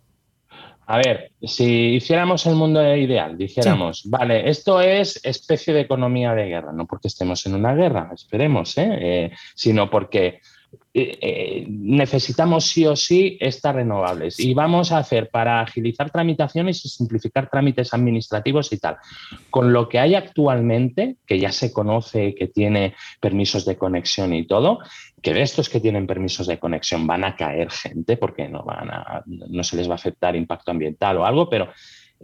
a 0.91 0.97
ver, 0.97 1.31
si 1.41 1.95
hiciéramos 1.95 2.45
el 2.47 2.55
mundo 2.55 2.81
ideal, 2.93 3.37
dijéramos, 3.37 4.01
vale, 4.07 4.49
esto 4.49 4.81
es 4.81 5.21
especie 5.23 5.73
de 5.73 5.79
economía 5.79 6.33
de 6.33 6.47
guerra, 6.47 6.73
no 6.73 6.85
porque 6.85 7.07
estemos 7.07 7.45
en 7.45 7.55
una 7.55 7.73
guerra, 7.73 8.11
esperemos, 8.13 8.77
¿eh? 8.77 8.89
Eh, 8.99 9.31
sino 9.55 9.89
porque 9.89 10.41
eh, 10.93 11.65
necesitamos 11.69 12.65
sí 12.65 12.86
o 12.86 12.95
sí 12.95 13.38
estas 13.39 13.76
renovables 13.76 14.39
y 14.39 14.53
vamos 14.53 14.91
a 14.91 14.97
hacer 14.97 15.30
para 15.30 15.61
agilizar 15.61 16.11
tramitaciones 16.11 16.84
y 16.86 16.89
simplificar 16.89 17.49
trámites 17.49 17.93
administrativos 17.93 18.72
y 18.74 18.78
tal. 18.78 18.97
Con 19.49 19.72
lo 19.72 19.88
que 19.88 19.99
hay 19.99 20.15
actualmente, 20.15 21.15
que 21.26 21.39
ya 21.39 21.51
se 21.51 21.72
conoce 21.72 22.36
que 22.36 22.47
tiene 22.47 22.95
permisos 23.19 23.65
de 23.65 23.78
conexión 23.78 24.34
y 24.34 24.45
todo, 24.45 24.80
que 25.22 25.34
de 25.34 25.41
estos 25.41 25.69
que 25.69 25.80
tienen 25.80 26.07
permisos 26.07 26.47
de 26.47 26.59
conexión 26.59 27.07
van 27.07 27.24
a 27.24 27.36
caer 27.36 27.69
gente 27.72 28.17
porque 28.17 28.49
no, 28.49 28.63
van 28.63 28.91
a, 28.91 29.24
no 29.26 29.63
se 29.63 29.78
les 29.78 29.88
va 29.88 29.93
a 29.93 29.95
afectar 29.95 30.36
impacto 30.36 30.72
ambiental 30.72 31.17
o 31.17 31.26
algo, 31.26 31.49
pero 31.49 31.69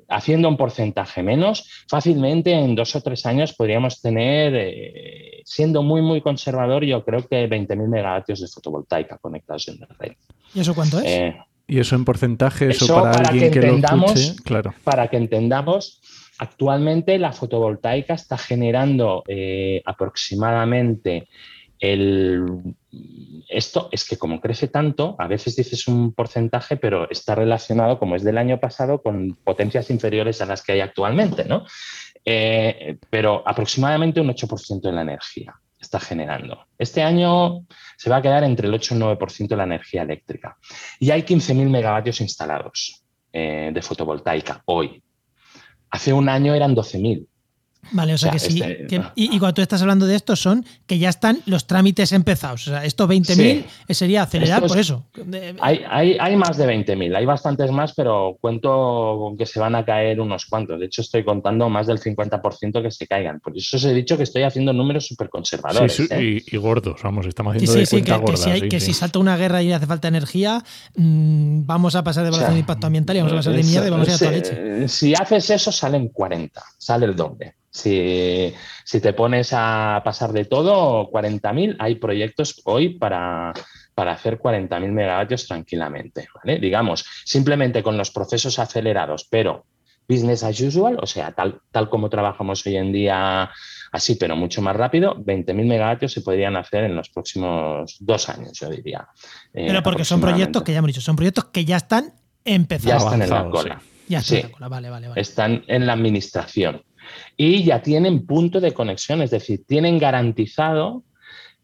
haciendo 0.10 0.50
un 0.50 0.58
porcentaje 0.58 1.24
menos, 1.24 1.86
fácilmente 1.89 2.52
en 2.54 2.76
dos 2.76 2.95
o 2.95 3.02
tres 3.02 3.26
años 3.26 3.54
podríamos 3.54 4.02
tener, 4.02 4.54
eh, 4.56 5.41
siendo 5.45 5.84
muy, 5.84 6.02
muy 6.02 6.22
conservador, 6.22 6.84
yo 6.84 7.04
creo 7.04 7.28
que 7.28 7.50
20.000 7.50 7.88
megavatios 7.88 8.41
de 8.41 8.48
fotovoltaica 8.48 9.18
conectados 9.18 9.68
en 9.68 9.80
la 9.80 9.88
red. 10.00 10.14
¿Y 10.54 10.60
eso 10.62 10.74
cuánto 10.76 11.00
es? 11.00 11.06
Eh, 11.06 11.38
¿Y 11.68 11.80
eso 11.80 11.95
en 11.95 12.06
porcentaje? 12.06 12.70
Eso, 12.70 12.86
Eso 12.86 12.95
para, 12.95 13.12
para 13.12 13.30
alguien 13.30 13.52
que 13.52 13.60
que, 13.60 13.68
lo 13.68 13.74
entendamos- 13.74 14.16
escuche, 14.16 14.43
claro. 14.43 14.74
para 14.84 15.08
que 15.10 15.18
entendamos, 15.18 16.02
actualmente 16.39 17.18
la 17.18 17.34
fotovoltaica 17.34 18.14
está 18.14 18.38
generando 18.38 19.24
eh, 19.28 19.82
aproximadamente 19.86 21.28
Esto 21.80 23.89
es 23.91 24.07
que 24.07 24.17
como 24.17 24.41
crece 24.41 24.67
tanto, 24.67 25.15
a 25.19 25.28
veces 25.28 25.55
dices 25.55 25.88
un 25.88 26.13
porcentaje, 26.13 26.78
pero 26.78 27.09
está 27.09 27.36
relacionado, 27.36 27.99
como 27.99 28.15
es 28.15 28.23
del 28.23 28.38
año 28.38 28.59
pasado, 28.59 29.01
con 29.01 29.36
potencias 29.43 29.89
inferiores 29.89 30.41
a 30.41 30.45
las 30.45 30.63
que 30.63 30.73
hay 30.73 30.80
actualmente, 30.80 31.45
¿no? 31.45 31.65
Eh, 32.25 32.97
pero 33.09 33.47
aproximadamente 33.47 34.19
un 34.19 34.30
8% 34.30 34.82
de 34.82 34.91
la 34.91 35.01
energía 35.01 35.55
está 35.80 35.99
generando. 35.99 36.65
Este 36.78 37.03
año 37.03 37.65
se 37.95 38.09
va 38.09 38.17
a 38.17 38.21
quedar 38.21 38.43
entre 38.43 38.67
el 38.67 38.73
8 38.73 38.93
y 38.93 38.97
el 38.97 39.03
9% 39.03 39.47
de 39.47 39.55
la 39.55 39.63
energía 39.63 40.01
eléctrica. 40.01 40.57
Y 40.99 41.11
hay 41.11 41.21
15.000 41.21 41.69
megavatios 41.69 42.19
instalados 42.21 43.03
eh, 43.32 43.71
de 43.73 43.82
fotovoltaica 43.82 44.61
hoy. 44.65 45.01
Hace 45.89 46.11
un 46.11 46.28
año 46.28 46.53
eran 46.53 46.75
12.000. 46.75 47.28
Vale, 47.92 48.14
o 48.14 48.18
sea, 48.18 48.30
o 48.30 48.34
que 48.34 48.40
sí. 48.40 48.62
este- 48.62 48.88
que- 48.88 49.02
y, 49.16 49.36
y 49.36 49.40
cuando 49.40 49.54
tú 49.56 49.62
estás 49.62 49.82
hablando 49.82 50.06
de 50.06 50.16
esto, 50.16 50.36
son 50.36 50.66
que 50.86 50.98
ya 51.00 51.10
están 51.10 51.40
los 51.46 51.68
trámites 51.68 52.12
empezados. 52.12 52.68
O 52.68 52.72
sea, 52.72 52.84
estos 52.86 53.08
20.000 53.10 53.66
eh, 53.88 53.94
sería 53.94 54.24
acelerar 54.24 54.58
Estos- 54.58 54.72
por 54.72 54.80
eso. 54.80 55.06
Eh, 55.34 55.56
Hay, 55.62 55.82
hay, 55.90 56.18
hay 56.20 56.36
más 56.36 56.58
de 56.58 56.66
20.000, 56.68 57.16
hay 57.16 57.26
bastantes 57.26 57.72
más, 57.72 57.94
pero 57.96 58.38
cuento 58.42 58.70
con 59.20 59.38
que 59.38 59.46
se 59.46 59.60
van 59.60 59.76
a 59.76 59.86
caer 59.86 60.20
unos 60.20 60.46
cuantos. 60.46 60.80
De 60.80 60.86
hecho, 60.88 61.02
estoy 61.02 61.24
contando 61.24 61.70
más 61.70 61.88
del 61.88 62.00
50% 62.00 62.82
que 62.82 62.92
se 62.92 63.08
caigan. 63.08 63.40
Por 63.40 63.56
eso 63.58 63.78
os 63.78 63.84
he 63.86 63.94
dicho 63.94 64.18
que 64.18 64.24
estoy 64.24 64.44
haciendo 64.44 64.74
números 64.74 65.06
súper 65.08 65.28
Sí, 65.28 65.32
conservadores. 65.32 65.94
sí, 65.94 66.08
¿eh? 66.10 66.44
y, 66.50 66.56
y 66.56 66.58
gordos, 66.58 67.02
vamos, 67.04 67.26
estamos 67.26 67.54
Sí, 67.54 67.58
haciendo 67.58 67.74
sí, 67.74 67.80
de 67.80 67.86
sí, 67.86 67.92
cuenta 68.04 68.26
que, 68.32 68.38
si, 68.38 68.50
hay- 68.50 68.60
sí, 68.62 68.70
que 68.70 68.80
sí. 68.80 68.86
si 68.88 68.94
salta 68.94 69.20
una 69.20 69.38
guerra 69.38 69.62
y 69.64 69.72
hace 69.72 69.86
falta 69.86 70.08
energía, 70.08 70.64
mm, 70.96 71.66
vamos 71.66 71.96
a 71.96 72.04
pasar 72.04 72.24
de 72.24 72.30
evaluación 72.30 72.56
de 72.56 72.60
impacto 72.62 72.88
ambiental 72.88 73.16
y 73.16 73.20
vamos 73.20 73.34
a 73.34 73.36
pasar 73.38 73.54
de 73.54 73.64
mierda 73.64 73.88
y 73.88 73.90
vamos 73.92 74.08
a 74.08 74.12
ir 74.12 74.16
a 74.16 74.20
toda 74.20 74.32
Si- 74.32 74.36
leche. 74.38 74.88
Si 74.88 75.14
haces 75.16 75.50
eso, 75.50 75.72
salen 75.72 76.10
40, 76.10 76.64
sale 76.78 77.06
el 77.06 77.16
doble. 77.16 77.56
Si, 77.78 78.53
si 78.84 78.99
te 78.99 79.13
pones 79.13 79.49
a 79.53 80.01
pasar 80.03 80.32
de 80.34 80.45
todo, 80.45 81.09
40.000, 81.11 81.75
hay 81.80 81.95
proyectos 81.95 82.61
hoy 82.65 82.97
para, 82.97 83.53
para 83.93 84.13
hacer 84.13 84.39
40.000 84.39 84.91
megavatios 84.91 85.47
tranquilamente. 85.47 86.28
¿vale? 86.36 86.59
Digamos, 86.59 87.05
simplemente 87.23 87.84
con 87.84 87.97
los 87.97 88.11
procesos 88.11 88.59
acelerados, 88.59 89.28
pero 89.30 89.65
business 90.09 90.41
as 90.43 90.59
usual, 90.61 90.97
o 91.01 91.05
sea, 91.05 91.34
tal, 91.34 91.59
tal 91.69 91.89
como 91.89 92.09
trabajamos 92.09 92.65
hoy 92.65 92.78
en 92.78 92.93
día, 92.93 93.49
así, 93.91 94.15
pero 94.15 94.38
mucho 94.38 94.61
más 94.61 94.73
rápido, 94.75 95.15
20.000 95.17 95.53
megavatios 95.65 96.13
se 96.13 96.21
podrían 96.21 96.55
hacer 96.55 96.86
en 96.86 96.95
los 96.95 97.09
próximos 97.09 97.97
dos 97.99 98.30
años, 98.30 98.53
yo 98.59 98.69
diría. 98.69 99.05
eh, 99.53 99.65
Pero 99.67 99.84
porque 99.84 100.05
son 100.05 100.21
proyectos 100.21 100.63
que 100.63 100.71
ya 100.71 100.78
hemos 100.80 100.88
dicho, 100.88 101.01
son 101.01 101.15
proyectos 101.17 101.45
que 101.51 101.65
ya 101.65 101.75
están 101.78 102.05
ya 102.05 102.53
empezados. 102.55 103.03
están 103.03 103.21
en 103.21 103.30
la 103.30 103.49
cola. 103.49 103.82
Ya 104.07 104.19
están 104.19 104.38
Sí. 104.38 104.41
en 104.45 104.49
la 104.49 104.51
cola, 104.55 104.67
Vale, 104.69 104.89
vale, 104.89 105.07
vale. 105.09 105.19
están 105.21 105.63
en 105.67 105.86
la 105.86 105.91
administración 105.91 106.82
y 107.36 107.64
ya 107.64 107.82
tienen 107.82 108.26
punto 108.26 108.60
de 108.60 108.74
conexión, 108.74 109.22
es 109.22 109.32
decir, 109.32 109.66
tienen 109.66 109.99
garantizado 109.99 111.03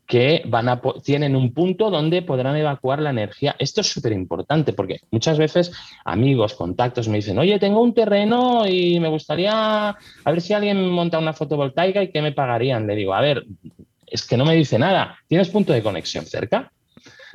que 0.05 0.43
van 0.45 0.67
a 0.69 0.81
tienen 1.03 1.35
un 1.35 1.53
punto 1.53 1.89
donde 1.89 2.21
podrán 2.21 2.55
evacuar 2.57 3.01
la 3.01 3.09
energía. 3.09 3.55
Esto 3.57 3.81
es 3.81 3.87
súper 3.87 4.11
importante 4.11 4.73
porque 4.73 4.99
muchas 5.11 5.37
veces 5.37 5.71
amigos, 6.03 6.55
contactos 6.55 7.07
me 7.07 7.17
dicen, 7.17 7.39
oye, 7.39 7.57
tengo 7.59 7.81
un 7.81 7.93
terreno 7.93 8.67
y 8.67 8.99
me 8.99 9.07
gustaría 9.07 9.89
a 9.89 9.97
ver 10.25 10.41
si 10.41 10.53
alguien 10.53 10.89
monta 10.89 11.19
una 11.19 11.33
fotovoltaica 11.33 12.03
y 12.03 12.11
qué 12.11 12.21
me 12.21 12.33
pagarían. 12.33 12.85
Le 12.85 12.95
digo, 12.95 13.13
a 13.13 13.21
ver, 13.21 13.45
es 14.05 14.27
que 14.27 14.37
no 14.37 14.45
me 14.45 14.55
dice 14.55 14.77
nada. 14.77 15.17
¿Tienes 15.27 15.49
punto 15.49 15.73
de 15.73 15.81
conexión 15.81 16.25
cerca? 16.25 16.71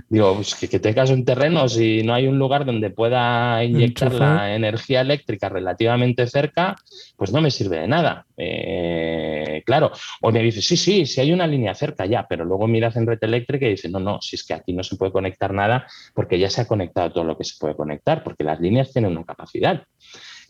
Digo, 0.09 0.34
pues 0.36 0.55
que, 0.55 0.68
que 0.68 0.78
tengas 0.78 1.11
un 1.11 1.24
terreno, 1.24 1.68
si 1.68 2.03
no 2.03 2.14
hay 2.14 2.26
un 2.26 2.38
lugar 2.38 2.64
donde 2.64 2.90
pueda 2.90 3.62
inyectar 3.64 4.12
la 4.14 4.55
energía 4.55 5.01
eléctrica 5.01 5.49
relativamente 5.49 6.26
cerca, 6.26 6.76
pues 7.16 7.32
no 7.32 7.40
me 7.40 7.51
sirve 7.51 7.80
de 7.80 7.88
nada. 7.88 8.24
Eh, 8.36 9.62
claro, 9.66 9.90
o 10.22 10.30
me 10.30 10.42
dice, 10.42 10.62
sí, 10.62 10.76
sí, 10.76 11.05
si 11.05 11.20
hay 11.20 11.32
una 11.32 11.46
línea 11.46 11.74
cerca 11.74 12.07
ya, 12.07 12.26
pero 12.28 12.44
luego 12.44 12.66
miras 12.66 12.96
en 12.96 13.07
red 13.07 13.18
eléctrica 13.20 13.66
y 13.66 13.70
dices, 13.70 13.90
no, 13.90 14.01
no, 14.01 14.20
si 14.22 14.36
es 14.36 14.44
que 14.44 14.55
aquí 14.55 14.72
no 14.72 14.82
se 14.82 14.96
puede 14.96 15.12
conectar 15.12 15.53
nada 15.53 15.86
porque 16.14 16.38
ya 16.38 16.49
se 16.49 16.61
ha 16.61 16.68
conectado 16.68 17.12
todo 17.12 17.24
lo 17.24 17.36
que 17.36 17.44
se 17.44 17.57
puede 17.59 17.74
conectar, 17.74 18.22
porque 18.22 18.44
las 18.44 18.61
líneas 18.61 18.92
tienen 18.92 19.12
una 19.12 19.24
capacidad. 19.24 19.82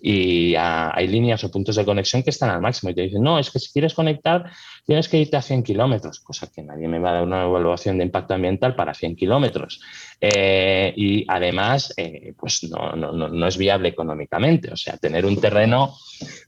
Y 0.01 0.55
hay 0.57 1.09
líneas 1.09 1.42
o 1.42 1.51
puntos 1.51 1.76
de 1.76 1.84
conexión 1.84 2.22
que 2.22 2.30
están 2.30 2.51
al 2.51 2.61
máximo 2.61 2.90
y 2.90 2.94
te 2.94 3.03
dicen, 3.03 3.22
no, 3.22 3.38
es 3.38 3.51
que 3.51 3.59
si 3.59 3.72
quieres 3.72 3.94
conectar 3.94 4.51
tienes 4.86 5.09
que 5.09 5.18
irte 5.18 5.36
a 5.36 5.42
100 5.42 5.64
kilómetros, 5.64 6.20
cosa 6.20 6.49
que 6.55 6.62
nadie 6.62 6.88
me 6.88 6.99
va 6.99 7.11
a 7.11 7.12
dar 7.14 7.24
una 7.24 7.44
evaluación 7.44 7.99
de 7.99 8.05
impacto 8.05 8.32
ambiental 8.34 8.74
para 8.74 8.94
100 8.94 9.16
kilómetros. 9.16 9.82
Eh, 10.20 10.94
y 10.96 11.24
además, 11.28 11.92
eh, 11.96 12.32
pues 12.38 12.64
no, 12.64 12.92
no, 12.92 13.12
no, 13.12 13.28
no 13.28 13.46
es 13.46 13.59
viable 13.59 13.90
económicamente. 13.90 14.72
O 14.72 14.76
sea, 14.76 14.96
tener 14.96 15.26
un 15.26 15.40
terreno, 15.40 15.94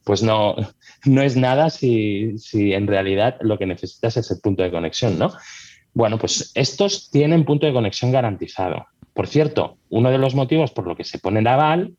pues 0.04 0.22
no, 0.22 0.56
no 1.04 1.22
es 1.22 1.36
nada 1.36 1.70
si, 1.70 2.38
si 2.38 2.72
en 2.72 2.86
realidad 2.86 3.36
lo 3.40 3.58
que 3.58 3.66
necesitas 3.66 4.16
es 4.16 4.30
el 4.30 4.40
punto 4.40 4.62
de 4.62 4.70
conexión, 4.70 5.18
¿no? 5.18 5.32
Bueno, 5.92 6.18
pues 6.18 6.52
estos 6.54 7.10
tienen 7.10 7.44
punto 7.44 7.66
de 7.66 7.72
conexión 7.72 8.12
garantizado. 8.12 8.86
Por 9.12 9.26
cierto, 9.26 9.78
uno 9.88 10.10
de 10.10 10.18
los 10.18 10.34
motivos 10.34 10.70
por 10.70 10.86
lo 10.86 10.96
que 10.96 11.04
se 11.04 11.18
pone 11.18 11.40
el 11.40 11.46
aval 11.46 11.92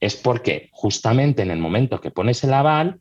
es 0.00 0.16
porque 0.16 0.68
justamente 0.72 1.42
en 1.42 1.50
el 1.50 1.58
momento 1.58 2.00
que 2.00 2.10
pones 2.10 2.42
el 2.44 2.54
aval, 2.54 3.00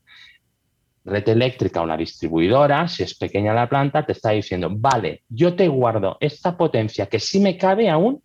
red 1.05 1.27
eléctrica 1.29 1.81
o 1.81 1.85
la 1.85 1.97
distribuidora, 1.97 2.87
si 2.87 3.03
es 3.03 3.15
pequeña 3.15 3.53
la 3.53 3.69
planta, 3.69 4.05
te 4.05 4.11
está 4.11 4.31
diciendo, 4.31 4.69
vale, 4.71 5.23
yo 5.29 5.55
te 5.55 5.67
guardo 5.67 6.17
esta 6.19 6.57
potencia 6.57 7.05
que 7.07 7.19
sí 7.19 7.39
me 7.39 7.57
cabe 7.57 7.89
aún 7.89 8.21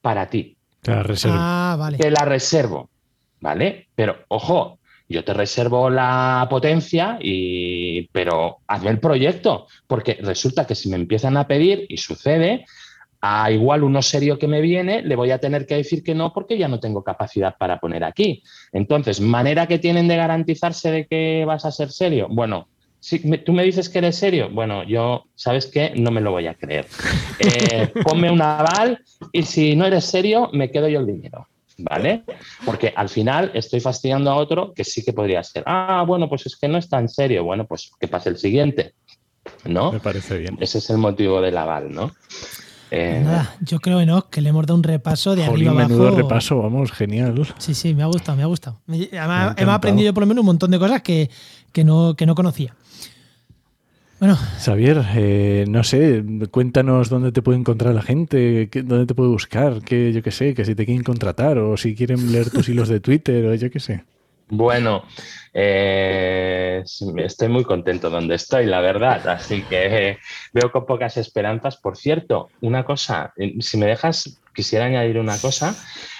para 0.00 0.28
ti, 0.28 0.56
Te 0.80 0.90
la 0.92 1.02
reservo. 1.02 1.36
Ah, 1.38 1.76
vale. 1.78 1.98
te 1.98 2.10
la 2.10 2.24
reservo, 2.24 2.90
¿vale? 3.40 3.88
Pero 3.94 4.16
ojo, 4.28 4.78
yo 5.08 5.22
te 5.24 5.34
reservo 5.34 5.90
la 5.90 6.46
potencia, 6.48 7.18
y, 7.20 8.08
pero 8.08 8.58
hazme 8.66 8.90
el 8.90 9.00
proyecto, 9.00 9.66
porque 9.86 10.18
resulta 10.22 10.66
que 10.66 10.74
si 10.74 10.88
me 10.88 10.96
empiezan 10.96 11.36
a 11.36 11.46
pedir, 11.46 11.86
y 11.88 11.98
sucede, 11.98 12.64
a 13.26 13.50
igual 13.50 13.82
uno 13.84 14.02
serio 14.02 14.38
que 14.38 14.46
me 14.46 14.60
viene, 14.60 15.00
le 15.00 15.16
voy 15.16 15.30
a 15.30 15.38
tener 15.38 15.64
que 15.66 15.76
decir 15.76 16.02
que 16.02 16.14
no 16.14 16.30
porque 16.34 16.58
ya 16.58 16.68
no 16.68 16.78
tengo 16.78 17.02
capacidad 17.02 17.56
para 17.58 17.80
poner 17.80 18.04
aquí. 18.04 18.42
Entonces, 18.70 19.18
¿manera 19.18 19.66
que 19.66 19.78
tienen 19.78 20.08
de 20.08 20.16
garantizarse 20.16 20.90
de 20.90 21.06
que 21.06 21.44
vas 21.46 21.64
a 21.64 21.72
ser 21.72 21.90
serio? 21.90 22.28
Bueno, 22.30 22.68
si 23.00 23.20
me- 23.26 23.38
tú 23.38 23.54
me 23.54 23.64
dices 23.64 23.88
que 23.88 23.98
eres 23.98 24.16
serio, 24.16 24.50
bueno, 24.52 24.82
yo, 24.84 25.24
¿sabes 25.34 25.64
qué? 25.66 25.94
No 25.96 26.10
me 26.10 26.20
lo 26.20 26.32
voy 26.32 26.46
a 26.48 26.54
creer. 26.54 26.86
Eh, 27.40 27.92
ponme 28.04 28.30
un 28.30 28.40
aval 28.40 29.00
y 29.32 29.42
si 29.42 29.74
no 29.74 29.86
eres 29.86 30.04
serio, 30.04 30.50
me 30.52 30.70
quedo 30.70 30.86
yo 30.88 31.00
el 31.00 31.06
dinero. 31.06 31.48
¿Vale? 31.78 32.22
Porque 32.64 32.92
al 32.94 33.08
final 33.08 33.50
estoy 33.54 33.80
fastidiando 33.80 34.30
a 34.30 34.36
otro 34.36 34.72
que 34.72 34.84
sí 34.84 35.04
que 35.04 35.12
podría 35.12 35.42
ser. 35.42 35.64
Ah, 35.66 36.04
bueno, 36.06 36.28
pues 36.28 36.46
es 36.46 36.56
que 36.56 36.68
no 36.68 36.78
es 36.78 36.88
tan 36.88 37.08
serio. 37.08 37.42
Bueno, 37.42 37.66
pues 37.66 37.90
que 37.98 38.06
pase 38.06 38.28
el 38.28 38.36
siguiente. 38.36 38.92
¿No? 39.64 39.90
Me 39.92 39.98
parece 39.98 40.38
bien. 40.38 40.56
Ese 40.60 40.78
es 40.78 40.88
el 40.90 40.98
motivo 40.98 41.40
del 41.40 41.56
aval, 41.58 41.92
¿no? 41.92 42.12
Eh, 42.96 43.20
Nada, 43.24 43.54
yo 43.60 43.80
creo, 43.80 44.00
Enoch, 44.00 44.28
que 44.30 44.40
le 44.40 44.50
hemos 44.50 44.64
dado 44.66 44.76
un 44.76 44.82
repaso 44.84 45.34
de 45.34 45.44
Jolín, 45.46 45.68
arriba 45.68 45.82
menudo 45.88 46.06
abajo. 46.08 46.22
repaso, 46.22 46.58
vamos, 46.62 46.92
genial. 46.92 47.34
Sí, 47.58 47.74
sí, 47.74 47.94
me 47.94 48.02
ha 48.02 48.06
gustado, 48.06 48.36
me 48.36 48.44
ha 48.44 48.46
gustado. 48.46 48.80
Además, 48.88 49.54
hemos 49.58 49.74
aprendido 49.74 50.14
por 50.14 50.22
lo 50.22 50.26
menos 50.28 50.42
un 50.42 50.46
montón 50.46 50.70
de 50.70 50.78
cosas 50.78 51.02
que, 51.02 51.28
que, 51.72 51.82
no, 51.84 52.14
que 52.14 52.24
no 52.26 52.34
conocía. 52.34 52.74
Bueno, 54.20 54.38
Xavier, 54.60 55.04
eh, 55.16 55.64
no 55.68 55.82
sé, 55.82 56.24
cuéntanos 56.50 57.10
dónde 57.10 57.32
te 57.32 57.42
puede 57.42 57.58
encontrar 57.58 57.94
la 57.94 58.00
gente, 58.02 58.68
qué- 58.70 58.82
dónde 58.82 59.06
te 59.06 59.14
puede 59.14 59.28
buscar, 59.28 59.82
que 59.82 60.12
yo 60.12 60.22
qué 60.22 60.30
sé, 60.30 60.54
que 60.54 60.64
si 60.64 60.74
te 60.76 60.86
quieren 60.86 61.02
contratar 61.02 61.58
o 61.58 61.76
si 61.76 61.94
quieren 61.96 62.30
leer 62.32 62.48
tus 62.50 62.68
hilos 62.68 62.88
de 62.88 63.00
Twitter 63.00 63.44
o 63.44 63.54
yo 63.54 63.70
qué 63.70 63.80
sé. 63.80 64.04
Bueno, 64.48 65.04
eh, 65.52 66.82
estoy 67.16 67.48
muy 67.48 67.64
contento 67.64 68.10
donde 68.10 68.34
estoy, 68.34 68.66
la 68.66 68.80
verdad. 68.80 69.26
Así 69.28 69.62
que 69.62 70.08
eh, 70.10 70.18
veo 70.52 70.70
con 70.70 70.84
pocas 70.86 71.16
esperanzas. 71.16 71.76
Por 71.78 71.96
cierto, 71.96 72.50
una 72.60 72.84
cosa, 72.84 73.32
eh, 73.36 73.54
si 73.60 73.78
me 73.78 73.86
dejas, 73.86 74.42
quisiera 74.54 74.84
añadir 74.86 75.18
una 75.18 75.38
cosa. 75.38 75.74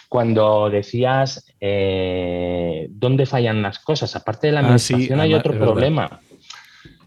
Cuando 0.09 0.70
decías 0.70 1.45
eh, 1.61 2.87
dónde 2.91 3.27
fallan 3.27 3.62
las 3.62 3.79
cosas, 3.81 4.14
aparte 4.16 4.47
de 4.47 4.53
la 4.55 4.61
Ah, 4.61 4.79
sí, 4.79 4.95
administración, 4.95 5.20
hay 5.20 5.35
otro 5.35 5.59
problema. 5.59 6.20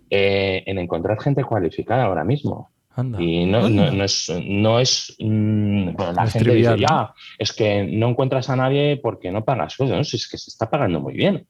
en 0.09 0.77
encontrar 0.79 1.19
gente 1.21 1.43
cualificada 1.43 2.03
ahora 2.05 2.23
mismo. 2.23 2.71
Anda. 2.97 3.21
Y 3.21 3.45
no, 3.45 3.61
no- 3.69 3.83
Anda. 3.83 3.91
no 3.91 4.03
es, 4.03 4.31
no 4.45 4.79
es 4.79 5.15
mm, 5.19 5.91
bueno, 5.93 6.11
la 6.13 6.21
No 6.21 6.27
es 6.27 6.33
gente 6.33 6.49
trivial, 6.49 6.75
dice, 6.77 6.87
¿no? 6.91 6.97
ya, 6.97 7.13
es 7.37 7.53
que 7.53 7.83
no 7.83 8.09
encuentras 8.09 8.49
a 8.49 8.55
nadie 8.55 8.97
porque 8.97 9.31
no 9.31 9.45
pagas 9.45 9.73
sueldo, 9.73 9.95
¿no? 9.95 10.03
Si 10.03 10.17
es 10.17 10.27
que 10.27 10.37
se 10.37 10.49
está 10.49 10.69
pagando 10.69 10.99
muy 10.99 11.13
bien. 11.13 11.45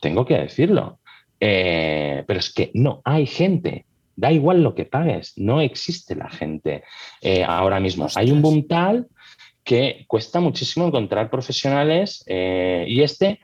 Tengo 0.00 0.24
que 0.26 0.34
decirlo. 0.38 0.98
Eh, 1.40 2.24
pero 2.26 2.38
es 2.40 2.52
que 2.52 2.70
no 2.74 3.00
hay 3.04 3.26
gente. 3.26 3.86
Da 4.14 4.30
igual 4.30 4.62
lo 4.62 4.74
que 4.74 4.84
pagues, 4.84 5.32
no 5.36 5.60
existe 5.60 6.14
la 6.14 6.28
gente 6.28 6.84
eh, 7.22 7.44
ahora 7.44 7.80
mismo. 7.80 8.06
Hay 8.14 8.30
un 8.30 8.42
boom 8.42 8.66
tal 8.68 9.06
que 9.64 10.04
cuesta 10.08 10.40
muchísimo 10.40 10.86
encontrar 10.86 11.30
profesionales 11.30 12.24
eh, 12.26 12.84
y 12.88 13.02
este, 13.02 13.38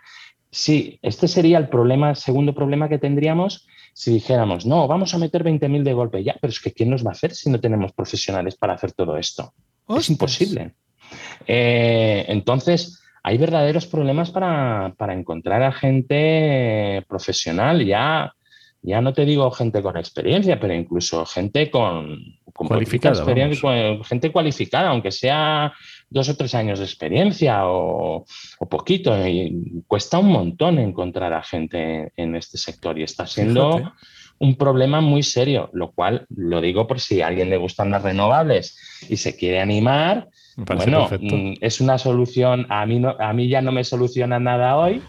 sí, 0.50 0.98
este 1.00 1.28
sería 1.28 1.58
el 1.58 1.68
problema, 1.68 2.14
segundo 2.16 2.54
problema 2.54 2.88
que 2.88 2.98
tendríamos 2.98 3.67
si 3.98 4.12
dijéramos, 4.12 4.64
no, 4.64 4.86
vamos 4.86 5.12
a 5.12 5.18
meter 5.18 5.42
20.000 5.42 5.82
de 5.82 5.92
golpe, 5.92 6.22
ya, 6.22 6.36
pero 6.40 6.52
es 6.52 6.60
que 6.60 6.70
¿quién 6.70 6.88
nos 6.88 7.04
va 7.04 7.08
a 7.08 7.14
hacer 7.14 7.34
si 7.34 7.50
no 7.50 7.58
tenemos 7.58 7.92
profesionales 7.92 8.54
para 8.54 8.74
hacer 8.74 8.92
todo 8.92 9.16
esto? 9.16 9.52
Es 9.88 10.08
imposible. 10.08 10.76
Eh, 11.44 12.24
entonces, 12.28 13.02
hay 13.24 13.38
verdaderos 13.38 13.88
problemas 13.88 14.30
para, 14.30 14.94
para, 14.96 15.14
encontrar 15.14 15.64
a 15.64 15.72
gente 15.72 17.04
profesional, 17.08 17.84
ya, 17.84 18.32
ya 18.82 19.00
no 19.00 19.12
te 19.12 19.24
digo 19.24 19.50
gente 19.50 19.82
con 19.82 19.96
experiencia, 19.96 20.60
pero 20.60 20.74
incluso 20.74 21.26
gente 21.26 21.68
con, 21.68 22.20
cualificada, 22.52 23.24
gente 24.04 24.30
cualificada, 24.30 24.90
aunque 24.90 25.10
sea 25.10 25.72
dos 26.10 26.28
o 26.28 26.36
tres 26.36 26.54
años 26.54 26.78
de 26.78 26.84
experiencia 26.84 27.62
o, 27.66 28.24
poquito. 28.68 29.14
Y 29.26 29.82
cuesta 29.86 30.18
un 30.18 30.32
montón 30.32 30.78
encontrar 30.78 31.32
a 31.32 31.42
gente 31.42 32.12
en 32.16 32.36
este 32.36 32.58
sector 32.58 32.98
y 32.98 33.02
está 33.02 33.26
siendo 33.26 33.92
un 34.40 34.54
problema 34.54 35.00
muy 35.00 35.22
serio, 35.22 35.68
lo 35.72 35.92
cual 35.92 36.26
lo 36.34 36.60
digo 36.60 36.86
por 36.86 37.00
si 37.00 37.20
a 37.20 37.26
alguien 37.26 37.50
le 37.50 37.56
gustan 37.56 37.90
las 37.90 38.02
renovables 38.02 38.78
y 39.08 39.16
se 39.16 39.36
quiere 39.36 39.60
animar. 39.60 40.28
Bueno, 40.56 41.08
mm, 41.08 41.54
es 41.60 41.80
una 41.80 41.98
solución, 41.98 42.66
a 42.68 42.84
mí, 42.86 42.98
no, 42.98 43.16
a 43.18 43.32
mí 43.32 43.48
ya 43.48 43.62
no 43.62 43.72
me 43.72 43.84
soluciona 43.84 44.38
nada 44.38 44.76
hoy, 44.76 45.02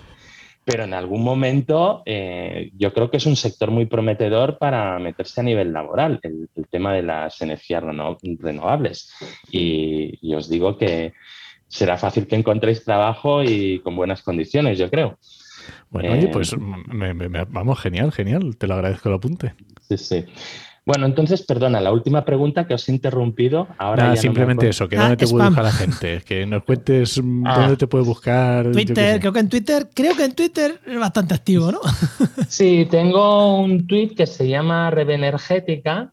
pero 0.69 0.83
en 0.83 0.93
algún 0.93 1.23
momento 1.23 2.03
eh, 2.05 2.71
yo 2.77 2.93
creo 2.93 3.09
que 3.09 3.17
es 3.17 3.25
un 3.25 3.35
sector 3.35 3.71
muy 3.71 3.87
prometedor 3.87 4.59
para 4.59 4.99
meterse 4.99 5.41
a 5.41 5.43
nivel 5.43 5.73
laboral, 5.73 6.19
el, 6.21 6.47
tema 6.69 6.93
de 6.93 7.01
las 7.01 7.41
energías 7.41 7.83
renovables. 7.83 9.11
Y, 9.51 10.33
os 10.35 10.47
digo 10.47 10.77
que 10.77 11.13
será 11.67 11.97
fácil 11.97 12.27
que 12.27 12.35
encontréis 12.35 12.83
trabajo 12.83 13.43
y 13.43 13.79
con 13.79 13.95
buenas 13.95 14.21
condiciones, 14.21 14.77
yo 14.77 14.89
creo. 14.91 15.17
Bueno, 15.89 16.13
oye, 16.13 16.27
pues 16.27 16.53
eh, 16.53 17.45
vamos, 17.49 17.79
genial, 17.79 18.11
genial, 18.11 18.55
te 18.57 18.67
lo 18.67 18.75
agradezco 18.75 19.09
el 19.09 19.15
apunte. 19.15 19.55
Sí, 19.87 19.97
sí. 19.97 20.25
Bueno, 20.89 21.05
entonces, 21.05 21.43
perdona, 21.43 21.79
la 21.79 21.91
última 21.91 22.25
pregunta 22.25 22.65
que 22.65 22.73
os 22.73 22.89
he 22.89 22.91
interrumpido. 22.91 23.67
Ahora 23.77 24.15
simplemente 24.15 24.69
eso, 24.69 24.89
que 24.89 24.95
dónde 24.95 25.17
te 25.17 25.27
puede 25.27 25.45
buscar 25.45 25.63
la 25.63 25.71
gente, 25.71 26.23
que 26.25 26.47
nos 26.47 26.63
cuentes 26.63 27.21
ah. 27.45 27.59
dónde 27.59 27.77
te 27.77 27.85
puede 27.85 28.05
buscar. 28.05 28.71
Twitter, 28.71 29.19
creo 29.19 29.31
que 29.31 29.39
en 29.39 29.49
Twitter, 29.49 29.87
creo 29.93 30.15
que 30.15 30.25
en 30.25 30.33
Twitter 30.33 30.79
es 30.83 30.99
bastante 30.99 31.35
activo, 31.35 31.71
¿no? 31.71 31.79
sí, 32.47 32.87
tengo 32.89 33.59
un 33.59 33.85
tweet 33.85 34.15
que 34.15 34.25
se 34.25 34.47
llama 34.47 34.89
Revenergética. 34.89 36.11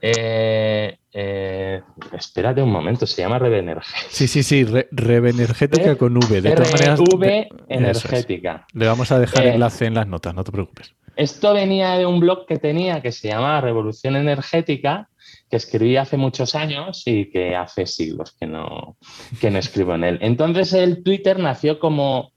Eh, 0.00 0.96
eh, 1.12 1.82
espérate 2.16 2.62
un 2.62 2.72
momento, 2.72 3.06
se 3.06 3.20
llama 3.20 3.38
Revenergética. 3.38 4.08
Sí, 4.08 4.26
sí, 4.26 4.42
sí, 4.42 4.64
Revenergética 4.90 5.96
con 5.96 6.16
V. 6.16 6.40
De 6.40 6.52
todas 6.52 6.72
maneras, 6.72 7.00
V 7.00 7.48
energética. 7.68 8.66
Le 8.72 8.86
vamos 8.86 9.12
a 9.12 9.18
dejar 9.18 9.42
el 9.42 9.48
eh, 9.50 9.54
enlace 9.56 9.84
en 9.84 9.92
las 9.92 10.06
notas, 10.06 10.34
no 10.34 10.44
te 10.44 10.52
preocupes. 10.52 10.94
Esto 11.18 11.52
venía 11.52 11.98
de 11.98 12.06
un 12.06 12.20
blog 12.20 12.46
que 12.46 12.58
tenía 12.58 13.02
que 13.02 13.10
se 13.10 13.26
llama 13.26 13.60
Revolución 13.60 14.14
Energética, 14.14 15.08
que 15.50 15.56
escribí 15.56 15.96
hace 15.96 16.16
muchos 16.16 16.54
años 16.54 17.02
y 17.06 17.28
que 17.28 17.56
hace 17.56 17.86
siglos 17.86 18.36
que 18.38 18.46
no, 18.46 18.96
que 19.40 19.50
no 19.50 19.58
escribo 19.58 19.96
en 19.96 20.04
él. 20.04 20.18
Entonces 20.22 20.72
el 20.74 21.02
Twitter 21.02 21.40
nació 21.40 21.80
como 21.80 22.30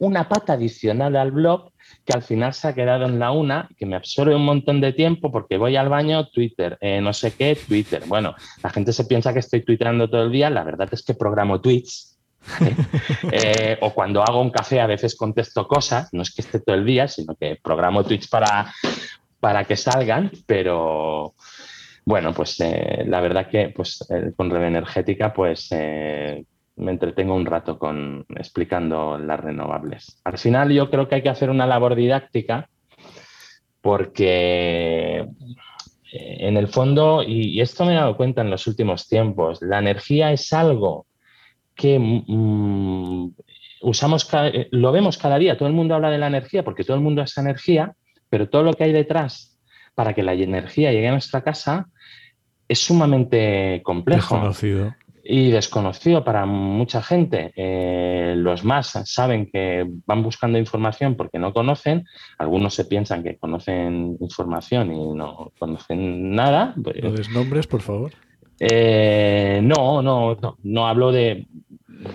una 0.00 0.28
pata 0.28 0.54
adicional 0.54 1.14
al 1.14 1.30
blog 1.30 1.70
que 2.04 2.12
al 2.12 2.24
final 2.24 2.52
se 2.54 2.66
ha 2.66 2.74
quedado 2.74 3.04
en 3.04 3.20
la 3.20 3.30
una, 3.30 3.68
que 3.78 3.86
me 3.86 3.94
absorbe 3.94 4.34
un 4.34 4.44
montón 4.44 4.80
de 4.80 4.92
tiempo 4.92 5.30
porque 5.30 5.56
voy 5.56 5.76
al 5.76 5.88
baño, 5.88 6.26
Twitter, 6.26 6.76
eh, 6.80 7.00
no 7.00 7.12
sé 7.12 7.34
qué, 7.36 7.56
Twitter. 7.68 8.02
Bueno, 8.08 8.34
la 8.64 8.70
gente 8.70 8.92
se 8.92 9.04
piensa 9.04 9.32
que 9.32 9.38
estoy 9.38 9.64
twitterando 9.64 10.10
todo 10.10 10.24
el 10.24 10.32
día, 10.32 10.50
la 10.50 10.64
verdad 10.64 10.88
es 10.90 11.04
que 11.04 11.14
programo 11.14 11.60
tweets 11.60 12.13
Eh, 13.32 13.78
o 13.80 13.92
cuando 13.92 14.22
hago 14.22 14.40
un 14.40 14.50
café 14.50 14.80
a 14.80 14.86
veces 14.86 15.16
contesto 15.16 15.66
cosas, 15.66 16.08
no 16.12 16.22
es 16.22 16.32
que 16.32 16.42
esté 16.42 16.60
todo 16.60 16.76
el 16.76 16.84
día, 16.84 17.08
sino 17.08 17.34
que 17.34 17.58
programo 17.62 18.04
tweets 18.04 18.28
para, 18.28 18.72
para 19.40 19.64
que 19.64 19.76
salgan, 19.76 20.30
pero 20.46 21.34
bueno, 22.04 22.32
pues 22.32 22.60
eh, 22.60 23.04
la 23.06 23.20
verdad 23.20 23.48
que 23.48 23.70
pues, 23.70 24.06
eh, 24.10 24.32
con 24.36 24.50
Red 24.50 24.64
Energética 24.64 25.32
pues 25.32 25.70
me 25.72 26.90
entretengo 26.90 27.34
un 27.34 27.46
rato 27.46 27.78
con 27.78 28.26
explicando 28.36 29.18
las 29.18 29.40
renovables. 29.40 30.20
Al 30.24 30.38
final 30.38 30.70
yo 30.70 30.90
creo 30.90 31.08
que 31.08 31.16
hay 31.16 31.22
que 31.22 31.30
hacer 31.30 31.50
una 31.50 31.66
labor 31.66 31.94
didáctica 31.94 32.68
porque 33.80 35.26
en 36.12 36.56
el 36.56 36.68
fondo, 36.68 37.22
y 37.22 37.60
esto 37.60 37.84
me 37.84 37.92
he 37.92 37.96
dado 37.96 38.16
cuenta 38.16 38.42
en 38.42 38.50
los 38.50 38.66
últimos 38.66 39.08
tiempos, 39.08 39.60
la 39.62 39.80
energía 39.80 40.30
es 40.30 40.52
algo 40.52 41.06
que 41.74 41.98
mm, 41.98 43.34
usamos, 43.82 44.28
eh, 44.32 44.68
lo 44.70 44.92
vemos 44.92 45.18
cada 45.18 45.38
día, 45.38 45.56
todo 45.56 45.68
el 45.68 45.74
mundo 45.74 45.94
habla 45.94 46.10
de 46.10 46.18
la 46.18 46.26
energía 46.26 46.62
porque 46.62 46.84
todo 46.84 46.96
el 46.96 47.02
mundo 47.02 47.22
es 47.22 47.36
energía, 47.36 47.94
pero 48.28 48.48
todo 48.48 48.62
lo 48.62 48.72
que 48.72 48.84
hay 48.84 48.92
detrás 48.92 49.58
para 49.94 50.14
que 50.14 50.22
la 50.22 50.32
energía 50.34 50.92
llegue 50.92 51.08
a 51.08 51.12
nuestra 51.12 51.42
casa 51.42 51.88
es 52.68 52.78
sumamente 52.80 53.80
complejo. 53.84 54.34
Desconocido. 54.34 54.94
Y 55.26 55.50
desconocido 55.50 56.22
para 56.22 56.44
mucha 56.44 57.00
gente. 57.00 57.52
Eh, 57.56 58.34
los 58.36 58.62
más 58.62 59.00
saben 59.04 59.50
que 59.50 59.86
van 60.06 60.22
buscando 60.22 60.58
información 60.58 61.14
porque 61.14 61.38
no 61.38 61.54
conocen. 61.54 62.04
Algunos 62.38 62.74
se 62.74 62.84
piensan 62.84 63.22
que 63.22 63.38
conocen 63.38 64.18
información 64.20 64.92
y 64.92 65.14
no 65.14 65.52
conocen 65.58 66.34
nada. 66.34 66.74
¿Lo 66.76 67.12
des 67.12 67.30
nombres, 67.30 67.66
por 67.66 67.80
favor? 67.80 68.12
Eh, 68.60 69.60
no, 69.62 70.02
no, 70.02 70.34
no, 70.34 70.58
no 70.62 70.86
hablo 70.86 71.10
de, 71.10 71.46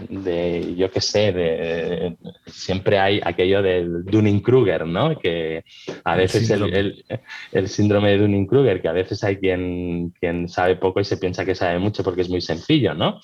de 0.09 0.75
yo 0.75 0.91
qué 0.91 1.01
sé, 1.01 1.31
de, 1.31 2.17
siempre 2.47 2.99
hay 2.99 3.21
aquello 3.23 3.61
del 3.61 4.05
Dunning-Kruger, 4.05 4.85
¿no? 4.85 5.17
Que 5.17 5.63
a 6.03 6.15
veces 6.15 6.49
el, 6.49 7.03
el, 7.51 7.67
síndrome 7.67 8.11
de 8.11 8.19
Dunning-Kruger, 8.19 8.81
que 8.81 8.87
a 8.87 8.93
veces 8.93 9.23
hay 9.23 9.37
quien, 9.37 10.13
quien 10.19 10.47
sabe 10.47 10.75
poco 10.75 10.99
y 10.99 11.05
se 11.05 11.17
piensa 11.17 11.45
que 11.45 11.55
sabe 11.55 11.79
mucho 11.79 12.03
porque 12.03 12.21
es 12.21 12.29
muy 12.29 12.41
sencillo, 12.41 12.93
¿no? 12.93 13.19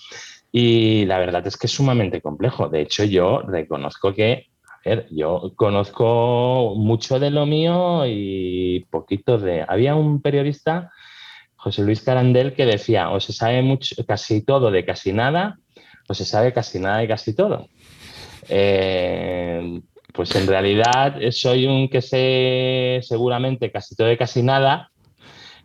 Y 0.51 1.05
la 1.05 1.19
verdad 1.19 1.45
es 1.45 1.57
que 1.57 1.67
es 1.67 1.73
sumamente 1.73 2.21
complejo. 2.21 2.69
De 2.69 2.81
hecho, 2.81 3.03
yo 3.03 3.41
reconozco 3.41 4.13
que, 4.13 4.47
a 4.63 4.89
ver, 4.89 5.07
yo 5.11 5.51
conozco 5.55 6.75
mucho 6.77 7.19
de 7.19 7.29
lo 7.29 7.45
mío 7.45 8.05
y 8.05 8.85
poquito 8.89 9.37
de... 9.37 9.65
Había 9.67 9.95
un 9.95 10.21
periodista 10.21 10.91
José 11.65 11.81
Luis 11.81 12.01
Carandel 12.01 12.53
que 12.53 12.65
decía, 12.65 13.09
o 13.09 13.19
se 13.19 13.33
sabe 13.33 13.63
mucho, 13.63 13.95
casi 14.07 14.45
todo 14.45 14.69
de 14.69 14.85
casi 14.85 15.11
nada, 15.11 15.57
o 16.07 16.13
se 16.13 16.25
sabe 16.25 16.53
casi 16.53 16.79
nada 16.79 16.99
de 16.99 17.07
casi 17.07 17.33
todo. 17.33 17.67
Eh, 18.47 19.81
pues 20.13 20.33
en 20.35 20.47
realidad 20.47 21.17
soy 21.31 21.65
un 21.65 21.89
que 21.89 22.01
sé 22.01 23.01
seguramente 23.01 23.71
casi 23.71 23.95
todo 23.95 24.07
de 24.07 24.17
casi 24.17 24.43
nada 24.43 24.91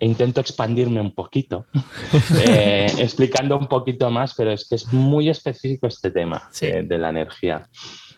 e 0.00 0.06
intento 0.06 0.40
expandirme 0.40 1.00
un 1.00 1.14
poquito, 1.14 1.66
eh, 2.46 2.90
explicando 2.98 3.58
un 3.58 3.66
poquito 3.66 4.10
más, 4.10 4.34
pero 4.34 4.50
es 4.50 4.66
que 4.66 4.76
es 4.76 4.92
muy 4.92 5.28
específico 5.28 5.86
este 5.86 6.10
tema 6.10 6.48
eh, 6.62 6.82
de 6.86 6.98
la 6.98 7.10
energía. 7.10 7.68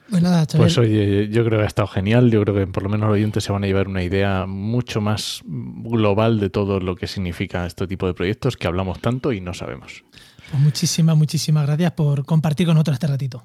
Pues, 0.08 0.22
pues 0.56 0.78
oye, 0.78 1.28
yo 1.28 1.44
creo 1.44 1.58
que 1.58 1.64
ha 1.64 1.68
estado 1.68 1.88
genial. 1.88 2.30
Yo 2.30 2.42
creo 2.42 2.54
que 2.54 2.66
por 2.66 2.82
lo 2.82 2.90
menos 2.90 3.08
los 3.08 3.14
oyentes 3.14 3.44
se 3.44 3.52
van 3.52 3.64
a 3.64 3.66
llevar 3.66 3.88
una 3.88 4.02
idea 4.02 4.44
mucho 4.46 5.00
más 5.00 5.42
global 5.46 6.38
de 6.38 6.50
todo 6.50 6.80
lo 6.80 6.96
que 6.96 7.06
significa 7.06 7.64
este 7.64 7.86
tipo 7.86 8.06
de 8.06 8.12
proyectos 8.12 8.58
que 8.58 8.66
hablamos 8.66 9.00
tanto 9.00 9.32
y 9.32 9.40
no 9.40 9.54
sabemos. 9.54 10.04
Pues 10.52 10.62
muchísimas, 10.62 11.16
muchísimas 11.16 11.66
gracias 11.66 11.92
por 11.92 12.26
compartir 12.26 12.66
con 12.66 12.74
nosotros 12.74 12.96
este 12.96 13.06
ratito. 13.06 13.42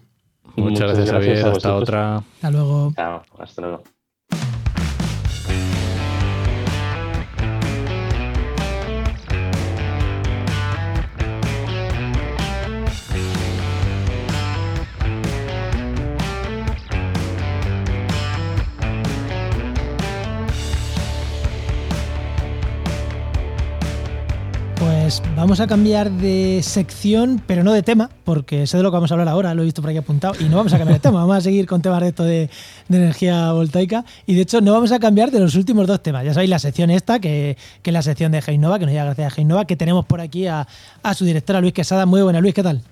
Muchas, 0.58 0.92
gracias, 0.92 1.10
Javier. 1.10 1.46
hasta 1.48 1.74
otra. 1.74 2.18
Hasta 2.18 2.52
luego. 2.52 2.92
Chao, 2.98 3.24
hasta 3.40 3.62
luego. 3.62 3.84
Pues 25.08 25.24
vamos 25.38 25.62
a 25.62 25.68
cambiar 25.68 26.12
de 26.12 26.60
sección, 26.62 27.42
pero 27.48 27.64
no 27.64 27.72
de 27.72 27.82
tema, 27.82 28.10
porque 28.26 28.68
sé 28.68 28.76
de 28.76 28.84
lo 28.84 28.92
que 28.92 28.96
vamos 28.96 29.10
a 29.10 29.14
hablar 29.14 29.30
ahora, 29.30 29.54
lo 29.54 29.62
he 29.62 29.64
visto 29.64 29.82
por 29.82 29.90
aquí 29.90 30.00
apuntado, 30.00 30.34
y 30.38 30.50
no 30.50 30.58
vamos 30.58 30.74
a 30.74 30.78
cambiar 30.78 31.00
de 31.00 31.00
tema, 31.00 31.20
vamos 31.22 31.38
a 31.38 31.40
seguir 31.40 31.66
con 31.66 31.82
temas 31.82 32.02
de 32.02 32.08
esto 32.10 32.24
de, 32.26 32.50
energía 32.90 33.54
voltaica, 33.54 34.04
y 34.26 34.36
de 34.36 34.42
hecho 34.42 34.60
no 34.60 34.74
vamos 34.74 34.92
a 34.92 35.00
cambiar 35.00 35.32
de 35.32 35.40
los 35.40 35.56
últimos 35.56 35.88
dos 35.88 36.04
temas. 36.04 36.26
Ya 36.26 36.34
sabéis, 36.34 36.50
la 36.50 36.60
sección 36.60 36.90
esta, 36.90 37.22
que, 37.22 37.56
es 37.82 37.94
la 37.94 38.02
sección 38.02 38.34
de 38.34 38.42
Geinova, 38.42 38.80
que 38.80 38.86
nos 38.86 38.92
llega 38.92 39.06
gracias 39.06 39.28
a 39.28 39.30
Geinova, 39.34 39.64
que 39.64 39.78
tenemos 39.78 40.06
por 40.06 40.20
aquí 40.20 40.48
a, 40.48 40.68
su 41.16 41.24
directora 41.24 41.62
Luis 41.62 41.72
Quesada. 41.72 42.06
Muy 42.06 42.22
buena, 42.22 42.42
Luis, 42.42 42.54
¿qué 42.54 42.64
tal? 42.64 42.84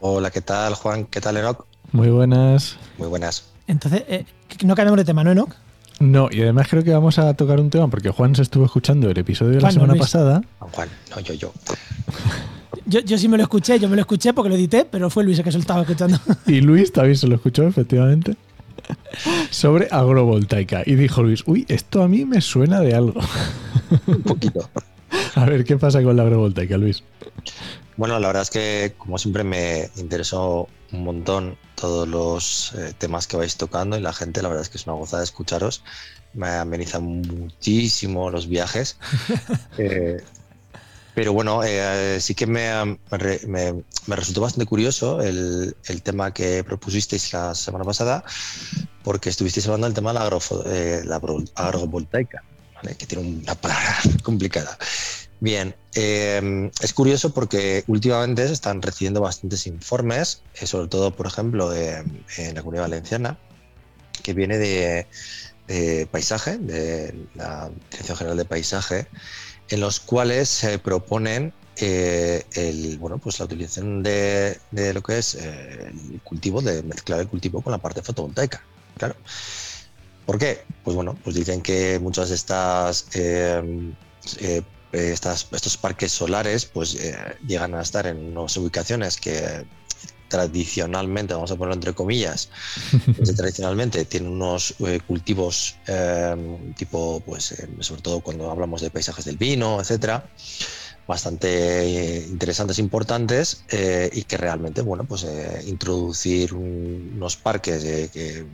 Hola, 0.00 0.32
¿qué 0.32 0.40
tal, 0.40 0.74
Juan? 0.74 1.04
¿Qué 1.04 1.20
tal, 1.20 1.36
Enoch? 1.36 1.64
Muy 1.92 2.08
buenas. 2.08 2.76
Muy 2.98 3.06
buenas. 3.06 3.44
Entonces, 3.68 4.02
eh, 4.08 4.24
no 4.64 4.74
cambiamos 4.74 4.98
de 4.98 5.04
tema, 5.04 5.22
¿no, 5.22 5.30
Enoch? 5.30 5.54
No, 5.98 6.28
y 6.30 6.42
además 6.42 6.66
creo 6.68 6.84
que 6.84 6.92
vamos 6.92 7.18
a 7.18 7.32
tocar 7.34 7.58
un 7.58 7.70
tema 7.70 7.88
porque 7.88 8.10
Juan 8.10 8.34
se 8.34 8.42
estuvo 8.42 8.64
escuchando 8.66 9.10
el 9.10 9.18
episodio 9.18 9.52
de 9.52 9.60
la 9.62 9.70
semana 9.70 9.94
pasada. 9.94 10.42
Juan, 10.58 10.88
no, 11.10 11.20
yo, 11.20 11.34
yo. 11.34 11.52
Yo, 12.88 13.00
yo 13.00 13.18
sí 13.18 13.26
me 13.26 13.36
lo 13.36 13.42
escuché, 13.42 13.80
yo 13.80 13.88
me 13.88 13.96
lo 13.96 14.02
escuché 14.02 14.32
porque 14.32 14.48
lo 14.48 14.54
edité, 14.54 14.86
pero 14.88 15.10
fue 15.10 15.24
Luis 15.24 15.38
el 15.38 15.44
que 15.44 15.50
se 15.50 15.58
lo 15.58 15.62
estaba 15.62 15.80
escuchando. 15.80 16.20
Y 16.46 16.60
Luis 16.60 16.92
también 16.92 17.16
se 17.16 17.26
lo 17.26 17.34
escuchó, 17.34 17.66
efectivamente. 17.66 18.36
Sobre 19.50 19.88
agrovoltaica. 19.90 20.84
Y 20.86 20.94
dijo 20.94 21.24
Luis, 21.24 21.42
uy, 21.46 21.64
esto 21.66 22.00
a 22.04 22.06
mí 22.06 22.24
me 22.24 22.40
suena 22.40 22.78
de 22.80 22.94
algo. 22.94 23.20
Un 24.06 24.22
poquito. 24.22 24.70
A 25.34 25.44
ver, 25.44 25.64
¿qué 25.64 25.76
pasa 25.76 26.02
con 26.02 26.16
la 26.16 26.22
agrovoltaica, 26.22 26.76
Luis? 26.76 27.02
Bueno, 27.96 28.18
la 28.20 28.26
verdad 28.26 28.42
es 28.42 28.50
que, 28.50 28.94
como 28.98 29.18
siempre, 29.18 29.44
me 29.44 29.90
interesó 29.96 30.68
un 30.92 31.04
montón 31.04 31.56
todos 31.74 32.06
los 32.06 32.72
eh, 32.74 32.94
temas 32.96 33.26
que 33.26 33.36
vais 33.36 33.56
tocando 33.56 33.96
y 33.96 34.00
la 34.00 34.12
gente, 34.12 34.42
la 34.42 34.48
verdad 34.48 34.62
es 34.62 34.68
que 34.68 34.78
es 34.78 34.86
una 34.86 34.96
gozada 34.96 35.22
escucharos. 35.22 35.82
Me 36.34 36.48
ameniza 36.48 37.00
muchísimo 37.00 38.30
los 38.30 38.48
viajes. 38.48 38.98
Eh, 39.78 40.22
pero 41.16 41.32
bueno, 41.32 41.64
eh, 41.64 42.18
sí 42.20 42.34
que 42.34 42.46
me, 42.46 42.98
me, 43.46 43.72
me, 44.06 44.16
resultó 44.16 44.42
bastante 44.42 44.66
curioso 44.66 45.22
el, 45.22 45.74
el, 45.86 46.02
tema 46.02 46.34
que 46.34 46.62
propusisteis 46.62 47.32
la 47.32 47.54
semana 47.54 47.84
pasada, 47.84 48.22
porque 49.02 49.30
estuvisteis 49.30 49.66
hablando 49.66 49.86
del 49.86 49.94
tema 49.94 50.12
de 50.12 50.18
la, 50.18 50.26
agro, 50.26 50.40
eh, 50.66 51.00
la 51.06 51.16
agrovoltaica, 51.54 52.44
que 52.94 53.06
tiene 53.06 53.40
una 53.42 53.54
palabra 53.54 53.98
complicada. 54.22 54.78
Bien, 55.40 55.74
eh, 55.94 56.70
es 56.80 56.92
curioso 56.94 57.34
porque 57.34 57.84
últimamente 57.88 58.46
se 58.46 58.54
están 58.54 58.80
recibiendo 58.80 59.20
bastantes 59.20 59.66
informes, 59.66 60.42
eh, 60.54 60.66
sobre 60.66 60.88
todo, 60.88 61.14
por 61.14 61.26
ejemplo, 61.26 61.74
en 61.74 62.54
la 62.54 62.60
comunidad 62.62 62.84
valenciana, 62.84 63.38
que 64.22 64.32
viene 64.32 64.56
de, 64.58 65.06
de, 65.68 66.06
paisaje, 66.10 66.56
de 66.58 67.14
la 67.34 67.70
Dirección 67.90 68.16
General 68.16 68.36
de 68.38 68.44
Paisaje, 68.46 69.06
en 69.68 69.80
los 69.80 70.00
cuales 70.00 70.48
se 70.48 70.78
proponen 70.78 71.52
eh, 71.78 72.44
el, 72.54 72.96
bueno, 72.98 73.18
pues 73.18 73.38
la 73.38 73.44
utilización 73.44 74.02
de, 74.02 74.58
de 74.70 74.94
lo 74.94 75.02
que 75.02 75.18
es 75.18 75.34
eh, 75.34 75.90
el 75.90 76.20
cultivo, 76.22 76.62
de 76.62 76.82
mezclar 76.82 77.20
el 77.20 77.28
cultivo 77.28 77.60
con 77.60 77.70
la 77.70 77.78
parte 77.78 78.02
fotovoltaica. 78.02 78.62
Claro. 78.96 79.14
¿Por 80.26 80.38
qué? 80.38 80.64
Pues 80.84 80.94
bueno, 80.94 81.16
pues 81.24 81.36
dicen 81.36 81.62
que 81.62 81.98
muchas 82.00 82.28
de 82.28 82.34
estas 82.34 83.06
eh, 83.14 84.62
estas, 84.92 85.48
estos 85.52 85.76
parques 85.76 86.12
solares 86.12 86.64
pues 86.66 86.94
eh, 86.94 87.16
llegan 87.46 87.74
a 87.74 87.82
estar 87.82 88.06
en 88.06 88.36
unas 88.36 88.56
ubicaciones 88.56 89.16
que 89.16 89.66
tradicionalmente, 90.28 91.34
vamos 91.34 91.52
a 91.52 91.56
ponerlo 91.56 91.74
entre 91.74 91.92
comillas, 91.92 92.50
tradicionalmente 93.36 94.04
tienen 94.06 94.32
unos 94.32 94.74
eh, 94.80 95.00
cultivos 95.06 95.76
eh, 95.86 96.34
tipo, 96.76 97.20
pues 97.24 97.54
sobre 97.80 98.02
todo 98.02 98.20
cuando 98.20 98.50
hablamos 98.50 98.80
de 98.80 98.90
paisajes 98.90 99.24
del 99.24 99.36
vino, 99.36 99.80
etcétera, 99.80 100.28
bastante 101.06 102.26
interesantes, 102.28 102.78
importantes 102.78 103.64
eh, 103.68 104.10
y 104.12 104.22
que 104.24 104.36
realmente, 104.36 104.82
bueno, 104.82 105.04
pues 105.04 105.24
eh, 105.24 105.62
introducir 105.66 106.52
un, 106.52 107.12
unos 107.16 107.36
parques 107.36 107.84
eh, 107.84 108.10
que, 108.12 108.44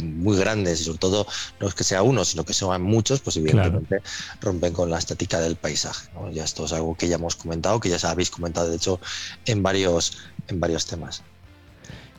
muy 0.00 0.36
grandes 0.36 0.80
y 0.80 0.84
sobre 0.84 0.98
todo 0.98 1.26
no 1.60 1.68
es 1.68 1.74
que 1.74 1.84
sea 1.84 2.02
uno, 2.02 2.24
sino 2.24 2.44
que 2.44 2.54
sean 2.54 2.82
muchos, 2.82 3.20
pues 3.20 3.36
evidentemente 3.36 4.00
claro. 4.00 4.04
rompen 4.40 4.72
con 4.72 4.90
la 4.90 4.98
estética 4.98 5.40
del 5.40 5.56
paisaje. 5.56 6.08
¿no? 6.14 6.30
Ya 6.30 6.44
esto 6.44 6.64
es 6.64 6.72
algo 6.72 6.94
que 6.94 7.08
ya 7.08 7.16
hemos 7.16 7.34
comentado, 7.34 7.80
que 7.80 7.88
ya 7.88 7.98
habéis 8.08 8.30
comentado 8.30 8.70
de 8.70 8.76
hecho 8.76 9.00
en 9.44 9.62
varios, 9.62 10.18
en 10.48 10.60
varios 10.60 10.86
temas. 10.86 11.22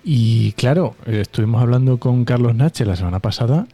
Y 0.03 0.53
claro, 0.53 0.95
estuvimos 1.05 1.61
hablando 1.61 1.99
con 1.99 2.23
Carlos 2.23 2.55
Nache 2.55 2.85
la 2.85 2.95
semana 2.95 3.19
pasada 3.19 3.67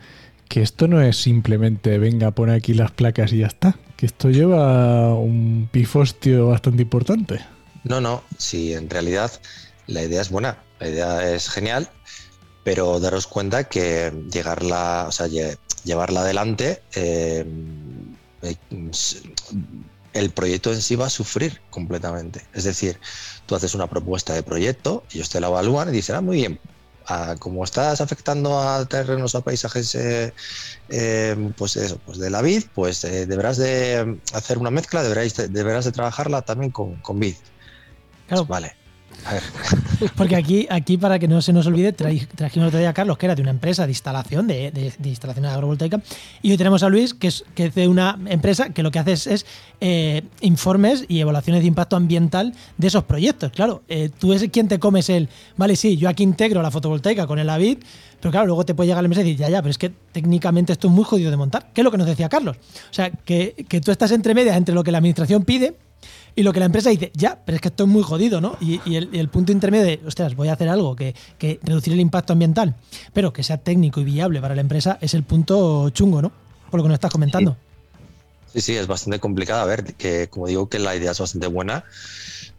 que 0.53 0.61
esto 0.61 0.87
no 0.87 1.01
es 1.01 1.17
simplemente 1.17 1.97
venga, 1.97 2.29
pone 2.29 2.53
aquí 2.53 2.75
las 2.75 2.91
placas 2.91 3.33
y 3.33 3.39
ya 3.39 3.47
está, 3.47 3.75
que 3.97 4.05
esto 4.05 4.29
lleva 4.29 5.15
un 5.15 5.67
pifostio 5.71 6.49
bastante 6.49 6.83
importante. 6.83 7.39
No, 7.83 7.99
no, 7.99 8.21
sí, 8.37 8.71
en 8.75 8.87
realidad 8.87 9.31
la 9.87 10.03
idea 10.03 10.21
es 10.21 10.29
buena, 10.29 10.59
la 10.79 10.89
idea 10.89 11.33
es 11.33 11.49
genial, 11.49 11.89
pero 12.63 12.99
daros 12.99 13.25
cuenta 13.25 13.63
que 13.63 14.13
llegarla, 14.31 15.05
o 15.07 15.11
sea, 15.11 15.25
llevarla 15.85 16.19
adelante, 16.19 16.83
eh, 16.93 17.43
el 20.13 20.29
proyecto 20.29 20.71
en 20.71 20.83
sí 20.83 20.95
va 20.95 21.07
a 21.07 21.09
sufrir 21.09 21.61
completamente. 21.71 22.45
Es 22.53 22.65
decir, 22.65 22.99
tú 23.47 23.55
haces 23.55 23.73
una 23.73 23.87
propuesta 23.87 24.35
de 24.35 24.43
proyecto, 24.43 25.03
ellos 25.15 25.29
te 25.29 25.39
la 25.39 25.47
evalúan 25.47 25.89
y 25.89 25.93
dicen, 25.93 26.15
ah, 26.15 26.21
muy 26.21 26.37
bien, 26.37 26.59
a, 27.07 27.35
como 27.37 27.63
estás 27.63 28.01
afectando 28.01 28.59
a 28.59 28.85
terrenos, 28.85 29.35
a 29.35 29.41
paisajes, 29.41 29.95
eh, 29.95 30.33
eh, 30.89 31.51
pues 31.57 31.75
eso, 31.75 31.99
pues 32.05 32.17
de 32.17 32.29
la 32.29 32.41
vid, 32.41 32.63
pues 32.73 33.03
eh, 33.03 33.25
deberás 33.25 33.57
de 33.57 34.19
hacer 34.33 34.57
una 34.57 34.71
mezcla, 34.71 35.03
deberás 35.03 35.35
de, 35.35 35.47
deberás 35.47 35.85
de 35.85 35.91
trabajarla 35.91 36.43
también 36.43 36.71
con, 36.71 36.95
con 36.97 37.19
vid. 37.19 37.35
Claro. 38.27 38.45
Pues 38.45 38.47
vale. 38.47 38.82
Porque 40.15 40.36
aquí, 40.36 40.67
aquí, 40.69 40.97
para 40.97 41.19
que 41.19 41.28
no 41.28 41.41
se 41.41 41.53
nos 41.53 41.65
olvide, 41.67 41.93
trajimos 41.93 42.67
otro 42.67 42.80
día 42.80 42.89
a 42.89 42.93
Carlos, 42.93 43.17
que 43.17 43.26
era 43.26 43.36
de 43.36 43.41
una 43.41 43.51
empresa 43.51 43.86
de 43.86 43.91
instalación, 43.91 44.47
de, 44.47 44.71
de, 44.71 44.93
de 44.97 45.47
agrovoltaica, 45.47 46.01
y 46.41 46.51
hoy 46.51 46.57
tenemos 46.57 46.84
a 46.84 46.89
Luis, 46.89 47.13
que 47.13 47.28
es, 47.28 47.45
que 47.55 47.67
es 47.67 47.76
de 47.76 47.88
una 47.88 48.19
empresa 48.28 48.69
que 48.69 48.84
lo 48.84 48.91
que 48.91 48.99
hace 48.99 49.13
es, 49.13 49.28
es 49.28 49.45
eh, 49.82 50.24
informes 50.41 51.05
y 51.07 51.19
evaluaciones 51.19 51.61
de 51.61 51.67
impacto 51.67 51.95
ambiental 51.95 52.53
de 52.78 52.88
esos 52.88 53.03
proyectos. 53.03 53.51
Claro, 53.51 53.84
eh, 53.88 54.09
tú 54.17 54.34
es 54.34 54.47
quien 54.49 54.67
te 54.67 54.80
comes 54.80 55.09
el, 55.09 55.30
vale, 55.57 55.76
sí, 55.76 55.97
yo 55.97 56.09
aquí 56.09 56.24
integro 56.24 56.61
la 56.61 56.71
fotovoltaica 56.71 57.28
con 57.28 57.39
el 57.39 57.49
AVID, 57.49 57.80
pero 58.19 58.32
claro, 58.32 58.47
luego 58.47 58.65
te 58.65 58.74
puede 58.74 58.88
llegar 58.88 59.03
la 59.03 59.07
empresa 59.07 59.21
y 59.21 59.32
decir, 59.32 59.39
ya, 59.39 59.49
ya, 59.49 59.61
pero 59.61 59.71
es 59.71 59.78
que 59.78 59.91
técnicamente 60.11 60.71
esto 60.71 60.88
es 60.88 60.93
muy 60.93 61.03
jodido 61.03 61.30
de 61.30 61.38
montar, 61.38 61.71
que 61.74 61.82
es 61.82 61.86
lo 61.86 61.91
que 61.91 61.97
nos 61.97 62.07
decía 62.07 62.30
Carlos. 62.30 62.57
O 62.57 62.93
sea, 62.93 63.09
que 63.09 63.82
tú 63.84 63.91
estás 63.91 64.11
entre 64.11 64.34
medias 64.34 64.55
entre 64.55 64.74
lo 64.74 64.84
que 64.84 64.91
la 64.91 64.99
administración 64.99 65.43
pide 65.43 65.76
y 66.36 66.43
lo 66.43 66.53
que 66.53 66.59
la 66.59 66.65
empresa 66.65 66.89
dice, 66.89 67.11
ya, 67.13 67.39
pero 67.45 67.55
es 67.55 67.61
que 67.61 67.67
esto 67.67 67.84
es 67.84 67.89
muy 67.89 68.03
jodido, 68.03 68.41
¿no? 68.41 68.57
Y, 68.59 68.79
el, 68.95 69.29
punto 69.29 69.51
intermedio 69.51 69.86
de, 69.86 70.01
ostras, 70.05 70.36
voy 70.36 70.47
a 70.47 70.53
hacer 70.53 70.69
algo 70.69 70.95
que, 70.95 71.15
que, 71.38 71.59
reducir 71.63 71.93
el 71.93 71.99
impacto 71.99 72.34
ambiental, 72.34 72.75
pero 73.13 73.34
que 73.34 73.43
sea 73.43 73.57
técnico 73.57 74.01
y 74.01 74.03
viable 74.03 74.41
para 74.41 74.55
la 74.55 74.61
empresa, 74.61 74.97
es 75.01 75.13
el 75.13 75.23
punto 75.23 75.89
chungo, 75.91 76.21
¿no? 76.21 76.31
Por 76.71 76.79
lo 76.79 76.84
que 76.84 76.89
nos 76.89 76.95
estás 76.95 77.11
comentando. 77.11 77.55
Sí, 78.53 78.61
sí, 78.61 78.75
es 78.75 78.88
bastante 78.88 79.19
complicado. 79.19 79.61
A 79.61 79.65
ver, 79.65 79.95
que 79.95 80.27
como 80.29 80.47
digo, 80.47 80.69
que 80.69 80.79
la 80.79 80.95
idea 80.95 81.11
es 81.11 81.19
bastante 81.19 81.47
buena, 81.47 81.84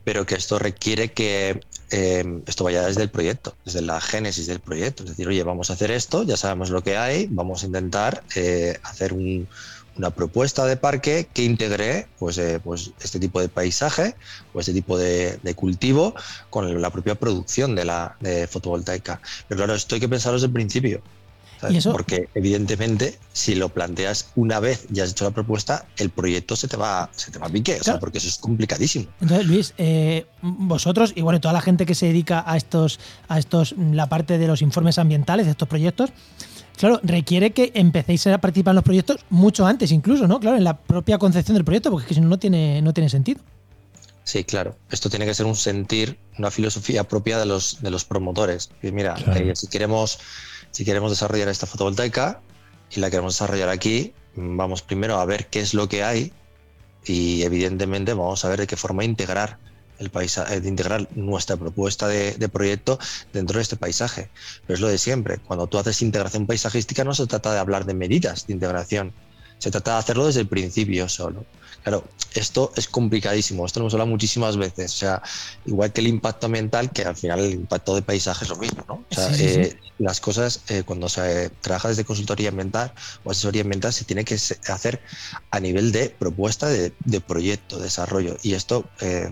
pero 0.03 0.27
que 0.27 0.35
esto 0.35 0.59
requiere 0.59 1.13
que 1.13 1.61
eh, 1.91 2.43
esto 2.47 2.65
vaya 2.65 2.87
desde 2.87 3.03
el 3.03 3.11
proyecto, 3.11 3.55
desde 3.65 3.81
la 3.83 4.01
génesis 4.01 4.47
del 4.47 4.61
proyecto. 4.61 5.05
Es 5.05 5.11
decir, 5.11 5.29
oye, 5.29 5.43
vamos 5.43 5.71
a 5.71 5.75
hacer 5.75 5.91
esto, 5.91 6.25
ya 6.25 6.37
sabemos 6.37 6.71
lo 6.71 6.83
que 6.83 6.97
hay, 6.97 7.29
vamos 7.31 7.63
a 7.63 7.67
intentar 7.67 8.25
eh, 8.35 8.79
hacer 8.83 9.13
un 9.13 9.49
una 9.97 10.11
propuesta 10.11 10.67
de 10.67 10.77
parque 10.77 11.29
que 11.33 11.45
integre 11.45 12.07
pues, 12.19 12.39
eh, 12.39 12.61
pues 12.63 12.93
este 13.01 13.21
tipo 13.21 13.41
de 13.41 13.49
paisaje 13.49 14.15
o 14.53 14.61
este 14.61 14.73
tipo 14.73 14.99
de, 14.99 15.39
de 15.43 15.55
cultivo 15.55 16.15
con 16.51 16.81
la 16.81 16.91
propia 16.91 17.15
producción 17.15 17.75
de 17.75 17.85
la 17.85 18.17
de 18.21 18.47
fotovoltaica. 18.47 19.21
Pero 19.49 19.59
claro, 19.59 19.75
esto 19.75 19.95
hay 19.95 20.01
que 20.01 20.09
pensarlo 20.09 20.37
desde 20.37 20.47
el 20.47 20.53
principio. 20.53 21.03
¿Y 21.71 21.77
eso? 21.77 21.93
Porque 21.93 22.29
evidentemente, 22.35 23.19
si 23.33 23.55
lo 23.55 23.69
planteas 23.69 24.31
una 24.35 24.61
vez 24.61 24.87
y 24.93 25.01
has 25.01 25.11
hecho 25.11 25.25
la 25.25 25.31
propuesta, 25.31 25.87
el 25.97 26.11
proyecto 26.11 26.57
se 26.57 26.69
te 26.69 26.77
va, 26.77 27.09
se 27.15 27.31
te 27.31 27.39
va 27.39 27.47
a 27.47 27.49
pique, 27.49 27.73
claro. 27.73 27.81
o 27.81 27.85
sea, 27.85 28.01
porque 28.01 28.19
eso 28.19 28.29
es 28.29 28.39
complicadísimo. 28.39 29.07
Entonces, 29.21 29.47
Luis, 29.47 29.75
eh, 29.79 30.27
vosotros 30.43 31.13
y 31.15 31.23
bueno, 31.23 31.41
toda 31.41 31.55
la 31.55 31.61
gente 31.61 31.87
que 31.87 31.95
se 31.95 32.07
dedica 32.07 32.45
a 32.47 32.57
estos, 32.57 33.01
a 33.29 33.39
estos, 33.39 33.75
la 33.79 34.09
parte 34.09 34.39
de 34.39 34.47
los 34.47 34.63
informes 34.63 34.99
ambientales 34.99 35.47
de 35.47 35.53
estos 35.53 35.69
proyectos, 35.69 36.11
claro, 36.77 37.01
requiere 37.03 37.53
que 37.53 37.73
empecéis 37.75 38.27
a 38.27 38.39
participar 38.39 38.73
en 38.73 38.77
los 38.77 38.85
proyectos 38.85 39.25
mucho 39.31 39.67
antes, 39.67 39.93
incluso, 39.93 40.27
¿no? 40.27 40.41
Claro, 40.41 40.57
en 40.57 40.65
la 40.65 40.77
propia 40.77 41.19
concepción 41.19 41.55
del 41.55 41.65
proyecto, 41.65 41.91
porque 41.91 42.05
es 42.05 42.09
que 42.09 42.15
si 42.15 42.21
no, 42.21 42.29
no 42.29 42.39
tiene, 42.39 42.83
no 42.83 42.93
tiene 42.93 43.09
sentido. 43.09 43.41
Sí, 44.25 44.45
claro. 44.45 44.75
Esto 44.91 45.11
tiene 45.11 45.27
que 45.27 45.35
ser 45.35 45.45
un 45.45 45.57
sentir, 45.57 46.19
una 46.39 46.51
filosofía 46.51 47.05
propia 47.05 47.39
de 47.39 47.45
los, 47.45 47.83
de 47.83 47.91
los 47.91 48.05
promotores. 48.05 48.71
Y 48.83 48.91
mira, 48.91 49.15
claro. 49.15 49.39
eh, 49.39 49.55
si 49.55 49.67
queremos 49.67 50.19
si 50.75 50.85
queremos 50.85 51.13
desarrollar 51.13 51.49
esta 51.49 51.67
fotovoltaica 51.67 52.41
y 52.91 52.99
la 52.99 53.09
queremos 53.09 53.35
desarrollar 53.35 53.69
aquí, 53.69 54.13
vamos 54.35 54.83
primero 54.83 55.21
a 55.21 55.25
ver 55.25 55.47
qué 55.47 55.61
es 55.61 55.73
lo 55.73 55.89
que 55.89 56.03
hay 56.03 56.33
y 57.05 57.43
evidentemente 57.43 58.13
vamos 58.13 58.45
a 58.45 58.49
ver 58.49 58.59
de 58.59 58.67
qué 58.67 58.77
forma 58.77 59.05
integrar 59.05 59.59
el 59.99 60.11
paisaje, 60.11 60.61
de 60.61 60.69
integrar 60.69 61.09
nuestra 61.17 61.57
propuesta 61.57 62.09
de, 62.09 62.33
de, 62.33 62.49
proyecto 62.49 62.99
dentro 63.33 63.59
de 63.59 63.63
este 63.63 63.77
paisaje. 63.77 64.31
Pero 64.67 64.75
es 64.75 64.81
lo 64.81 64.89
de 64.89 64.99
siempre, 64.99 65.39
cuando 65.39 65.67
tú 65.67 65.79
haces 65.79 66.03
integración 66.03 66.47
paisajística 66.47 67.05
no 67.05 67.15
se 67.15 67.27
trata 67.27 67.53
de 67.53 67.59
hablar 67.59 67.85
de 67.85 67.95
medidas 67.95 68.47
de 68.47 68.53
integración, 68.55 69.13
se 69.59 69.71
trata 69.71 69.93
de 69.93 69.99
hacerlo 69.99 70.27
desde 70.27 70.41
el 70.41 70.49
principio 70.49 71.09
solo. 71.09 71.45
Claro, 71.83 72.05
esto 72.35 72.73
es 72.77 72.89
complicadísimo, 72.89 73.67
esto 73.67 73.79
lo 73.79 73.85
hemos 73.85 73.95
hablado 73.95 74.11
muchísimas 74.11 74.57
veces. 74.57 74.95
O 74.95 74.97
sea, 74.97 75.23
igual 75.67 75.93
que 75.93 76.01
el 76.01 76.07
impacto 76.07 76.47
ambiental, 76.47 76.91
que 76.91 77.03
al 77.03 77.17
final 77.17 77.41
el 77.41 77.53
impacto 77.53 77.95
de 77.95 78.03
paisaje 78.03 78.45
es 78.45 78.51
lo 78.51 78.57
mismo, 78.57 78.85
¿no? 78.89 78.95
O 79.11 79.15
sea, 79.15 79.29
sí, 79.29 79.35
sí, 79.35 79.49
sí. 79.49 79.61
Eh, 79.61 79.79
las 79.99 80.21
cosas, 80.21 80.63
eh, 80.69 80.83
cuando 80.85 81.11
se 81.11 81.51
trabaja 81.61 81.89
desde 81.89 82.05
consultoría 82.05 82.49
ambiental 82.49 82.93
o 83.23 83.31
asesoría 83.31 83.63
ambiental, 83.63 83.93
se 83.93 84.05
tiene 84.05 84.25
que 84.25 84.35
hacer 84.35 85.01
a 85.51 85.61
nivel 85.61 85.93
de 85.93 86.09
propuesta 86.09 86.69
de, 86.69 86.95
de 87.05 87.21
proyecto, 87.21 87.79
desarrollo. 87.79 88.37
Y 88.43 88.55
esto. 88.55 88.87
Eh, 89.01 89.31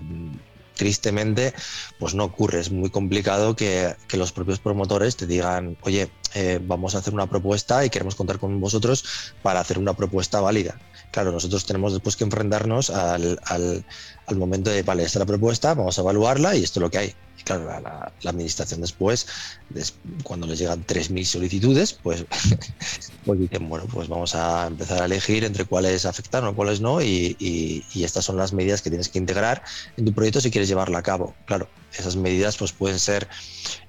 tristemente, 0.83 1.53
pues 1.97 2.13
no 2.13 2.25
ocurre. 2.25 2.59
Es 2.59 2.69
muy 2.69 2.89
complicado 2.89 3.55
que, 3.55 3.95
que, 4.09 4.17
los 4.17 4.33
propios 4.33 4.59
promotores 4.59 5.15
te 5.15 5.25
digan, 5.25 5.77
oye, 5.83 6.11
eh, 6.35 6.59
vamos 6.61 6.93
a 6.93 6.97
hacer 6.97 7.13
una 7.13 7.27
propuesta 7.27 7.85
y 7.85 7.89
queremos 7.89 8.15
contar 8.15 8.37
con 8.37 8.59
vosotros 8.59 9.33
para 9.41 9.61
hacer 9.61 9.79
una 9.79 9.93
propuesta 9.93 10.41
válida. 10.41 10.77
Claro, 11.13 11.31
nosotros 11.31 11.63
tenemos 11.67 11.93
después 11.93 12.15
que 12.15 12.23
enfrentarnos 12.23 12.89
al, 12.89 13.39
al, 13.45 13.85
al 14.25 14.35
momento 14.35 14.71
de, 14.71 14.81
vale, 14.81 15.03
esta 15.03 15.19
es 15.19 15.21
la 15.21 15.27
propuesta, 15.27 15.75
vamos 15.75 15.99
a 15.99 16.01
evaluarla 16.01 16.55
y 16.55 16.63
esto 16.63 16.79
es 16.79 16.81
lo 16.81 16.89
que 16.89 16.97
hay. 16.97 17.15
Y 17.37 17.43
claro, 17.43 17.65
la, 17.65 18.11
administración 18.25 18.81
después, 18.81 19.27
des, 19.69 19.93
cuando 20.23 20.47
les 20.47 20.57
llegan 20.57 20.83
3.000 20.83 21.23
solicitudes, 21.23 21.93
pues, 21.93 22.25
pues 23.25 23.39
dicen, 23.39 23.69
bueno, 23.69 23.85
pues 23.93 24.07
vamos 24.07 24.33
a 24.33 24.65
empezar 24.65 25.03
a 25.03 25.05
elegir 25.05 25.43
entre 25.43 25.65
cuáles 25.65 26.07
afectan 26.07 26.45
o 26.45 26.55
cuáles 26.55 26.81
no 26.81 26.99
y, 26.99 27.85
estas 27.93 28.25
son 28.25 28.37
las 28.37 28.51
medidas 28.51 28.81
que 28.81 28.89
tienes 28.89 29.07
que 29.07 29.19
integrar 29.19 29.61
en 29.97 30.05
tu 30.05 30.13
proyecto 30.13 30.41
si 30.41 30.49
quieres 30.49 30.67
llevarla 30.67 30.97
a 30.97 31.03
cabo. 31.03 31.35
Claro, 31.45 31.69
esas 31.95 32.15
medidas 32.15 32.57
pues 32.57 32.71
pueden 32.71 32.97
ser 32.97 33.27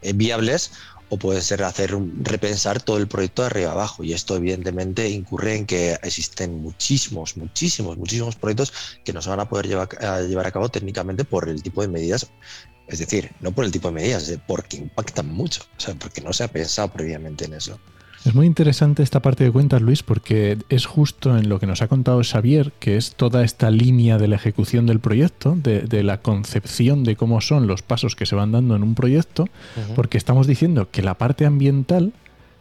eh, 0.03 0.13
viables 0.13 0.73
o 1.15 1.19
puede 1.19 1.41
ser 1.43 1.63
hacer 1.63 1.97
repensar 2.23 2.83
todo 2.83 2.99
el 2.99 3.07
proyecto 3.07 3.43
de 3.43 3.47
arriba 3.47 3.73
abajo. 3.73 4.03
Y 4.03 4.13
esto 4.13 4.37
evidentemente 4.37 5.09
incurre 5.09 5.57
en 5.57 5.67
que 5.67 5.93
existen 6.03 6.61
muchísimos, 6.61 7.37
muchísimos, 7.37 7.97
muchísimos 7.97 8.37
proyectos 8.37 8.73
que 9.05 9.13
no 9.13 9.23
se 9.23 9.31
van 9.31 9.41
a 9.41 9.49
poder 9.49 9.69
llevar 9.69 9.89
a, 10.01 10.21
llevar 10.23 10.47
a 10.47 10.51
cabo 10.51 10.69
técnicamente 10.69 11.25
por 11.25 11.49
el 11.49 11.63
tipo 11.63 11.83
de 11.83 11.89
medidas. 11.89 12.27
Es 12.89 12.99
decir, 12.99 13.31
no 13.41 13.53
por 13.53 13.65
el 13.65 13.71
tipo 13.71 13.89
de 13.89 13.95
medidas, 13.95 14.31
porque 14.47 14.77
impactan 14.77 15.29
mucho, 15.29 15.63
o 15.79 15.81
sea, 15.81 15.95
porque 15.95 16.21
no 16.21 16.33
se 16.33 16.45
ha 16.45 16.49
pensado 16.49 16.93
previamente 16.93 17.47
en 17.47 17.55
eso. 17.55 17.79
Es 18.25 18.35
muy 18.35 18.47
interesante 18.47 19.03
esta 19.03 19.21
parte 19.21 19.45
de 19.45 19.51
cuentas, 19.51 19.83
Luis, 19.83 20.03
porque 20.03 20.57
es 20.71 20.87
justo 20.87 21.37
en 21.37 21.51
lo 21.51 21.61
que 21.61 21.67
nos 21.67 21.83
ha 21.83 21.89
contado 21.89 22.23
Xavier, 22.25 22.73
que 22.79 22.97
es 22.97 23.15
toda 23.17 23.45
esta 23.45 23.71
línea 23.71 24.17
de 24.17 24.29
la 24.29 24.37
ejecución 24.37 24.87
del 24.87 24.99
proyecto, 24.99 25.55
de, 25.63 25.83
de 25.83 26.03
la 26.03 26.23
concepción 26.23 27.05
de 27.05 27.17
cómo 27.17 27.43
son 27.43 27.67
los 27.67 27.83
pasos 27.83 28.17
que 28.17 28.25
se 28.25 28.35
van 28.35 28.53
dando 28.53 28.77
en 28.77 28.83
un 28.83 28.95
proyecto, 28.95 29.43
uh 29.43 29.47
-huh. 29.47 29.95
porque 29.95 30.17
estamos 30.17 30.47
diciendo 30.47 30.89
que 30.91 31.03
la 31.03 31.19
parte 31.19 31.45
ambiental 31.45 32.15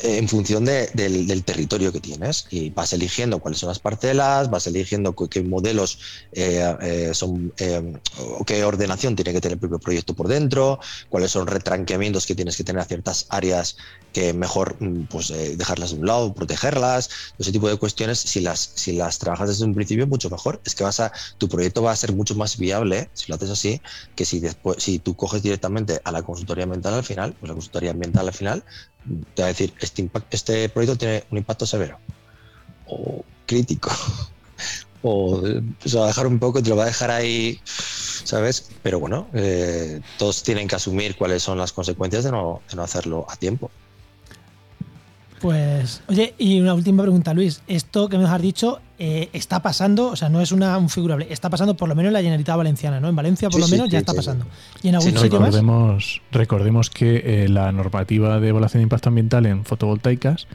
en 0.03 0.27
función 0.27 0.65
de, 0.65 0.87
del, 0.93 1.43
territorio 1.43 1.91
que 1.91 1.99
tienes. 1.99 2.45
Y 2.49 2.69
vas 2.69 2.93
eligiendo 2.93 3.39
cuáles 3.39 3.59
son 3.59 3.69
las 3.69 3.79
parcelas, 3.79 4.49
vas 4.49 4.67
eligiendo 4.67 5.15
qué 5.15 5.43
modelos 5.43 5.99
eh, 6.31 6.75
eh 6.81 7.11
son, 7.13 7.53
eh, 7.57 7.93
o 8.17 8.45
qué 8.45 8.63
ordenación 8.63 9.15
tiene 9.15 9.33
que 9.33 9.41
tener 9.41 9.53
el 9.55 9.59
propio 9.59 9.79
proyecto 9.79 10.13
por 10.13 10.27
dentro, 10.27 10.79
cuáles 11.09 11.31
son 11.31 11.47
retranqueamientos 11.47 12.25
que 12.25 12.35
tienes 12.35 12.57
que 12.57 12.63
tener 12.63 12.81
a 12.81 12.85
ciertas 12.85 13.25
áreas 13.29 13.77
que 14.13 14.33
mejor 14.33 14.77
mm, 14.79 15.05
pues, 15.05 15.31
eh, 15.31 15.55
dejarlas 15.57 15.91
de 15.91 15.99
un 15.99 16.05
lado, 16.05 16.33
protegerlas, 16.33 17.09
ese 17.39 17.51
tipo 17.51 17.69
de 17.69 17.77
cuestiones, 17.77 18.19
si 18.19 18.41
las, 18.41 18.71
si 18.75 18.93
las 18.93 19.17
trabajas 19.19 19.49
desde 19.49 19.65
un 19.65 19.73
principio, 19.73 20.07
mucho 20.07 20.29
mejor. 20.29 20.61
Es 20.65 20.75
que 20.75 20.83
vas 20.83 20.99
a, 20.99 21.11
tu 21.37 21.47
proyecto 21.49 21.81
va 21.81 21.91
a 21.91 21.95
ser 21.95 22.13
mucho 22.13 22.35
más 22.35 22.57
viable 22.57 23.09
si 23.13 23.25
lo 23.29 23.35
haces 23.35 23.49
así, 23.49 23.81
que 24.15 24.25
si 24.25 24.39
después, 24.39 24.83
si 24.83 24.99
tú 24.99 25.15
coges 25.15 25.41
directamente 25.41 26.01
a 26.03 26.11
la 26.11 26.21
consultoría 26.23 26.65
ambiental 26.65 26.93
al 26.93 27.03
final, 27.03 27.35
pues 27.39 27.49
la 27.49 27.55
consultoría 27.55 27.91
ambiental 27.91 28.27
al 28.27 28.33
final 28.33 28.63
te 29.33 29.41
va 29.41 29.47
a 29.47 29.51
decir, 29.51 29.73
este, 29.79 30.01
impact, 30.01 30.33
este 30.33 30.69
proyecto 30.69 30.97
tiene 30.97 31.23
un 31.31 31.37
impacto 31.37 31.65
severo 31.65 31.99
o 32.87 33.23
crítico. 33.45 33.91
o 35.01 35.41
se 35.83 35.97
va 35.97 36.05
a 36.05 36.07
dejar 36.07 36.27
un 36.27 36.39
poco 36.39 36.59
y 36.59 36.63
te 36.63 36.69
lo 36.69 36.75
va 36.75 36.83
a 36.83 36.87
dejar 36.87 37.11
ahí, 37.11 37.59
¿sabes? 37.65 38.69
Pero 38.83 38.99
bueno, 38.99 39.27
eh, 39.33 39.99
todos 40.17 40.43
tienen 40.43 40.67
que 40.67 40.75
asumir 40.75 41.15
cuáles 41.15 41.41
son 41.43 41.57
las 41.57 41.71
consecuencias 41.71 42.23
de 42.23 42.31
no, 42.31 42.61
de 42.69 42.75
no 42.75 42.83
hacerlo 42.83 43.25
a 43.29 43.35
tiempo. 43.35 43.71
Pues, 45.41 46.03
oye, 46.07 46.35
y 46.37 46.59
una 46.59 46.75
última 46.75 47.01
pregunta, 47.01 47.33
Luis. 47.33 47.63
Esto 47.67 48.09
que 48.09 48.17
nos 48.17 48.29
has 48.29 48.41
dicho 48.41 48.79
eh, 48.99 49.29
está 49.33 49.61
pasando, 49.61 50.09
o 50.09 50.15
sea, 50.15 50.29
no 50.29 50.39
es 50.39 50.51
una 50.51 50.77
un 50.77 50.89
figurable, 50.89 51.27
está 51.31 51.49
pasando 51.49 51.75
por 51.75 51.89
lo 51.89 51.95
menos 51.95 52.09
en 52.09 52.13
la 52.13 52.19
Generalitat 52.19 52.55
Valenciana, 52.55 52.99
¿no? 52.99 53.09
En 53.09 53.15
Valencia, 53.15 53.49
por 53.49 53.59
sí, 53.59 53.67
lo 53.67 53.71
menos, 53.71 53.87
sí, 53.87 53.93
ya 53.93 53.99
sí, 53.99 54.01
está 54.01 54.13
pasando. 54.13 54.45
¿Y 54.83 54.89
en 54.89 54.95
algún 54.95 55.13
no, 55.15 55.19
sitio 55.19 55.39
recordemos, 55.39 55.95
más? 55.95 56.21
Recordemos 56.31 56.89
que 56.91 57.43
eh, 57.43 57.49
la 57.49 57.71
normativa 57.71 58.39
de 58.39 58.49
evaluación 58.49 58.81
de 58.81 58.83
impacto 58.83 59.09
ambiental 59.09 59.47
en 59.47 59.65
fotovoltaicas 59.65 60.47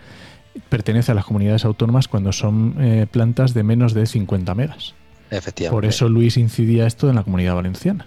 pertenece 0.68 1.12
a 1.12 1.14
las 1.16 1.24
comunidades 1.24 1.64
autónomas 1.64 2.06
cuando 2.06 2.32
son 2.32 2.76
eh, 2.78 3.06
plantas 3.10 3.54
de 3.54 3.64
menos 3.64 3.92
de 3.92 4.06
50 4.06 4.54
megas. 4.54 4.94
Efectivamente. 5.30 5.74
Por 5.74 5.84
eso 5.84 6.08
Luis 6.08 6.36
incidía 6.36 6.86
esto 6.86 7.08
en 7.08 7.16
la 7.16 7.24
comunidad 7.24 7.56
valenciana. 7.56 8.06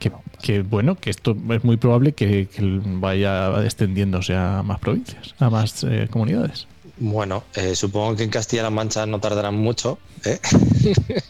Que, 0.00 0.10
que, 0.42 0.62
bueno, 0.62 0.96
que 0.96 1.10
esto 1.10 1.36
es 1.50 1.62
muy 1.62 1.76
probable 1.76 2.12
que, 2.12 2.48
que, 2.48 2.80
vaya 2.84 3.64
extendiéndose 3.64 4.34
a 4.34 4.62
más 4.64 4.80
provincias, 4.80 5.34
a 5.38 5.50
más 5.50 5.84
eh, 5.84 6.08
comunidades. 6.10 6.66
Bueno, 6.96 7.44
eh, 7.54 7.76
supongo 7.76 8.16
que 8.16 8.24
en 8.24 8.30
Castilla-La 8.30 8.70
Mancha 8.70 9.06
no 9.06 9.20
tardarán 9.20 9.54
mucho, 9.54 9.98
¿eh? 10.24 10.40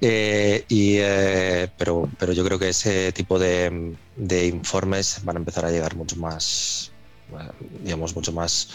eh 0.00 0.64
y, 0.68 0.98
pero, 1.78 2.08
pero 2.18 2.32
yo 2.32 2.44
creo 2.44 2.58
que 2.58 2.68
ese 2.68 3.10
tipo 3.12 3.38
de, 3.38 3.96
de, 4.16 4.46
informes 4.46 5.20
van 5.24 5.36
a 5.36 5.38
empezar 5.40 5.64
a 5.64 5.70
llegar 5.70 5.96
mucho 5.96 6.16
más, 6.16 6.91
digamos, 7.82 8.14
mucho 8.14 8.32
más 8.32 8.68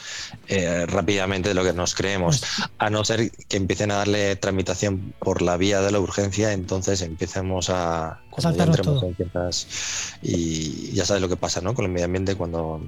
eh, 0.47 0.85
rápidamente 0.85 1.49
de 1.49 1.55
lo 1.55 1.63
que 1.63 1.73
nos 1.73 1.95
creemos. 1.95 2.43
A 2.77 2.89
no 2.89 3.03
ser 3.03 3.31
que 3.31 3.57
empiecen 3.57 3.91
a 3.91 3.95
darle 3.95 4.35
tramitación 4.35 5.13
por 5.19 5.41
la 5.41 5.57
vía 5.57 5.81
de 5.81 5.91
la 5.91 5.99
urgencia, 5.99 6.53
entonces 6.53 7.01
empecemos 7.01 7.69
a... 7.69 8.21
Cuando 8.29 8.57
ya 8.57 8.63
entremos 8.63 9.03
en 9.03 9.15
ciertas... 9.15 9.67
Y 10.21 10.91
ya 10.93 11.05
sabes 11.05 11.21
lo 11.21 11.29
que 11.29 11.37
pasa 11.37 11.61
¿no? 11.61 11.73
con 11.73 11.85
el 11.85 11.91
medio 11.91 12.05
ambiente 12.05 12.35
cuando 12.35 12.81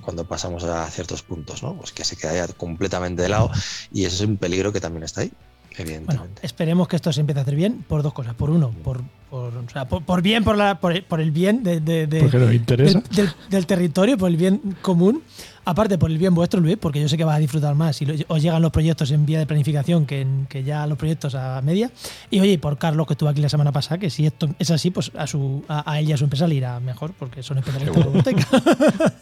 cuando 0.00 0.24
pasamos 0.24 0.64
a 0.64 0.88
ciertos 0.90 1.22
puntos, 1.22 1.62
¿no? 1.62 1.76
Pues 1.76 1.92
que 1.92 2.04
se 2.04 2.16
queda 2.16 2.34
ya 2.34 2.48
completamente 2.48 3.22
de 3.22 3.28
lado 3.28 3.50
y 3.92 4.04
eso 4.04 4.24
es 4.24 4.28
un 4.28 4.38
peligro 4.38 4.72
que 4.72 4.80
también 4.80 5.04
está 5.04 5.20
ahí, 5.20 5.32
evidentemente. 5.76 6.06
Bueno, 6.06 6.40
esperemos 6.42 6.88
que 6.88 6.96
esto 6.96 7.12
se 7.12 7.20
empiece 7.20 7.40
a 7.40 7.42
hacer 7.42 7.54
bien 7.54 7.84
por 7.86 8.02
dos 8.02 8.12
cosas. 8.12 8.34
Por 8.34 8.50
uno, 8.50 8.70
por, 8.82 9.02
por, 9.30 9.56
o 9.56 9.68
sea, 9.72 9.86
por, 9.86 10.02
por, 10.04 10.22
bien, 10.22 10.44
por, 10.44 10.56
la, 10.56 10.80
por, 10.80 11.02
por 11.04 11.20
el 11.20 11.30
bien 11.30 11.62
de, 11.62 11.80
de, 11.80 12.06
de 12.06 12.22
nos 12.22 12.54
interesa. 12.54 13.00
Del, 13.00 13.10
del, 13.10 13.34
del, 13.48 13.66
territorio, 13.66 14.18
por 14.18 14.30
el 14.30 14.36
bien 14.36 14.76
común. 14.82 15.22
Aparte, 15.64 15.98
por 15.98 16.10
el 16.10 16.18
bien 16.18 16.34
vuestro, 16.34 16.58
Luis, 16.58 16.78
porque 16.80 17.00
yo 17.00 17.08
sé 17.08 17.16
que 17.16 17.24
vas 17.24 17.36
a 17.36 17.38
disfrutar 17.38 17.74
más 17.74 17.96
si 17.96 18.06
lo, 18.06 18.14
os 18.28 18.42
llegan 18.42 18.62
los 18.62 18.72
proyectos 18.72 19.10
en 19.10 19.26
vía 19.26 19.38
de 19.38 19.46
planificación 19.46 20.06
que, 20.06 20.22
en, 20.22 20.46
que 20.48 20.64
ya 20.64 20.86
los 20.86 20.96
proyectos 20.96 21.34
a 21.34 21.60
media. 21.62 21.90
Y 22.30 22.40
oye, 22.40 22.58
por 22.58 22.78
Carlos, 22.78 23.06
que 23.06 23.12
estuvo 23.12 23.28
aquí 23.28 23.40
la 23.40 23.48
semana 23.48 23.70
pasada, 23.70 23.98
que 23.98 24.10
si 24.10 24.26
esto 24.26 24.48
es 24.58 24.70
así, 24.70 24.90
pues 24.90 25.12
a, 25.16 25.26
su, 25.26 25.62
a, 25.68 25.90
a 25.90 26.00
él 26.00 26.08
y 26.08 26.12
a 26.12 26.16
su 26.16 26.24
empresa 26.24 26.46
le 26.46 26.54
irá 26.56 26.80
mejor, 26.80 27.12
porque 27.18 27.42
son 27.42 27.58
especialistas 27.58 27.96
en 27.96 28.02
biblioteca. 28.02 28.46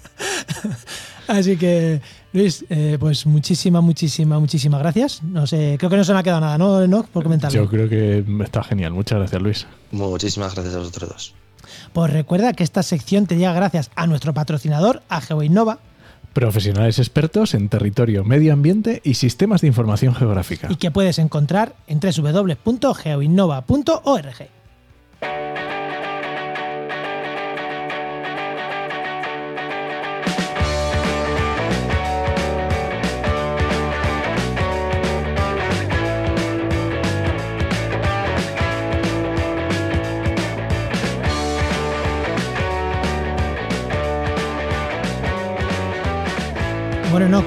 Así 1.29 1.59
que, 1.59 2.01
Luis, 2.33 2.65
eh, 2.69 2.97
pues 3.01 3.25
muchísimas, 3.27 3.83
muchísimas, 3.83 4.41
muchísimas 4.41 4.81
gracias. 4.81 5.23
No 5.23 5.47
sé, 5.47 5.77
creo 5.79 5.91
que 5.91 5.97
no 5.97 6.05
se 6.05 6.13
me 6.13 6.19
ha 6.19 6.23
quedado 6.23 6.41
nada, 6.41 6.59
¿no, 6.59 6.87
¿no? 6.87 7.05
Por 7.05 7.23
comentarlo. 7.23 7.63
Yo 7.63 7.69
creo 7.69 7.89
que 7.89 8.23
está 8.45 8.63
genial. 8.63 8.93
Muchas 8.93 9.19
gracias, 9.19 9.43
Luis. 9.43 9.67
Muchísimas 9.93 10.55
gracias 10.55 10.75
a 10.75 10.79
vosotros 10.79 11.11
dos. 11.11 11.35
Pues 11.93 12.13
recuerda 12.13 12.53
que 12.53 12.65
esta 12.65 12.83
sección 12.83 13.27
te 13.27 13.37
llega 13.37 13.53
gracias 13.55 13.91
a 13.95 14.07
nuestro 14.07 14.35
patrocinador, 14.35 15.03
a 15.09 15.21
GeoInnova, 15.21 15.79
Profesionales 16.33 16.99
expertos 17.01 17.55
en 17.55 17.69
territorio, 17.69 18.23
medio 18.23 18.53
ambiente 18.53 19.01
y 19.03 19.15
sistemas 19.15 19.63
de 19.63 19.67
información 19.67 20.15
geográfica. 20.15 20.69
y 20.71 20.77
que 20.77 20.93
puedes 20.93 21.19
encontrar 21.19 21.75
en 21.87 22.01
www.geoinnova.org. 22.01 24.49
Bueno, 47.19 47.40
no. 47.40 47.45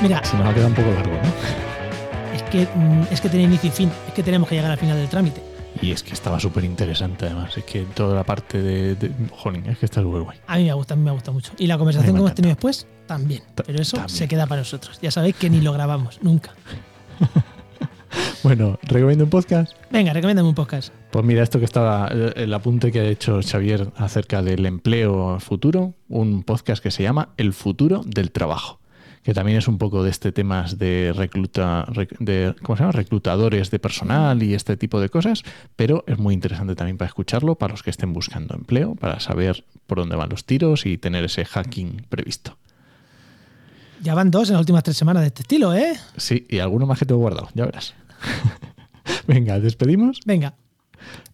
Mira, 0.00 0.24
Se 0.24 0.34
nos 0.34 0.46
ha 0.48 0.54
quedado 0.54 0.68
un 0.68 0.74
poco 0.74 0.90
largo, 0.92 1.12
¿no? 1.12 2.34
es 2.34 2.42
que, 2.44 2.66
mm, 2.74 3.02
es 3.10 3.20
que 3.20 3.28
tiene 3.28 3.44
inicio 3.44 3.68
y 3.68 3.70
fin. 3.72 3.90
Es 4.08 4.14
que 4.14 4.22
tenemos 4.22 4.48
que 4.48 4.54
llegar 4.54 4.70
al 4.70 4.78
final 4.78 4.96
del 4.96 5.10
trámite. 5.10 5.42
Y 5.82 5.90
es 5.90 6.02
que 6.02 6.14
estaba 6.14 6.40
súper 6.40 6.64
interesante 6.64 7.26
además. 7.26 7.54
Es 7.54 7.64
que 7.64 7.82
toda 7.82 8.14
la 8.14 8.24
parte 8.24 8.62
de... 8.62 8.94
de 8.94 9.12
jolín, 9.30 9.66
es 9.66 9.76
que 9.76 9.84
está 9.84 10.00
súper 10.00 10.22
guay. 10.22 10.38
A 10.46 10.56
mí 10.56 10.64
me 10.64 10.72
gusta, 10.72 10.94
a 10.94 10.96
mí 10.96 11.02
me 11.04 11.10
gusta 11.10 11.32
mucho. 11.32 11.52
Y 11.58 11.66
la 11.66 11.76
conversación 11.76 12.14
que 12.14 12.20
hemos 12.20 12.34
tenido 12.34 12.54
después, 12.54 12.86
también. 13.06 13.42
Ta- 13.54 13.62
Pero 13.64 13.82
eso 13.82 13.98
también. 13.98 14.16
se 14.16 14.26
queda 14.28 14.46
para 14.46 14.62
nosotros. 14.62 14.98
Ya 15.02 15.10
sabéis 15.10 15.36
que 15.36 15.50
ni 15.50 15.60
lo 15.60 15.74
grabamos, 15.74 16.18
nunca. 16.22 16.52
Bueno, 18.42 18.78
¿recomiendo 18.82 19.24
un 19.24 19.30
podcast? 19.30 19.72
Venga, 19.90 20.12
recomiéndame 20.12 20.48
un 20.48 20.54
podcast. 20.54 20.92
Pues 21.12 21.24
mira, 21.24 21.42
esto 21.42 21.58
que 21.60 21.64
estaba, 21.64 22.08
el 22.08 22.32
el 22.36 22.54
apunte 22.54 22.90
que 22.90 23.00
ha 23.00 23.04
hecho 23.04 23.40
Xavier 23.42 23.92
acerca 23.96 24.42
del 24.42 24.66
empleo 24.66 25.38
futuro, 25.40 25.94
un 26.08 26.42
podcast 26.42 26.82
que 26.82 26.90
se 26.90 27.02
llama 27.04 27.28
El 27.36 27.52
futuro 27.52 28.02
del 28.04 28.32
trabajo, 28.32 28.80
que 29.22 29.32
también 29.32 29.58
es 29.58 29.68
un 29.68 29.78
poco 29.78 30.02
de 30.02 30.10
este 30.10 30.32
temas 30.32 30.76
de 30.78 31.12
recluta, 31.14 31.86
rec- 31.86 32.16
de, 32.18 32.54
¿cómo 32.62 32.76
se 32.76 32.82
llama? 32.82 32.92
reclutadores 32.92 33.70
de 33.70 33.78
personal 33.78 34.42
y 34.42 34.54
este 34.54 34.76
tipo 34.76 35.00
de 35.00 35.08
cosas, 35.08 35.44
pero 35.76 36.02
es 36.08 36.18
muy 36.18 36.34
interesante 36.34 36.74
también 36.74 36.98
para 36.98 37.06
escucharlo 37.08 37.54
para 37.54 37.72
los 37.74 37.82
que 37.84 37.90
estén 37.90 38.12
buscando 38.12 38.54
empleo, 38.56 38.96
para 38.96 39.20
saber 39.20 39.64
por 39.86 39.98
dónde 39.98 40.16
van 40.16 40.30
los 40.30 40.44
tiros 40.44 40.84
y 40.86 40.98
tener 40.98 41.24
ese 41.24 41.44
hacking 41.44 42.06
previsto. 42.08 42.58
Ya 44.02 44.14
van 44.16 44.32
dos 44.32 44.48
en 44.48 44.54
las 44.54 44.60
últimas 44.62 44.82
tres 44.82 44.96
semanas 44.96 45.20
de 45.22 45.28
este 45.28 45.42
estilo, 45.42 45.72
¿eh? 45.74 45.92
Sí, 46.16 46.44
y 46.48 46.58
alguno 46.58 46.86
más 46.86 46.98
que 46.98 47.04
tengo 47.06 47.20
guardado, 47.20 47.48
ya 47.54 47.66
verás. 47.66 47.94
Venga, 49.26 49.58
despedimos. 49.60 50.20
Venga, 50.24 50.54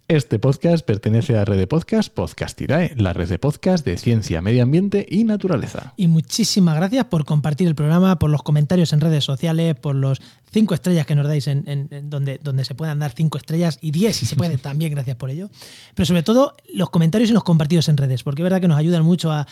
Este 0.09 0.39
podcast 0.39 0.87
pertenece 0.87 1.35
a 1.35 1.39
la 1.39 1.45
red 1.45 1.59
de 1.59 1.67
podcast 1.67 2.13
Podcastirae, 2.13 2.95
la 2.97 3.13
red 3.13 3.29
de 3.29 3.39
podcast 3.39 3.85
de 3.85 3.99
ciencia, 3.99 4.41
medio 4.41 4.63
ambiente 4.63 5.05
y 5.09 5.25
naturaleza. 5.25 5.93
y 5.97 6.09
muchísimas 6.09 6.77
gracias 6.77 7.05
por 7.07 7.25
compartir 7.27 7.69
el 7.69 7.75
programa, 7.75 8.19
por 8.19 8.31
los 8.31 8.43
comentarios 8.43 8.93
en 8.95 9.01
redes 9.01 9.25
sociales, 9.25 9.75
por 9.75 9.95
los 9.95 10.21
cinco 10.51 10.73
estrellas 10.75 11.05
que 11.05 11.15
nos 11.15 11.27
dais 11.27 11.47
en, 11.47 11.65
en- 11.69 11.89
en 11.91 12.09
donde, 12.09 12.39
donde 12.43 12.65
se 12.65 12.75
puedan 12.75 12.99
dar 13.01 13.13
cinco 13.15 13.37
estrellas 13.37 13.79
y 13.83 13.91
diez 13.91 14.17
si 14.17 14.25
se 14.25 14.35
puede 14.37 14.57
también, 14.69 14.93
gracias 14.93 15.17
por 15.17 15.29
ello. 15.29 15.51
Pero 15.95 16.07
sobre 16.07 16.23
todo 16.23 16.55
los 16.73 16.89
comentarios 16.89 17.29
y 17.29 17.35
los 17.35 17.45
compartidos 17.45 17.89
en 17.91 17.99
redes, 17.99 18.23
porque 18.23 18.41
es 18.41 18.45
verdad 18.45 18.63
que 18.63 18.69
nos 18.69 18.79
ayudan 18.79 19.03
mucho 19.05 19.31
a, 19.31 19.41
a- 19.41 19.47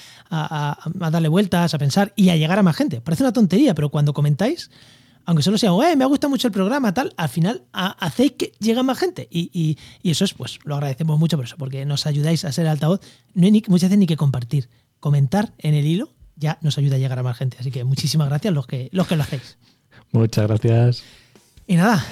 a- 0.80 1.06
a 1.06 1.10
darle 1.10 1.28
vueltas, 1.28 1.74
a 1.74 1.78
pensar 1.78 2.14
y 2.16 2.30
a 2.30 2.36
llegar 2.36 2.58
a 2.58 2.62
más 2.62 2.76
gente. 2.76 3.02
Parece 3.02 3.22
una 3.24 3.32
tontería, 3.34 3.74
pero 3.74 3.90
cuando 3.90 4.14
comentáis, 4.14 4.70
aunque 5.26 5.42
solo 5.42 5.58
sea, 5.58 5.70
eh, 5.90 5.96
me 5.96 6.04
ha 6.04 6.06
gustado 6.06 6.30
mucho 6.30 6.46
el 6.48 6.52
programa, 6.52 6.94
tal, 6.94 7.12
al 7.16 7.28
final 7.28 7.64
hacéis 7.72 8.32
que 8.32 8.52
llegue 8.60 8.82
más 8.82 8.98
gente. 8.98 9.28
Y, 9.30 9.50
y- 9.52 9.76
y 10.02 10.10
eso 10.12 10.24
es, 10.24 10.32
pues, 10.34 10.58
lo 10.64 10.74
agradecemos 10.76 11.18
mucho 11.18 11.36
por 11.36 11.44
eso, 11.44 11.56
porque 11.58 11.84
nos 11.84 12.06
ayudáis 12.06 12.44
a 12.44 12.52
ser 12.52 12.66
altavoz. 12.68 13.00
No 13.34 13.44
hay 13.44 13.50
ni, 13.52 13.62
muchas 13.68 13.90
veces 13.90 13.98
ni 13.98 14.06
que 14.06 14.16
compartir. 14.16 14.68
Comentar 15.00 15.52
en 15.58 15.74
el 15.74 15.84
hilo 15.86 16.10
ya 16.36 16.58
nos 16.62 16.78
ayuda 16.78 16.96
a 16.96 16.98
llegar 16.98 17.18
a 17.18 17.22
más 17.22 17.36
gente. 17.36 17.56
Así 17.60 17.70
que 17.70 17.84
muchísimas 17.84 18.28
gracias 18.28 18.54
los 18.54 18.66
que, 18.66 18.88
los 18.92 19.06
que 19.06 19.16
lo 19.16 19.22
hacéis. 19.24 19.58
Muchas 20.12 20.46
gracias. 20.46 21.02
Y 21.66 21.74
nada, 21.76 22.04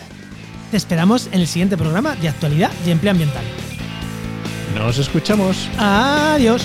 te 0.71 0.77
esperamos 0.77 1.29
en 1.29 1.41
el 1.41 1.47
siguiente 1.47 1.77
programa 1.77 2.17
de 2.17 2.29
actualidad 2.29 2.71
y 2.87 2.91
empleo 2.91 3.13
ambiental. 3.13 3.45
Nos 4.77 4.99
escuchamos. 4.99 5.69
Adiós. 5.79 6.63